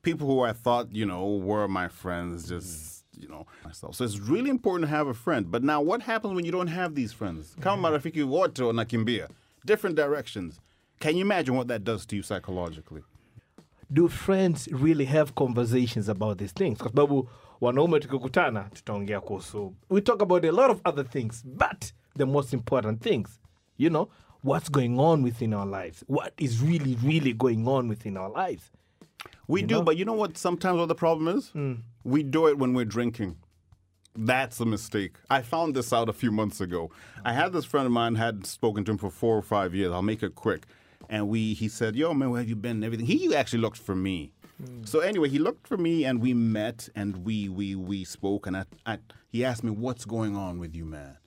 People 0.02 0.26
who 0.26 0.40
I 0.40 0.52
thought, 0.54 0.86
you 0.92 1.04
know, 1.04 1.26
were 1.46 1.68
my 1.68 1.88
friends, 1.88 2.48
just, 2.48 3.04
you 3.20 3.28
know, 3.28 3.44
myself. 3.64 3.96
So 3.96 4.04
it's 4.04 4.18
really 4.18 4.48
important 4.48 4.88
to 4.90 4.96
have 4.96 5.08
a 5.08 5.14
friend. 5.14 5.50
But 5.50 5.62
now, 5.62 5.82
what 5.82 6.00
happens 6.02 6.32
when 6.34 6.46
you 6.46 6.52
don't 6.52 6.68
have 6.68 6.94
these 6.94 7.12
friends? 7.12 7.54
Kama 7.60 7.82
marafiki 7.90 8.24
wote 8.24 8.62
wanakimbia, 8.62 9.28
different 9.66 9.96
directions. 9.96 10.58
Can 11.00 11.16
you 11.16 11.24
imagine 11.24 11.54
what 11.54 11.68
that 11.68 11.84
does 11.84 12.06
to 12.06 12.16
you 12.16 12.22
psychologically? 12.22 13.02
do 13.88 14.08
friends 14.08 14.68
really 14.72 15.04
have 15.04 15.34
conversations 15.36 16.08
about 16.08 16.38
these 16.38 16.52
things 16.52 16.78
kwa 16.78 16.88
sababu 16.88 17.28
wanaume 17.60 18.00
tukikutana 18.00 18.60
tutaongea 18.62 19.20
kuhusu 19.20 19.74
we 19.90 20.00
talk 20.00 20.22
about 20.22 20.44
a 20.44 20.50
lot 20.50 20.72
of 20.72 20.80
other 20.84 21.08
things 21.08 21.46
but 21.46 21.84
the 22.18 22.24
most 22.24 22.52
important 22.52 23.02
things 23.02 23.40
you 23.78 23.88
know 23.90 24.08
what's 24.44 24.70
going 24.70 24.98
on 24.98 25.24
within 25.24 25.54
our 25.54 25.82
lives 25.82 26.04
what 26.08 26.32
is 26.40 26.62
really 26.62 26.98
really 27.06 27.32
going 27.32 27.68
on 27.68 27.88
within 27.88 28.16
our 28.16 28.48
lives 28.48 28.72
We 29.48 29.62
do, 29.62 29.82
but 29.82 29.96
you 29.96 30.04
know 30.04 30.12
what? 30.12 30.36
Sometimes 30.36 30.78
what 30.78 30.88
the 30.88 30.94
problem 30.94 31.38
is, 31.38 31.50
hmm. 31.50 31.74
we 32.04 32.22
do 32.22 32.48
it 32.48 32.58
when 32.58 32.74
we're 32.74 32.84
drinking. 32.84 33.36
That's 34.14 34.60
a 34.60 34.64
mistake. 34.64 35.16
I 35.30 35.42
found 35.42 35.74
this 35.74 35.92
out 35.92 36.08
a 36.08 36.12
few 36.12 36.32
months 36.32 36.60
ago. 36.60 36.90
I 37.24 37.32
had 37.32 37.52
this 37.52 37.64
friend 37.64 37.86
of 37.86 37.92
mine 37.92 38.14
hadn't 38.14 38.46
spoken 38.46 38.84
to 38.84 38.92
him 38.92 38.98
for 38.98 39.10
four 39.10 39.36
or 39.36 39.42
five 39.42 39.74
years. 39.74 39.92
I'll 39.92 40.02
make 40.02 40.22
it 40.22 40.34
quick, 40.34 40.66
and 41.08 41.28
we 41.28 41.54
he 41.54 41.68
said, 41.68 41.96
"Yo, 41.96 42.14
man, 42.14 42.30
where 42.30 42.40
have 42.40 42.48
you 42.48 42.56
been?" 42.56 42.76
And 42.76 42.84
everything. 42.84 43.06
He 43.06 43.34
actually 43.34 43.60
looked 43.60 43.78
for 43.78 43.94
me. 43.94 44.32
So 44.84 45.00
anyway, 45.00 45.28
he 45.28 45.38
looked 45.38 45.68
for 45.68 45.76
me, 45.76 46.04
and 46.04 46.22
we 46.22 46.32
met, 46.32 46.88
and 46.94 47.24
we 47.24 47.48
we 47.48 47.74
we 47.74 48.04
spoke, 48.04 48.46
and 48.46 48.56
I, 48.56 48.64
I 48.86 48.98
he 49.28 49.44
asked 49.44 49.62
me, 49.62 49.70
"What's 49.70 50.04
going 50.04 50.34
on 50.36 50.58
with 50.58 50.74
you, 50.74 50.84
man?" 50.84 51.18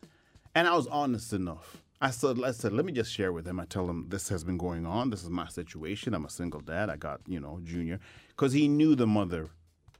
And 0.55 0.67
I 0.67 0.75
was 0.75 0.87
honest 0.87 1.31
enough. 1.33 1.77
I 2.01 2.11
said, 2.11 2.41
I 2.43 2.51
said, 2.51 2.71
let 2.71 2.85
me 2.85 2.93
just 2.93 3.11
share 3.11 3.33
with 3.33 3.45
him. 3.45 3.59
I 3.59 3.65
tell 3.65 3.89
him 3.89 4.05
this 4.07 4.29
has 4.29 4.43
been 4.43 4.57
going 4.57 4.85
on. 4.85 5.09
This 5.09 5.23
is 5.23 5.29
my 5.29 5.47
situation. 5.47 6.13
I'm 6.13 6.25
a 6.25 6.29
single 6.29 6.61
dad. 6.61 6.89
I 6.89 6.95
got, 6.95 7.19
you 7.27 7.39
know, 7.39 7.59
junior. 7.63 7.99
Because 8.29 8.53
he 8.53 8.67
knew 8.67 8.95
the 8.95 9.05
mother 9.05 9.49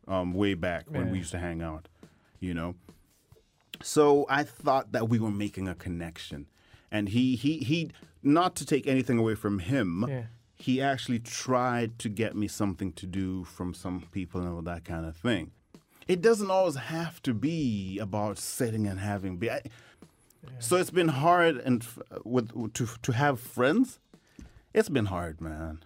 um, 0.08 0.34
way 0.34 0.54
back 0.54 0.86
when 0.90 1.12
we 1.12 1.18
used 1.20 1.32
to 1.32 1.40
hang 1.40 1.62
out, 1.62 1.90
you 2.40 2.54
know. 2.54 2.76
So 3.82 4.26
I 4.30 4.44
thought 4.44 4.94
that 4.94 5.10
we 5.10 5.20
were 5.20 5.32
making 5.32 5.68
a 5.68 5.76
connection. 5.76 6.48
And 6.90 7.10
he, 7.10 7.36
he, 7.36 7.58
he 7.58 7.92
not 8.24 8.56
to 8.56 8.66
take 8.66 8.88
anything 8.88 9.18
away 9.20 9.36
from 9.36 9.60
him, 9.60 10.06
Yeah. 10.08 10.24
he 10.56 10.82
actually 10.82 11.20
tried 11.20 11.98
to 12.00 12.10
get 12.10 12.36
me 12.36 12.48
something 12.48 12.92
to 12.94 13.06
do 13.08 13.44
from 13.46 13.74
some 13.74 14.02
people 14.12 14.42
and 14.42 14.50
all 14.50 14.62
that 14.64 14.84
kind 14.86 15.06
of 15.06 15.16
thing. 15.16 15.52
It 16.08 16.22
doesn't 16.22 16.50
always 16.52 16.76
have 16.76 17.22
to 17.24 17.34
be 17.34 18.00
about 18.00 18.38
sitting 18.38 18.88
and 18.88 19.00
having. 19.00 19.38
Be- 19.38 19.52
I, 19.52 19.62
So 20.60 20.78
it's 20.78 20.92
been 20.92 21.10
hard 21.10 21.58
and 21.66 21.84
f- 21.84 22.00
with 22.26 22.50
to 22.74 22.88
to 23.02 23.12
have 23.12 23.38
friends. 23.40 24.00
It's 24.74 24.90
been 24.90 25.06
hard, 25.06 25.42
man. 25.42 25.80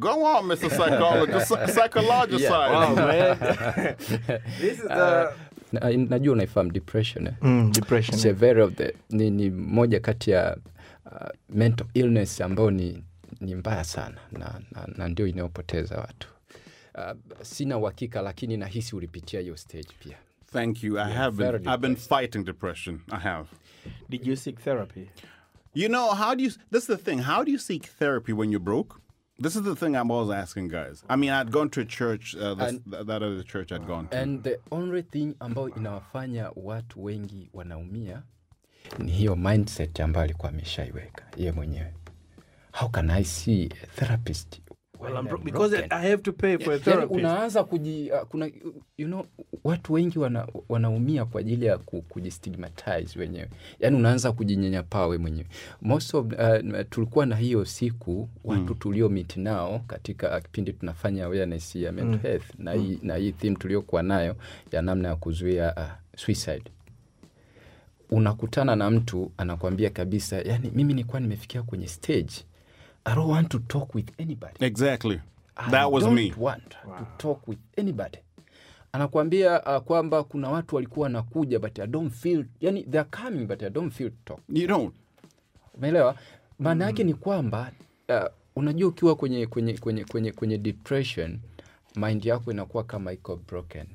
Go 0.00 0.24
on, 0.24 0.44
Mr. 0.48 0.70
Psychologist, 0.78 1.48
psy- 1.48 1.66
psychologist 1.66 2.42
Yeah. 2.42 2.48
side. 2.50 2.72
Wow, 2.72 2.94
man. 3.10 3.38
this 4.60 4.78
is 4.78 4.88
the 4.88 5.32
Na, 5.72 5.80
najua 5.90 6.32
unaifahamu 6.32 6.70
depression 6.72 7.26
eh? 7.26 7.32
mm, 7.42 7.72
depression. 7.72 8.18
Severe 8.18 8.60
of 8.62 8.74
the 8.76 8.92
ni, 9.10 9.30
ni 9.30 9.50
moja 9.50 10.00
kati 10.00 10.30
ya 10.30 10.56
uh, 11.12 11.28
mental 11.48 11.86
illness 11.94 12.40
ambayo 12.40 12.70
ni, 12.70 13.04
ni 13.40 13.54
mbaya 13.54 13.84
sana 13.84 14.18
na, 14.32 14.60
na, 14.72 14.86
na 14.96 15.08
ndio 15.08 15.26
inayopoteza 15.26 15.96
watu 15.96 16.28
uh, 16.94 17.42
sina 17.42 17.78
uhakika 17.78 18.22
lakini 18.22 18.56
nahisi 18.56 18.96
ulipitia 18.96 19.40
hiyo 19.40 19.56
stage 19.56 19.88
pia 20.00 20.16
Thank 20.52 20.82
you. 20.84 20.98
I 21.00 21.12
have 21.12 21.36
been. 21.36 21.68
I've 21.68 21.78
been 21.80 21.96
fighting 21.96 22.44
depression. 22.44 23.00
I 23.10 23.18
have. 23.18 23.48
Did 24.08 24.26
you 24.26 24.36
seek 24.36 24.58
therapy? 24.60 25.10
You 25.74 25.88
know, 25.88 26.14
how 26.14 26.34
do 26.34 26.44
you? 26.44 26.50
This 26.70 26.82
is 26.82 26.86
the 26.86 26.96
thing. 26.96 27.18
How 27.18 27.44
do 27.44 27.50
you 27.50 27.58
seek 27.58 27.86
therapy 27.98 28.32
when 28.32 28.50
you're 28.52 28.64
broke? 28.64 29.00
This 29.38 29.56
is 29.56 29.62
the 29.62 29.74
thing 29.74 29.96
I'm 29.96 30.10
always 30.10 30.30
asking 30.30 30.68
guys. 30.68 31.04
I 31.10 31.16
mean, 31.16 31.30
I'd 31.30 31.50
gone 31.50 31.68
to 31.70 31.80
a 31.80 31.84
church. 31.84 32.36
Uh, 32.36 32.54
this, 32.54 32.68
And- 32.68 32.84
th- 32.92 33.06
that 33.06 33.22
other 33.22 33.42
church 33.42 33.72
I'd 33.72 33.86
gone 33.86 34.08
to. 34.08 34.16
and 34.16 34.42
the 34.44 34.58
only 34.70 35.02
thing 35.02 35.34
ambayo 35.40 35.68
inawafanya 35.68 36.50
watu 36.56 37.04
wengi 37.04 37.50
wanaumia 37.52 38.22
ni 38.98 39.12
hiyo 39.12 39.36
mindset 39.36 40.00
ambayo 40.00 40.24
alikuwa 40.24 40.48
ameshaiweka 40.48 41.24
ye 41.36 41.52
mwenyewe 41.52 41.92
how 42.72 42.88
can 42.88 43.10
i 43.10 43.24
see 43.24 43.68
a 43.84 43.86
therapist 43.86 44.60
Well, 45.00 45.12
I'm 45.16 45.26
I'm 45.28 45.44
because? 45.44 45.74
I 45.90 46.08
have 46.10 46.22
to 46.22 46.32
pay 46.32 46.56
for 46.58 46.72
a 46.74 46.78
therapist. 46.78 47.12
unaanza 47.12 47.64
kuji 47.64 48.10
uh, 48.10 48.20
kuna 48.28 48.50
you 48.98 49.06
know, 49.06 49.26
watu 49.64 49.92
wengi 49.92 50.18
wana, 50.18 50.46
wanaumia 50.68 51.24
kwa 51.24 51.40
ajili 51.40 51.66
ya 51.66 51.78
ku, 51.78 52.02
kujistigmatize 52.02 53.18
wenyewe 53.18 53.48
yani 53.80 53.96
unaanza 53.96 54.32
kujinyanyapaa 54.32 55.06
we 55.06 55.18
mwenyewe 55.18 55.46
most 55.82 56.14
of 56.14 56.26
uh, 56.26 56.80
tulikuwa 56.90 57.26
na 57.26 57.36
hiyo 57.36 57.64
siku 57.64 58.28
watu 58.44 58.62
mm. 58.72 58.78
tulio 58.78 59.08
meet 59.08 59.36
nao 59.36 59.78
katika 59.86 60.36
uh, 60.36 60.42
kipindi 60.42 60.72
tunafanya 60.72 61.24
awareness 61.24 61.76
ya 61.76 61.92
mental 61.92 62.20
health 62.20 62.44
na 62.58 62.72
hii, 62.72 62.98
na 63.02 63.16
hii 63.16 63.32
theme 63.32 63.56
tuliokuwa 63.56 64.02
nayo 64.02 64.36
ya 64.72 64.82
namna 64.82 65.08
ya 65.08 65.16
kuzuia 65.16 65.74
uh, 65.76 66.18
suicide 66.20 66.64
unakutana 68.10 68.76
na 68.76 68.90
mtu 68.90 69.32
anakwambia 69.36 69.90
kabisa 69.90 70.36
yani 70.40 70.70
mimi 70.74 70.94
nilikuwa 70.94 71.20
nimefikia 71.20 71.62
kwenye 71.62 71.88
stage. 71.88 72.32
I 73.04 73.14
don't 73.14 73.30
want 73.30 73.48
to 73.48 73.58
talk 73.58 73.94
with 73.94 74.20
anybody. 74.20 74.64
Exactly. 74.64 75.20
I 75.56 75.86
was 75.90 76.04
don't 76.04 76.14
me. 76.14 76.32
want 76.38 76.68
to 76.70 77.06
talk 77.18 77.48
with 77.48 77.58
anybody. 77.76 78.18
Anakuambia 78.92 79.62
uh, 79.76 79.82
kwamba 79.82 80.24
kuna 80.24 80.50
watu 80.50 80.76
walikuwa 80.76 81.04
wanakuja 81.04 81.58
but 81.58 81.78
I 81.78 81.86
don't 81.86 82.12
feel 82.12 82.44
yani 82.60 82.82
they 82.84 83.00
are 83.00 83.08
coming 83.22 83.46
but 83.46 83.62
I 83.62 83.70
don't 83.70 83.92
feel 83.92 84.10
to 84.10 84.16
talk. 84.24 84.40
You 84.48 84.66
don't. 84.68 84.94
umeelewa? 85.74 86.16
Maana 86.58 86.84
yake 86.84 87.04
ni 87.04 87.14
kwamba 87.14 87.72
uh, 88.08 88.24
unajua 88.56 88.88
ukiwa 88.88 89.16
kwenye 89.16 89.46
kwenye 89.46 89.78
kwenye 89.78 90.04
kwenye 90.04 90.32
kwenye 90.32 90.58
depression 90.58 91.38
mind 91.96 92.24
yako 92.24 92.50
inakuwa 92.52 92.84
kama 92.84 93.12
iko 93.12 93.36
broken. 93.36 93.86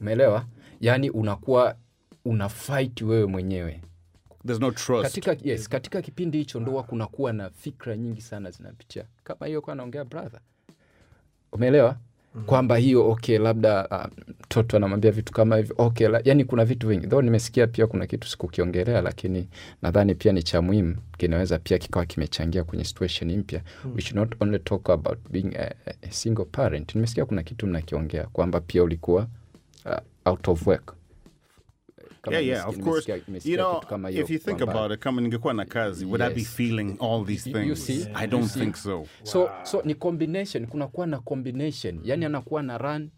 Umeelewa? 0.00 0.44
Yaani 0.80 1.10
unakuwa 1.10 1.76
una 2.24 2.48
fight 2.48 3.02
wewe 3.02 3.26
mwenyewe. 3.26 3.80
There's 4.46 4.60
no 4.60 4.70
trust. 4.70 5.02
katika, 5.20 5.36
yes, 5.50 5.68
katika 5.68 6.02
kipindi 6.02 6.38
hicho 6.38 6.60
ndoa 6.60 6.82
kunakuwa 6.82 7.32
na 7.32 7.50
fikra 7.50 7.96
nyingi 7.96 8.20
sana 8.20 8.50
zinapitia. 8.50 9.04
Kama 9.24 9.46
hiyo 9.46 9.60
kwa 9.62 9.72
anaongea 9.72 10.04
brother. 10.04 10.40
Umeelewa? 11.52 11.96
Mm-hmm. 12.34 12.46
kwamba 12.48 12.76
hiyo 12.76 13.10
okay 13.10 13.38
labda 13.38 13.88
mtoto 14.40 14.76
um, 14.76 14.80
anamwambia 14.82 15.10
vitu 15.10 15.32
kama 15.32 15.56
hivyo 15.56 15.74
okay 15.78 16.08
la, 16.08 16.20
yani 16.24 16.44
kuna 16.44 16.64
vitu 16.64 16.88
vingi. 16.88 17.06
Though 17.06 17.24
nimesikia 17.24 17.66
pia 17.66 17.86
kuna 17.86 18.06
kitu 18.06 18.28
sikukiongelea 18.28 19.00
lakini 19.00 19.48
nadhani 19.82 20.14
pia 20.14 20.32
ni 20.32 20.42
cha 20.42 20.62
muhimu. 20.62 20.96
Kinaweza 21.18 21.58
pia 21.58 21.78
kikawa 21.78 22.06
kimechangia 22.06 22.64
kwenye 22.64 22.84
situation 22.84 23.36
mpya. 23.38 23.62
Mm. 23.84 23.92
we 23.94 24.00
should 24.00 24.16
not 24.16 24.42
only 24.42 24.58
talk 24.58 24.90
about 24.90 25.18
being 25.30 25.54
a, 25.56 25.62
a- 25.86 25.94
a 26.02 26.10
single 26.10 26.44
parent. 26.44 26.94
Nimesikia 26.94 27.24
kuna 27.24 27.42
kitu 27.42 27.66
mnakiongea 27.66 28.24
kwamba 28.26 28.60
pia 28.60 28.82
ulikuwa 28.82 29.26
uh, 29.86 29.92
out 30.24 30.48
of 30.48 30.66
work 30.66 30.94
Kama 32.24 32.36
yeah, 32.36 32.46
yeah, 32.48 32.64
nimesikia- 32.66 32.68
of 32.68 32.84
course. 32.84 33.06
nimesikia- 33.08 33.22
nimesikia 33.28 33.52
You 33.52 33.58
know, 33.58 33.80
kama 33.80 34.10
if 34.10 34.30
you 34.30 34.38
think 34.38 34.60
about 34.62 34.92
it, 34.92 34.98
kama 35.00 35.20
ningekuwa 35.22 35.54
na 35.54 35.64
kazi, 35.64 36.04
would 36.04 36.22
I 36.22 36.34
be 36.34 36.44
feeling 36.44 36.96
all 37.00 37.24
these 37.26 37.50
You- 37.50 37.58
you 37.58 37.74
things? 37.74 37.86
see? 38.04 38.06
I 38.14 38.26
don't 38.26 38.48
see? 38.50 38.60
think 38.60 38.76
so. 38.76 39.06
so 39.22 39.50
so 39.62 39.82
ni 39.84 39.94
combination 39.94 40.66
kunakuwa 40.66 41.06
na 41.06 41.18
combination 41.18 42.00
yani 42.04 42.24
anakuwa 42.24 42.62
na 42.62 42.78
run 42.78 43.10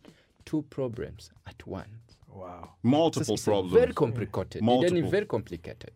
two 0.44 0.62
problems 0.62 1.32
at 1.44 1.66
once 1.66 1.88
Wow. 2.34 2.68
Multiple 2.82 3.20
Sasa 3.24 3.32
it's 3.32 3.44
problems. 3.44 3.72
very 3.80 3.92
complicated 3.94 4.62
yani 4.62 4.66
Multiple. 4.76 5.10
very 5.10 5.26
complicated 5.26 5.90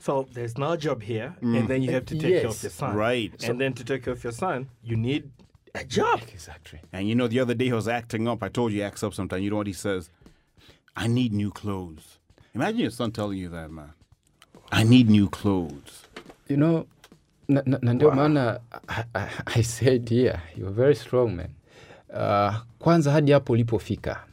So 0.00 0.26
there's 0.32 0.58
no 0.58 0.76
job 0.76 1.02
here, 1.02 1.32
and 1.42 1.54
mm. 1.54 1.68
then 1.68 1.82
you 1.82 1.90
have 1.92 2.06
to 2.06 2.14
take 2.14 2.28
care 2.40 2.48
of 2.48 2.62
your 2.62 2.72
son. 2.72 2.96
Right. 2.96 3.44
And 3.48 3.58
then 3.60 3.74
to 3.74 3.84
take 3.84 4.02
care 4.04 4.12
of 4.14 4.24
your 4.24 4.32
son, 4.32 4.66
you 4.82 4.96
need 4.96 5.24
a 5.74 5.84
job. 5.84 6.20
exactly 6.32 6.80
And 6.92 7.06
you 7.08 7.14
know, 7.14 7.28
the 7.28 7.40
other 7.40 7.54
day 7.54 7.66
he 7.66 7.72
was 7.74 7.86
acting 7.88 8.26
up. 8.28 8.42
I 8.42 8.48
told 8.48 8.72
you 8.72 8.78
he 8.78 8.84
acts 8.86 9.02
up 9.02 9.12
sometimes. 9.12 9.42
You 9.44 9.50
know 9.50 9.58
what 9.58 9.66
he 9.66 9.74
says? 9.74 10.10
I 10.96 11.08
need 11.08 11.32
new 11.32 11.50
clothes. 11.50 12.18
Imagine 12.54 12.80
your 12.80 12.90
son 12.90 13.10
telling 13.12 13.38
you 13.38 13.48
that, 13.50 13.70
man. 13.70 13.92
I 14.72 14.84
need 14.84 15.08
new 15.10 15.28
clothes. 15.28 16.06
you 16.48 16.56
know 16.56 16.86
na, 17.48 17.62
na, 17.66 17.78
na 17.82 17.92
ndio 17.94 18.10
maana 18.10 18.60
I, 18.88 19.04
I, 19.14 19.28
I 19.46 19.62
said 19.62 20.08
here 20.08 20.40
you're 20.56 20.74
very 20.74 20.94
strong 20.94 21.28
man 21.36 21.48
uh, 22.14 22.56
kwanza 22.78 23.10
hadi 23.12 23.32
hapo 23.32 23.52
ulipofika 23.52 24.24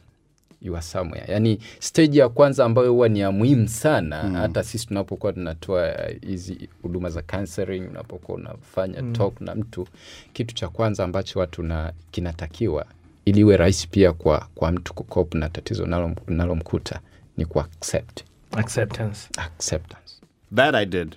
you 0.62 0.74
are 0.76 0.82
somewhere 0.82 1.32
yani 1.32 1.58
stage 1.78 2.18
ya 2.18 2.28
kwanza 2.28 2.64
ambayo 2.64 2.92
huwa 2.92 3.08
ni 3.08 3.20
ya 3.20 3.32
muhimu 3.32 3.68
sana 3.68 4.22
mm. 4.22 4.34
hata 4.34 4.64
sisi 4.64 4.86
tunapokuwa 4.86 5.32
tunatoa 5.32 5.88
uh, 5.94 6.28
hizi 6.28 6.68
huduma 6.82 7.10
za 7.10 7.22
counseling 7.22 7.80
unapokuwa 7.80 8.38
unafanya 8.38 9.02
mm. 9.02 9.12
talk 9.12 9.40
na 9.40 9.54
mtu 9.54 9.86
kitu 10.32 10.54
cha 10.54 10.68
kwanza 10.68 11.04
ambacho 11.04 11.38
watu 11.40 11.62
na 11.62 11.92
kinatakiwa 12.10 12.86
ili 13.28 13.40
iwe 13.40 13.56
rahisi 13.56 13.88
pia 13.88 14.12
kwa, 14.12 14.48
kwa 14.54 14.72
mtu 14.72 14.94
kukop 14.94 15.34
na 15.34 15.48
tatizo 15.48 15.84
nalom- 15.86 16.16
nalomkuta 16.26 17.00
ni 17.36 17.44
ku 17.44 17.60
accept 17.60 18.24
Acceptance. 18.52 19.28
acceptance 19.36 20.14
That 20.54 20.74
I 20.74 20.86
did. 20.86 21.16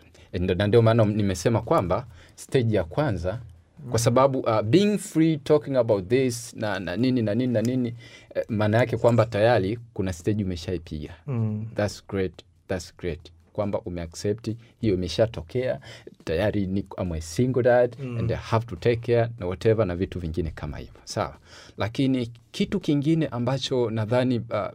Na 0.57 0.67
ndio 0.67 0.81
maana 0.81 1.05
nimesema 1.05 1.61
kwamba 1.61 2.05
stage 2.35 2.75
ya 2.75 2.83
kwanza 2.83 3.39
kwa 3.89 3.99
sababu 3.99 4.39
uh, 4.39 4.61
being 4.61 4.97
free 4.97 5.37
talking 5.37 5.75
about 5.75 6.07
this 6.09 6.53
na, 6.55 6.79
na 6.79 6.95
nini 6.97 7.21
na 7.21 7.35
nini 7.35 7.53
na 7.53 7.61
nini 7.61 7.93
eh, 8.35 8.43
maana 8.49 8.77
yake 8.77 8.97
kwamba 8.97 9.25
tayari 9.25 9.79
kuna 9.93 10.13
stage 10.13 10.43
umeshaipiga 10.43 11.13
mm. 11.27 11.65
that's 11.75 12.07
great, 12.07 12.33
that's 12.67 12.97
great 12.97 13.31
kwamba 13.53 13.81
umeaccept 13.81 14.51
hiyo 14.81 14.93
imeshatokea 14.93 15.79
tayari 16.23 16.67
ni 16.67 16.85
I'm 17.01 17.11
a 17.11 17.21
single 17.21 17.63
dad 17.63 17.95
mm. 17.99 18.17
and 18.17 18.31
I 18.31 18.35
have 18.35 18.65
to 18.65 18.75
take 18.75 19.13
care 19.15 19.29
na 19.39 19.45
whatever 19.47 19.85
na 19.85 19.95
vitu 19.95 20.19
vingine 20.19 20.51
kama 20.51 20.77
hivyo. 20.77 21.01
Sawa. 21.03 21.37
Lakini 21.77 22.31
kitu 22.51 22.79
kingine 22.79 23.27
ambacho 23.27 23.89
nadhani 23.89 24.39
uh, 24.39 24.67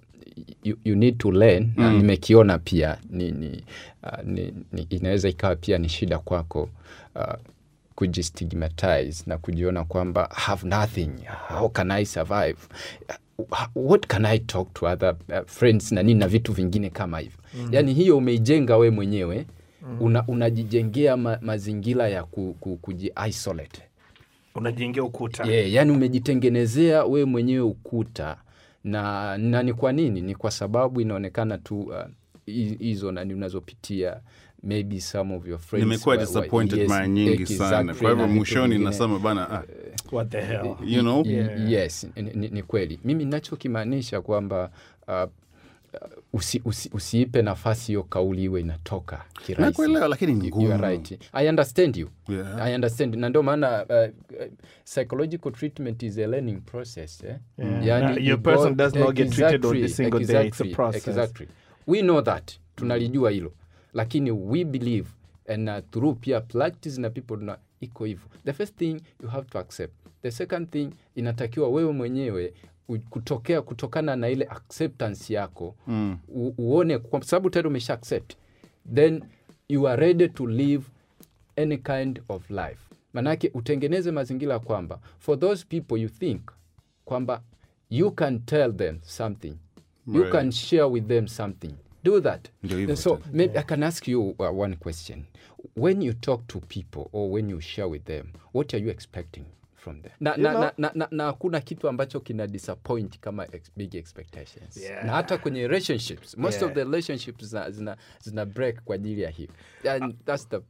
you, 0.65 0.77
you 0.85 0.97
need 0.97 1.19
to 1.19 1.33
learn 1.33 1.73
na 1.77 1.93
nimekiona 1.93 2.59
pia 2.59 2.99
ni, 3.11 3.31
ni, 3.31 3.65
uh, 4.03 4.25
ni, 4.25 4.55
ni 4.73 4.83
inaweza 4.83 5.29
ikawa 5.29 5.57
pia 5.57 5.79
ni 5.79 5.89
shida 5.89 6.19
kwako 6.19 6.69
uh, 7.15 7.35
kujistigmatize 7.95 9.23
na 9.27 9.39
kujiona 9.39 9.85
kwamba 9.85 10.29
have 10.35 10.69
nothing. 10.69 11.11
How 11.49 11.69
can 11.69 11.91
i 11.91 12.05
survive 12.07 12.57
what 13.75 14.07
can 14.07 14.25
i 14.27 14.39
talk 14.39 14.75
to 14.75 14.87
other 14.87 15.17
uh, 15.29 15.47
friends 15.47 15.93
na 15.93 16.03
nini 16.03 16.21
na 16.21 16.29
vitu 16.29 16.53
vingine 16.53 16.91
kama 16.91 17.19
hivyo 17.19 17.39
mm. 17.55 17.69
yaani 17.73 17.95
hiyo 17.95 18.17
umeijenga 18.17 18.77
we 18.77 18.91
mwenyewe 18.91 19.47
mm. 19.83 20.03
una, 20.03 20.25
unajijengea 20.29 21.17
ma, 21.17 21.39
mazingira 21.43 22.09
ya 22.09 22.25
ku, 22.25 22.57
ku, 22.61 22.77
kuji-isolate 22.77 23.83
Unajengia 24.55 25.05
ukuta. 25.05 25.45
yeah, 25.45 25.73
yani 25.73 25.91
umejitengenezea 25.93 27.05
we 27.05 27.25
mwenyewe 27.25 27.61
ukuta 27.61 28.37
na, 28.85 29.39
na 29.39 29.63
ni 29.63 29.73
kwa 29.73 29.93
nini 29.93 30.21
ni 30.21 30.35
kwa 30.35 30.51
sababu 30.51 31.01
inaonekana 31.01 31.59
tu 31.59 31.81
uh, 31.81 31.95
hizo 32.79 33.13
nani 33.13 33.35
unazopitia 33.35 34.17
maybe 34.67 35.01
some 35.01 35.35
of 35.35 35.47
your 35.47 35.59
friends 35.59 35.85
Nimekuwa 35.87 36.15
wa- 36.15 36.21
wa- 36.21 36.27
disappointed 36.27 36.79
yes, 36.79 36.89
mara 36.89 37.09
nyingi 37.09 37.47
sana. 37.47 37.95
Kwa 37.95 38.11
hivyo 38.11 38.29
mwishoni 38.29 38.79
nasema 38.79 39.19
bana, 39.19 39.51
ah, 39.51 39.63
What 40.13 40.29
the 40.31 40.41
hell? 40.41 40.77
you 40.85 41.01
know? 41.01 41.27
yeah. 41.27 41.71
yes 41.71 42.07
ni, 42.17 42.23
ni, 42.23 42.49
ni 42.49 42.63
kweli 42.63 43.01
mimi 43.05 43.25
nachokimaanisha 43.25 44.21
kwamba 44.21 44.71
uh, 45.09 45.31
usi, 46.33 46.63
usi, 46.65 46.91
usiipe 46.93 47.43
nafasi 47.43 47.87
hiyo 47.87 48.03
kauli 48.03 48.45
iwe 48.45 48.61
inatoka 48.61 49.25
kirahisi. 49.47 49.83
Lakini 50.09 50.35
ni 50.35 50.49
You- 50.49 50.61
you 50.61 50.67
are 50.73 50.79
ngumu. 50.79 50.83
right. 50.83 51.19
I 51.33 51.49
understand 51.49 51.97
you 51.97 52.09
Yeah. 52.29 52.63
I 52.63 52.75
understand 52.75 53.15
na 53.15 53.29
ndio 53.29 53.43
maana 53.43 53.85
uh, 53.85 53.91
uh, 54.41 54.47
psychological 54.85 55.53
treatment 55.53 56.03
is 56.03 56.19
a 56.19 56.27
learning 56.27 56.61
process 56.61 57.25
eh? 57.25 57.37
Yeah. 57.59 57.87
yani 57.87 58.07
Now, 58.15 58.19
your 58.29 58.43
person 58.43 58.77
does 58.77 58.95
not 58.95 59.15
get 59.17 59.31
treated 59.33 59.65
on 59.67 59.81
the 59.81 59.89
single 59.89 60.25
day. 60.27 60.47
It's 60.47 60.61
a 60.61 60.65
process. 60.65 61.09
exactly. 61.09 61.49
we 61.87 62.01
know 62.01 62.23
that 62.23 62.53
tunalijua 62.77 63.31
hilo 63.31 63.53
lakini 63.97 64.31
we 64.31 64.65
believe 64.65 65.09
and 65.49 65.69
uh, 65.69 65.79
through 65.91 66.17
pia 66.21 66.41
practice 66.41 67.01
na 67.01 67.11
people 67.11 67.37
na 67.37 67.59
iko 67.81 68.05
hivyo. 68.05 68.29
The 68.45 68.53
first 68.53 68.77
thing 68.77 69.01
you 69.23 69.29
have 69.29 69.49
to 69.51 69.59
accept. 69.59 69.93
The 70.23 70.31
second 70.31 70.69
thing 70.71 70.91
inatakiwa 71.15 71.69
wewe 71.69 71.93
mwenyewe 71.93 72.55
kutokea 73.11 73.63
kutokana 73.63 74.17
na 74.17 74.29
ile 74.29 74.45
acceptance 74.45 75.35
yako 75.35 75.75
mm. 75.87 76.19
u, 76.29 76.55
uone 76.59 76.99
kwa 76.99 77.25
sababu 77.25 77.51
tayari 77.51 77.69
umesha 77.69 77.95
accept 77.95 78.33
then 78.95 79.25
you 79.69 79.89
are 79.89 80.07
ready 80.07 80.29
to 80.29 80.47
live 80.47 80.85
any 81.57 81.77
kind 81.79 82.21
of 82.29 82.51
life. 82.51 82.79
Manake 83.13 83.51
utengeneze 83.55 84.11
mazingira 84.11 84.59
kwamba 84.59 84.99
for 85.19 85.39
those 85.39 85.67
people 85.69 86.03
you 86.03 86.09
think 86.09 86.41
kwamba 87.05 87.43
you 87.91 88.11
can 88.11 88.41
tell 88.41 88.73
them 88.77 88.99
something. 89.03 89.55
You 90.15 90.31
can 90.31 90.51
share 90.53 90.85
with 90.85 91.07
them 91.09 91.27
something 91.29 91.75
do 92.11 92.21
that 92.21 92.49
Ndio 92.63 92.97
so 92.97 93.17
tu. 93.17 93.23
maybe 93.33 93.59
i 93.59 93.63
can 93.63 93.83
ask 93.83 94.09
you 94.09 94.35
uh, 94.39 94.61
one 94.61 94.77
question 94.77 95.25
when 95.77 96.03
you 96.03 96.13
talk 96.13 96.47
to 96.47 96.61
people 96.61 97.09
or 97.13 97.33
when 97.33 97.51
you 97.51 97.61
share 97.61 97.89
with 97.89 98.05
them 98.05 98.27
what 98.55 98.75
are 98.75 98.85
you 98.85 98.91
expecting 98.91 99.45
from 99.77 100.03
them 100.03 100.13
na, 100.21 100.37
na, 100.37 100.53
know- 100.53 100.61
na, 100.61 100.73
na, 100.79 100.91
na, 100.95 101.09
na 101.11 101.25
hakuna 101.25 101.61
kitu 101.61 101.89
ambacho 101.89 102.21
kina 102.21 102.47
disappoint 102.47 103.19
kama 103.21 103.47
ex, 103.53 103.71
big 103.77 103.95
expectations 103.95 104.77
Yeah. 104.77 105.05
na 105.05 105.13
hata 105.13 105.39
kwenye 105.39 105.69
relationships 105.69 106.37
most 106.37 106.55
Yeah. 106.57 106.69
of 106.69 106.75
the 106.75 106.85
relationships 106.85 107.45
zina, 107.45 107.71
zina, 107.71 107.97
zina 108.21 108.45
break 108.47 108.81
kwa 108.85 108.95
ajili 108.95 109.23
ya 109.23 109.31
hiyo 109.31 109.49
and 109.91 110.15
that's 110.25 110.49
the, 110.49 110.61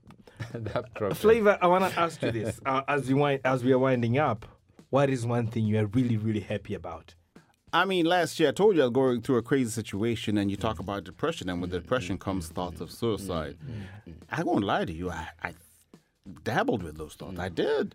that 0.73 0.91
problem. 0.93 1.15
Flavor, 1.15 1.59
I 1.61 1.69
want 1.69 1.95
to 1.95 2.01
ask 2.01 2.23
you 2.23 2.33
this 2.33 2.61
uh, 2.67 2.81
as 2.87 3.09
we 3.09 3.15
wind, 3.15 3.41
as 3.45 3.63
we 3.65 3.71
are 3.73 3.81
winding 3.85 4.19
up. 4.19 4.45
What 4.93 5.11
is 5.11 5.25
one 5.27 5.47
thing 5.49 5.69
you 5.69 5.79
are 5.79 5.89
really, 5.95 6.17
really 6.17 6.41
happy 6.41 6.75
about? 6.75 7.15
I 7.73 7.85
mean, 7.85 8.07
last 8.07 8.39
year 8.39 8.51
I 8.51 8.53
told 8.53 8.77
you 8.77 8.83
I 8.83 8.85
was 8.87 8.93
going 8.93 9.23
through 9.23 9.39
a 9.39 9.43
crazy 9.43 9.71
situation, 9.71 10.39
and 10.39 10.51
you 10.51 10.57
talk 10.57 10.79
about 10.79 11.05
depression, 11.05 11.49
and 11.49 11.61
with 11.61 11.73
depression 11.73 12.17
comes 12.17 12.49
thoughts 12.49 12.81
of 12.81 12.91
suicide. 12.91 13.57
I 14.31 14.45
won't 14.45 14.65
lie 14.65 14.85
to 14.85 14.93
you, 14.93 15.11
I, 15.11 15.29
I 15.43 15.55
dabbled 16.45 16.83
with 16.83 16.97
those 16.97 17.15
thoughts. 17.15 17.39
I 17.39 17.49
did. 17.49 17.95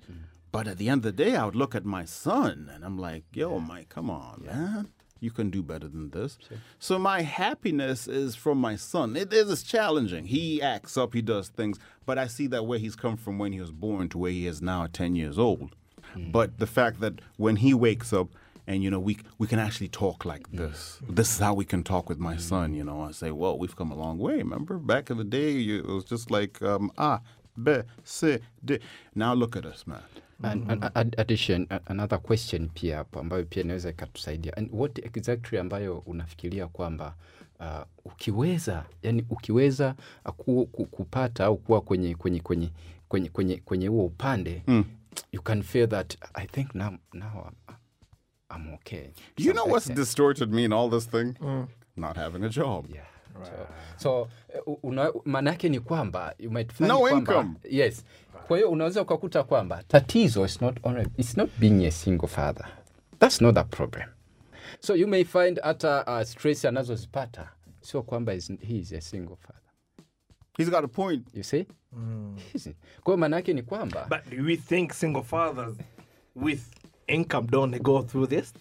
But 0.52 0.68
at 0.68 0.78
the 0.78 0.90
end 0.90 1.00
of 1.00 1.16
the 1.16 1.24
day, 1.24 1.36
I 1.38 1.46
would 1.46 1.56
look 1.56 1.74
at 1.74 1.86
my 1.86 2.04
son, 2.04 2.70
and 2.74 2.84
I'm 2.84 2.98
like, 2.98 3.24
yo, 3.34 3.60
Mike, 3.60 3.88
come 3.88 4.10
on, 4.10 4.44
man. 4.46 4.90
You 5.22 5.32
can 5.32 5.50
do 5.50 5.64
better 5.64 5.88
than 5.88 6.10
this. 6.10 6.38
So 6.80 7.00
my 7.00 7.22
happiness 7.22 8.08
is 8.08 8.36
from 8.36 8.58
my 8.58 8.76
son. 8.76 9.16
It 9.16 9.32
is 9.32 9.64
challenging. 9.64 10.26
He 10.26 10.62
acts 10.62 10.98
up, 10.98 11.14
he 11.14 11.22
does 11.22 11.48
things, 11.50 11.80
but 12.06 12.18
I 12.18 12.28
see 12.28 12.48
that 12.48 12.66
where 12.66 12.80
he's 12.80 12.96
come 12.96 13.18
from 13.18 13.38
when 13.38 13.54
he 13.54 13.62
was 13.62 13.72
born 13.72 14.10
to 14.10 14.18
where 14.18 14.32
he 14.32 14.48
is 14.48 14.62
now 14.62 14.84
at 14.84 14.94
10 14.94 15.16
years 15.16 15.40
old. 15.40 15.76
Hmm. 16.14 16.32
But 16.32 16.58
the 16.58 16.68
fact 16.68 17.00
that 17.02 17.22
when 17.38 17.58
he 17.58 17.74
wakes 17.74 18.12
up 18.12 18.30
and 18.68 18.84
you 18.84 18.89
know 18.89 18.99
we 18.99 19.18
we 19.39 19.47
can 19.47 19.59
actually 19.59 19.89
talk 19.89 20.26
like 20.26 20.47
this. 20.51 20.99
This 21.16 21.34
is 21.36 21.39
how 21.39 21.53
we 21.53 21.66
can 21.66 21.84
talk 21.84 22.09
with 22.09 22.20
my 22.20 22.38
son. 22.38 22.74
You 22.74 22.84
know, 22.84 23.09
I 23.09 23.12
say, 23.14 23.32
well, 23.32 23.57
we've 23.59 23.76
come 23.76 23.91
a 23.91 23.95
long 23.95 24.18
way. 24.20 24.38
Remember 24.38 24.78
back 24.80 25.09
in 25.09 25.18
the 25.18 25.24
day, 25.24 25.51
you, 25.51 25.80
it 25.80 25.88
was 25.88 26.03
just 26.05 26.32
like 26.32 26.62
um, 26.62 26.91
ah, 26.97 27.20
b, 27.64 27.72
c, 28.03 28.39
d. 28.66 28.80
Now 29.16 29.34
look 29.36 29.55
at 29.55 29.66
us, 29.66 29.86
man. 29.88 30.01
An, 30.43 30.66
an, 30.70 30.91
ad- 30.95 31.16
addition, 31.20 31.68
another 31.88 32.18
question 32.18 32.70
pia 32.74 32.97
hapo 32.97 33.20
ambayo 33.20 33.45
pia 33.45 33.64
inaweza 33.64 33.89
ikatusaidia 33.89 34.57
and 34.57 34.70
what 34.74 34.97
exactly 35.05 35.59
ambayo 35.59 35.97
unafikiria 35.97 36.68
kwamba 36.68 37.16
uh, 37.59 38.12
ukiweza 38.12 38.86
yani 39.03 39.26
ukiweza 39.30 39.95
uh, 40.26 40.32
ku, 40.32 40.66
ku, 40.72 40.86
kupata 40.86 41.45
au 41.45 41.57
kuwa 41.57 41.82
kwenye 41.82 42.16
kwenye 42.16 42.39
kwenye 42.39 42.72
kwenye 43.07 43.30
kwenye 43.30 43.57
kwenye 43.57 43.88
huo 43.88 44.05
upande 44.05 44.64
you 45.32 45.41
can 45.41 45.64
feel 45.64 45.88
that 45.89 46.18
i 46.34 46.47
think 46.47 46.76
now, 46.76 46.91
now 47.14 47.47
I'm, 47.70 47.76
I'm 48.56 48.74
okay 48.74 49.14
Do 49.38 49.43
you 49.43 49.54
know 49.54 49.66
what's 49.66 49.86
extent. 49.89 49.97
distorted 49.99 50.52
me 50.54 50.64
in 50.66 50.74
all 50.74 50.89
this 50.89 51.06
thing? 51.10 51.36
Not 51.95 52.18
having 52.18 52.43
a 52.43 52.49
job. 52.49 52.86
Yeah. 52.89 53.06
So, 53.43 53.68
so 53.97 54.28
uh, 54.68 54.74
una- 54.84 55.12
maana 55.26 55.58
ni 55.70 55.80
kwamba 55.80 56.34
you 56.39 56.49
might 56.52 56.72
find 56.72 56.88
No 56.89 56.99
kwamba, 56.99 57.18
income. 57.18 57.56
Yes. 57.70 58.04
Kwa 58.47 58.58
hiyo 58.58 58.70
unaweza 58.72 59.02
ukakuta 59.02 59.43
kwamba 59.43 59.84
tatizo 59.84 60.45
is 60.45 60.62
not 60.62 60.78
only, 60.84 61.08
it's 61.18 61.38
not 61.38 61.49
being 61.60 61.86
a 61.86 61.91
single 61.91 62.28
father. 62.28 62.66
That's 63.20 63.41
not 63.41 63.56
the 63.56 63.64
problem. 63.64 64.10
So 64.80 64.95
you 64.95 65.08
may 65.08 65.24
find 65.24 65.60
hata 65.64 66.04
uh, 66.08 66.24
stress 66.24 66.66
anazozipata 66.66 67.49
sio 67.82 68.02
kwamba 68.04 68.34
is- 68.34 68.52
he 68.62 68.78
is 68.78 68.91
a 68.93 69.02
single 69.02 69.36
father. 69.36 69.62
He's 70.58 70.70
got 70.70 70.84
a 70.84 70.88
point. 70.88 71.28
You 71.34 71.43
see? 71.43 71.66
Easy. 72.56 72.76
Kwa 73.04 73.06
hiyo 73.14 73.18
maana 73.18 73.36
yake 73.36 73.54
ni 73.54 73.62
kwamba 73.64 74.08
But 74.10 74.39
we 74.45 74.58
think 74.58 74.93
single 74.93 75.24
fathers 75.24 75.76
with 76.36 76.62
income 77.12 77.47
don't 77.47 77.82
go 77.84 78.01
through 78.01 78.28
this? 78.28 78.53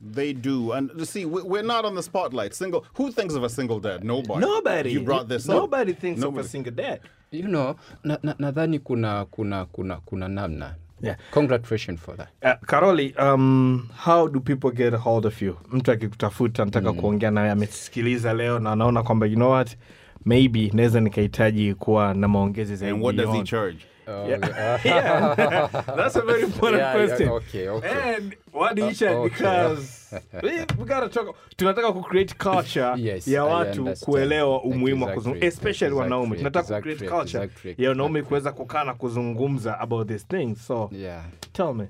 They 0.00 0.34
do, 0.34 0.72
and 0.72 0.90
you 0.96 1.04
see, 1.06 1.24
we're 1.24 1.62
not 1.62 1.84
on 1.84 1.94
the 1.94 2.02
spotlight. 2.02 2.54
Single. 2.54 2.84
Who 2.94 3.10
thinks 3.10 3.34
of 3.34 3.42
a 3.44 3.48
single 3.48 3.80
dad? 3.80 4.04
Nobody. 4.04 4.40
Nobody. 4.40 4.90
You 4.92 5.00
brought 5.00 5.28
this 5.28 5.48
up. 5.48 5.54
Nobody 5.56 5.94
thinks 5.94 6.22
of 6.22 6.36
a 6.36 6.44
single 6.44 6.72
dad. 6.72 7.00
you 7.30 7.48
know 7.48 7.76
nadhani 8.04 8.72
na, 8.72 8.78
kuna 8.78 9.24
kuna 9.30 9.66
kuna 9.66 9.96
kuna 9.96 10.28
namna. 10.28 10.74
Yeah. 11.02 11.16
Congratulations 11.30 12.00
for 12.00 12.16
that. 12.16 12.28
Uh, 12.42 12.54
Karoli, 12.66 13.18
um, 13.18 13.90
how 13.94 14.28
do 14.28 14.40
people 14.40 14.70
get 14.70 14.94
a 14.94 14.98
hold 14.98 15.26
of 15.26 15.42
you? 15.42 15.56
Mtu 15.72 15.90
akikutafuta 15.92 16.62
anataka 16.62 16.92
kuongea 16.92 17.30
nawe, 17.30 17.50
amesikiliza 17.50 18.34
leo 18.34 18.58
na 18.58 18.72
anaona 18.72 19.02
kwamba 19.02 19.26
you 19.26 19.34
know 19.34 19.50
what, 19.50 19.76
maybe 20.24 20.70
naweza 20.74 21.00
nikahitaji 21.00 21.74
kuwa 21.74 22.14
na 22.14 22.28
maongezi 22.28 22.76
zaidi. 22.76 22.94
And 22.94 23.04
what 23.04 23.16
does 23.16 23.26
he 23.26 23.32
beyond. 23.32 23.78
Charge? 24.06 24.28
Yeah. 24.28 24.80
yeah. 24.84 25.82
That's 25.96 26.16
a 26.16 26.22
very 26.22 26.42
important 26.42 26.80
Yeah, 26.82 27.16
yeah, 27.18 27.30
okay, 27.30 27.68
okay. 27.68 28.14
And 28.16 28.34
what 28.52 28.74
do 28.76 28.86
you 28.86 28.94
charge? 28.94 29.16
okay. 29.16 29.28
Because 29.28 30.14
we, 30.42 30.64
we 30.78 30.84
gotta 30.84 31.08
talk. 31.08 31.36
Tunataka 31.56 31.92
ku 31.92 32.02
create 32.02 32.38
culture 32.38 32.94
Yes, 32.98 33.28
ya 33.28 33.44
watu 33.44 33.84
kuelewa 34.04 34.62
umuhimu 34.62 35.04
wa 35.06 35.12
kuzungumza, 35.12 35.46
Exactly, 35.46 35.70
especially 35.70 35.94
wanaume. 35.94 36.36
exactly, 36.36 36.38
Tunataka 36.38 36.76
ku 36.76 36.82
create 36.82 37.08
culture 37.08 37.44
exactly, 37.44 37.74
ya 37.84 37.88
wanaume 37.88 38.18
exactly. 38.18 38.28
kuweza 38.28 38.52
kukaa 38.52 38.84
na 38.84 38.94
kuzungumza 38.94 39.78
about 39.80 40.08
these 40.08 40.24
things. 40.28 40.66
So 40.66 40.90
Yeah. 40.92 41.24
tell 41.52 41.74
me. 41.74 41.86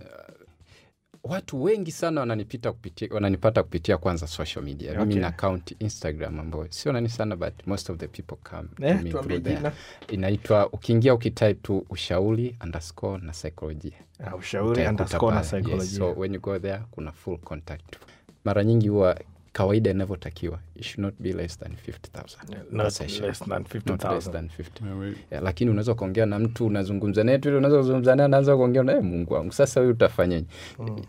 Watu 1.28 1.62
wengi 1.62 1.92
sana 1.92 2.20
wananipita 2.20 2.72
kupitia, 2.72 3.08
wananipata 3.10 3.62
kupitia 3.62 3.98
kwanza 3.98 4.26
social 4.26 4.64
media. 4.64 4.90
Mimi 4.92 5.02
Okay. 5.02 5.20
na 5.20 5.26
account 5.28 5.74
instagram 5.78 6.40
ambayo 6.40 6.66
sio 6.70 6.92
nani 6.92 7.08
sana 7.08 7.36
but 7.36 7.66
most 7.66 7.90
of 7.90 7.96
the 7.98 8.08
people 8.08 8.36
come 8.50 8.68
to 8.76 8.86
Eh, 8.86 9.02
me 9.02 9.10
through 9.10 9.42
there. 9.42 9.72
inaitwa 10.08 10.68
ukiingia 10.72 11.14
ukitype 11.14 11.54
tu 11.54 11.86
ushauri 11.90 12.56
underscore 12.64 13.22
na 13.26 13.32
saikolojia 13.32 13.92
Uh, 14.32 14.38
ushauri 14.38 14.86
underscore 14.86 15.34
na 15.36 15.44
saikolojia 15.44 15.82
yes, 15.84 15.96
so 15.96 16.12
when 16.16 16.34
you 16.34 16.40
go 16.40 16.58
there 16.58 16.80
kuna 16.90 17.12
full 17.12 17.38
contact. 17.38 17.96
Mara 18.44 18.64
nyingi 18.64 18.88
huwa 18.88 19.20
kawaida 19.56 19.90
inavyotakiwa. 19.90 20.58
It 20.74 20.84
should 20.84 20.98
not 21.04 21.14
be 21.18 21.32
less 21.32 21.58
than 21.58 21.72
50000 21.72 22.46
per 22.46 22.58
Not 22.70 22.90
session. 22.90 23.26
less 23.26 23.38
than 23.38 23.48
Not 23.48 23.62
less 23.74 23.82
50,000. 23.84 24.32
than 24.32 24.48
50 24.48 25.14
Yeah, 25.30 25.44
lakini 25.44 25.70
unaweza 25.70 25.92
ukaongea 25.92 26.26
na 26.26 26.38
mtu 26.38 26.66
unazungumza 26.66 27.24
naye 27.24 27.38
tu 27.38 27.48
unaweza 27.56 27.76
kuzungumza 27.78 28.16
naye 28.16 28.24
anaanza 28.24 28.56
kuongea 28.56 28.82
naye 28.82 29.00
mungu 29.00 29.34
wangu 29.34 29.52
sasa 29.52 29.80
huyu 29.80 29.92
utafanyaje? 29.92 30.46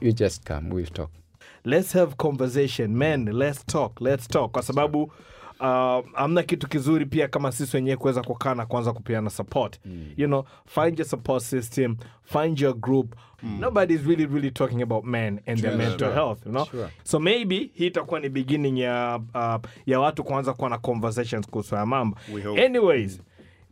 You 0.01 0.11
just 0.11 0.47
come 0.47 0.73
we'll 0.75 0.87
talk. 0.89 1.09
Let's 1.65 1.93
have 1.93 2.15
conversation. 2.15 2.91
Men 2.95 3.29
let's 3.33 3.65
talk 3.65 4.01
let's 4.01 4.27
talk. 4.27 4.51
Kwa 4.51 4.61
sababu 4.63 5.11
uh, 5.59 6.05
amna 6.15 6.43
kitu 6.43 6.67
kizuri 6.69 7.05
pia 7.05 7.27
kama 7.27 7.51
sisi 7.51 7.75
wenyewe 7.77 7.97
kuweza 7.97 8.21
kukaa 8.21 8.55
na 8.55 8.65
kuanza 8.65 8.93
kupeana 8.93 9.29
support. 9.29 9.79
You 10.17 10.27
know 10.27 10.45
find 10.65 10.99
your 10.99 11.07
support 11.07 11.43
system 11.43 11.95
find 12.23 12.59
your 12.59 12.75
group. 12.75 13.15
Nobody's 13.59 14.05
really 14.05 14.25
really 14.25 14.51
talking 14.51 14.81
about 14.81 15.05
men 15.05 15.39
and 15.45 15.61
their 15.61 15.77
mental 15.77 15.97
sure. 15.99 16.13
health 16.13 16.45
you 16.45 16.51
know? 16.51 16.65
Sure. 16.65 16.89
so 17.03 17.19
maybe 17.19 17.71
hii 17.73 17.87
itakuwa 17.87 18.19
ni 18.19 18.29
beginning 18.29 18.79
ya 18.79 19.19
uh, 19.35 19.55
ya 19.85 19.99
watu 19.99 20.23
kuanza 20.23 20.53
kuwa 20.53 20.69
na 20.69 20.77
conversations 20.77 21.47
kuhusu 21.47 21.75
ya 21.75 21.85
mambo. 21.85 22.17
Anyways 22.65 23.21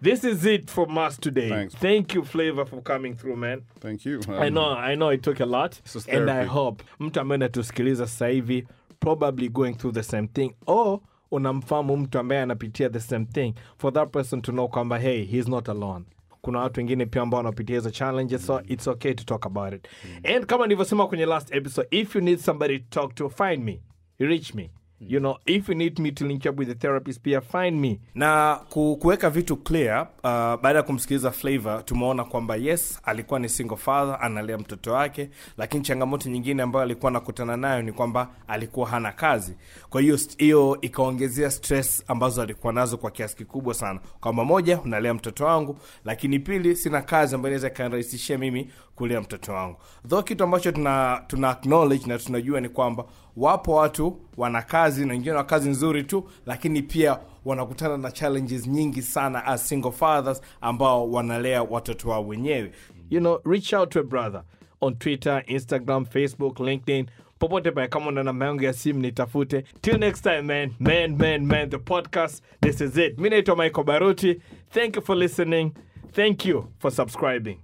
this 0.02 0.24
is 0.24 0.46
it 0.46 0.70
from 0.72 0.98
us 0.98 1.18
today. 1.20 1.50
Thanks. 1.50 1.76
thank 1.76 2.16
you 2.16 2.24
flavor 2.24 2.66
for 2.66 2.84
coming 2.84 3.16
through 3.16 3.38
man. 3.38 3.62
Thank 3.80 4.06
you. 4.06 4.20
I 4.40 4.50
know, 4.50 4.78
I 4.78 4.96
know 4.96 5.14
it 5.14 5.22
took 5.22 5.40
a 5.42 5.46
lot. 5.46 5.82
And 6.12 6.30
I 6.30 6.46
hope 6.46 6.84
mtu 7.00 7.20
ambaye 7.20 7.36
anatusikiliza 7.36 8.08
sasa 8.08 8.28
hivi 8.28 8.68
probably 9.00 9.50
going 9.50 9.74
through 9.74 9.94
the 9.94 10.04
same 10.04 10.28
thing. 10.28 10.56
Or 10.66 11.00
unamfahamu 11.36 11.98
mtu 11.98 12.20
ambaye 12.20 12.42
anapitia 12.42 12.90
the 12.90 13.00
same 13.00 13.26
thing. 13.26 13.54
For 13.78 13.94
that 13.94 14.10
person 14.12 14.42
to 14.42 14.52
know 14.52 14.68
kwamba 14.68 15.00
hey 15.00 15.24
he's 15.26 15.48
not 15.48 15.70
alone. 15.70 16.06
Kuna 16.42 16.60
watu 16.60 16.80
wengine 16.80 17.06
pia 17.06 17.22
ambao 17.22 17.38
wanapitia 17.38 17.76
hizo 17.76 17.90
challenges 17.92 18.46
so 18.46 18.62
it's 18.68 18.88
okay 18.88 19.14
to 19.14 19.24
talk 19.24 19.46
about 19.46 19.74
it. 19.74 19.88
And 20.36 20.46
kama 20.46 20.64
nilivyosema 20.66 21.08
kwenye 21.08 21.26
last 21.26 21.54
episode 21.56 21.88
if 21.92 22.16
you 22.16 22.22
need 22.22 22.40
somebody 22.40 22.80
to 22.80 22.86
talk 23.02 23.16
to 23.16 23.30
find 23.30 23.64
me. 23.64 23.82
Reach 24.20 24.54
me 24.56 24.70
you 25.00 25.20
know 25.20 25.38
if 25.46 25.70
you 25.70 25.76
need 25.76 26.00
me 26.00 26.12
to 26.12 26.26
link 26.28 26.46
up 26.46 26.60
with 26.60 26.68
the 26.68 26.76
therapist 26.76 27.22
pia 27.22 27.42
find 27.42 27.80
me. 27.80 28.00
Na 28.16 28.60
kuweka 29.00 29.30
vitu 29.30 29.56
clear 29.58 30.02
uh, 30.02 30.30
baada 30.62 30.74
ya 30.76 30.84
kumsikiliza 30.84 31.32
flavor 31.32 31.86
tumeona 31.86 32.24
kwamba 32.24 32.56
yes 32.56 33.00
alikuwa 33.04 33.40
ni 33.40 33.50
single 33.50 33.78
father 33.78 34.18
analea 34.22 34.58
mtoto 34.58 34.94
wake 34.94 35.30
lakini 35.58 35.84
changamoto 35.84 36.30
nyingine 36.30 36.64
ambayo 36.64 36.84
alikuwa 36.84 37.10
anakutana 37.10 37.58
nayo 37.58 37.82
ni 37.82 37.92
kwamba 37.92 38.30
alikuwa 38.48 38.88
hana 38.90 39.12
kazi. 39.12 39.56
Kwa 39.90 40.02
hiyo 40.02 40.20
hiyo 40.38 40.78
ikaongezea 40.82 41.52
stress 41.52 42.04
ambazo 42.08 42.42
alikuwa 42.42 42.74
nazo 42.74 42.98
kwa 42.98 43.12
kiasi 43.12 43.36
kikubwa 43.36 43.74
sana. 43.74 44.00
Kwamba 44.20 44.46
moja 44.46 44.80
unalea 44.82 45.14
mtoto 45.14 45.46
wangu 45.46 45.78
lakini 46.06 46.40
pili 46.40 46.76
sina 46.76 47.02
kazi 47.02 47.36
ambayo 47.36 47.52
inaweza 47.56 47.68
ikanirahisishia 47.68 48.38
mimi 48.38 48.70
kulea 48.96 49.22
mtoto 49.22 49.54
wangu. 49.54 49.78
Though 50.10 50.24
kitu 50.26 50.44
ambacho 50.44 50.72
tuna, 50.72 51.24
tuna 51.28 51.50
acknowledge 51.50 52.06
na 52.08 52.18
tunajua 52.18 52.62
ni 52.62 52.70
kwamba 52.70 53.06
wapo 53.38 53.76
watu 53.76 54.20
wana 54.38 54.62
kazi 54.62 55.06
na 55.06 55.14
wengine 55.14 55.32
wana 55.32 55.44
kazi 55.44 55.70
nzuri 55.70 56.04
tu 56.04 56.30
lakini 56.46 56.82
pia 56.82 57.20
wanakutana 57.46 57.98
na 57.98 58.12
challenges 58.12 58.68
nyingi 58.68 59.02
sana 59.02 59.46
as 59.46 59.68
single 59.70 59.92
fathers 59.92 60.42
ambao 60.62 61.12
wanalea 61.12 61.64
watoto 61.64 62.10
wao 62.10 62.28
wenyewe. 62.28 62.72
You 63.10 63.20
know 63.20 63.40
reach 63.46 63.74
out 63.74 63.90
to 63.90 64.00
a 64.00 64.04
brother 64.04 64.44
on 64.82 64.96
twitter 64.96 65.44
instagram 65.48 66.06
facebook 66.06 66.60
linkedin. 66.60 67.06
Popote 67.40 67.72
pale 67.72 67.88
kama 67.88 68.08
una 68.08 68.24
namba 68.24 68.46
yangu 68.46 68.64
ya 68.64 68.74
simu 68.74 69.00
nitafute. 69.00 69.62
Till 69.82 69.98
next 69.98 70.24
time 70.24 70.42
man. 70.42 70.72
Man 70.80 71.16
man 71.18 71.46
man 71.46 71.70
the 71.70 71.78
podcast. 71.78 72.44
This 72.62 72.82
is 72.82 72.98
it. 72.98 73.20
Mi 73.20 73.30
naitwa 73.30 73.56
michael 73.56 73.86
baruti. 73.86 74.42
Thank 74.74 74.96
you 74.96 75.02
for 75.02 75.18
listening. 75.18 75.72
Thank 76.12 76.46
you 76.46 76.66
for 76.80 76.92
subscribing. 76.92 77.58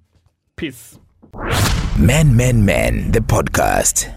Peace. 0.55 0.99
Man, 1.97 2.35
Man, 2.35 2.65
Man, 2.65 3.11
the 3.11 3.19
podcast. 3.21 4.09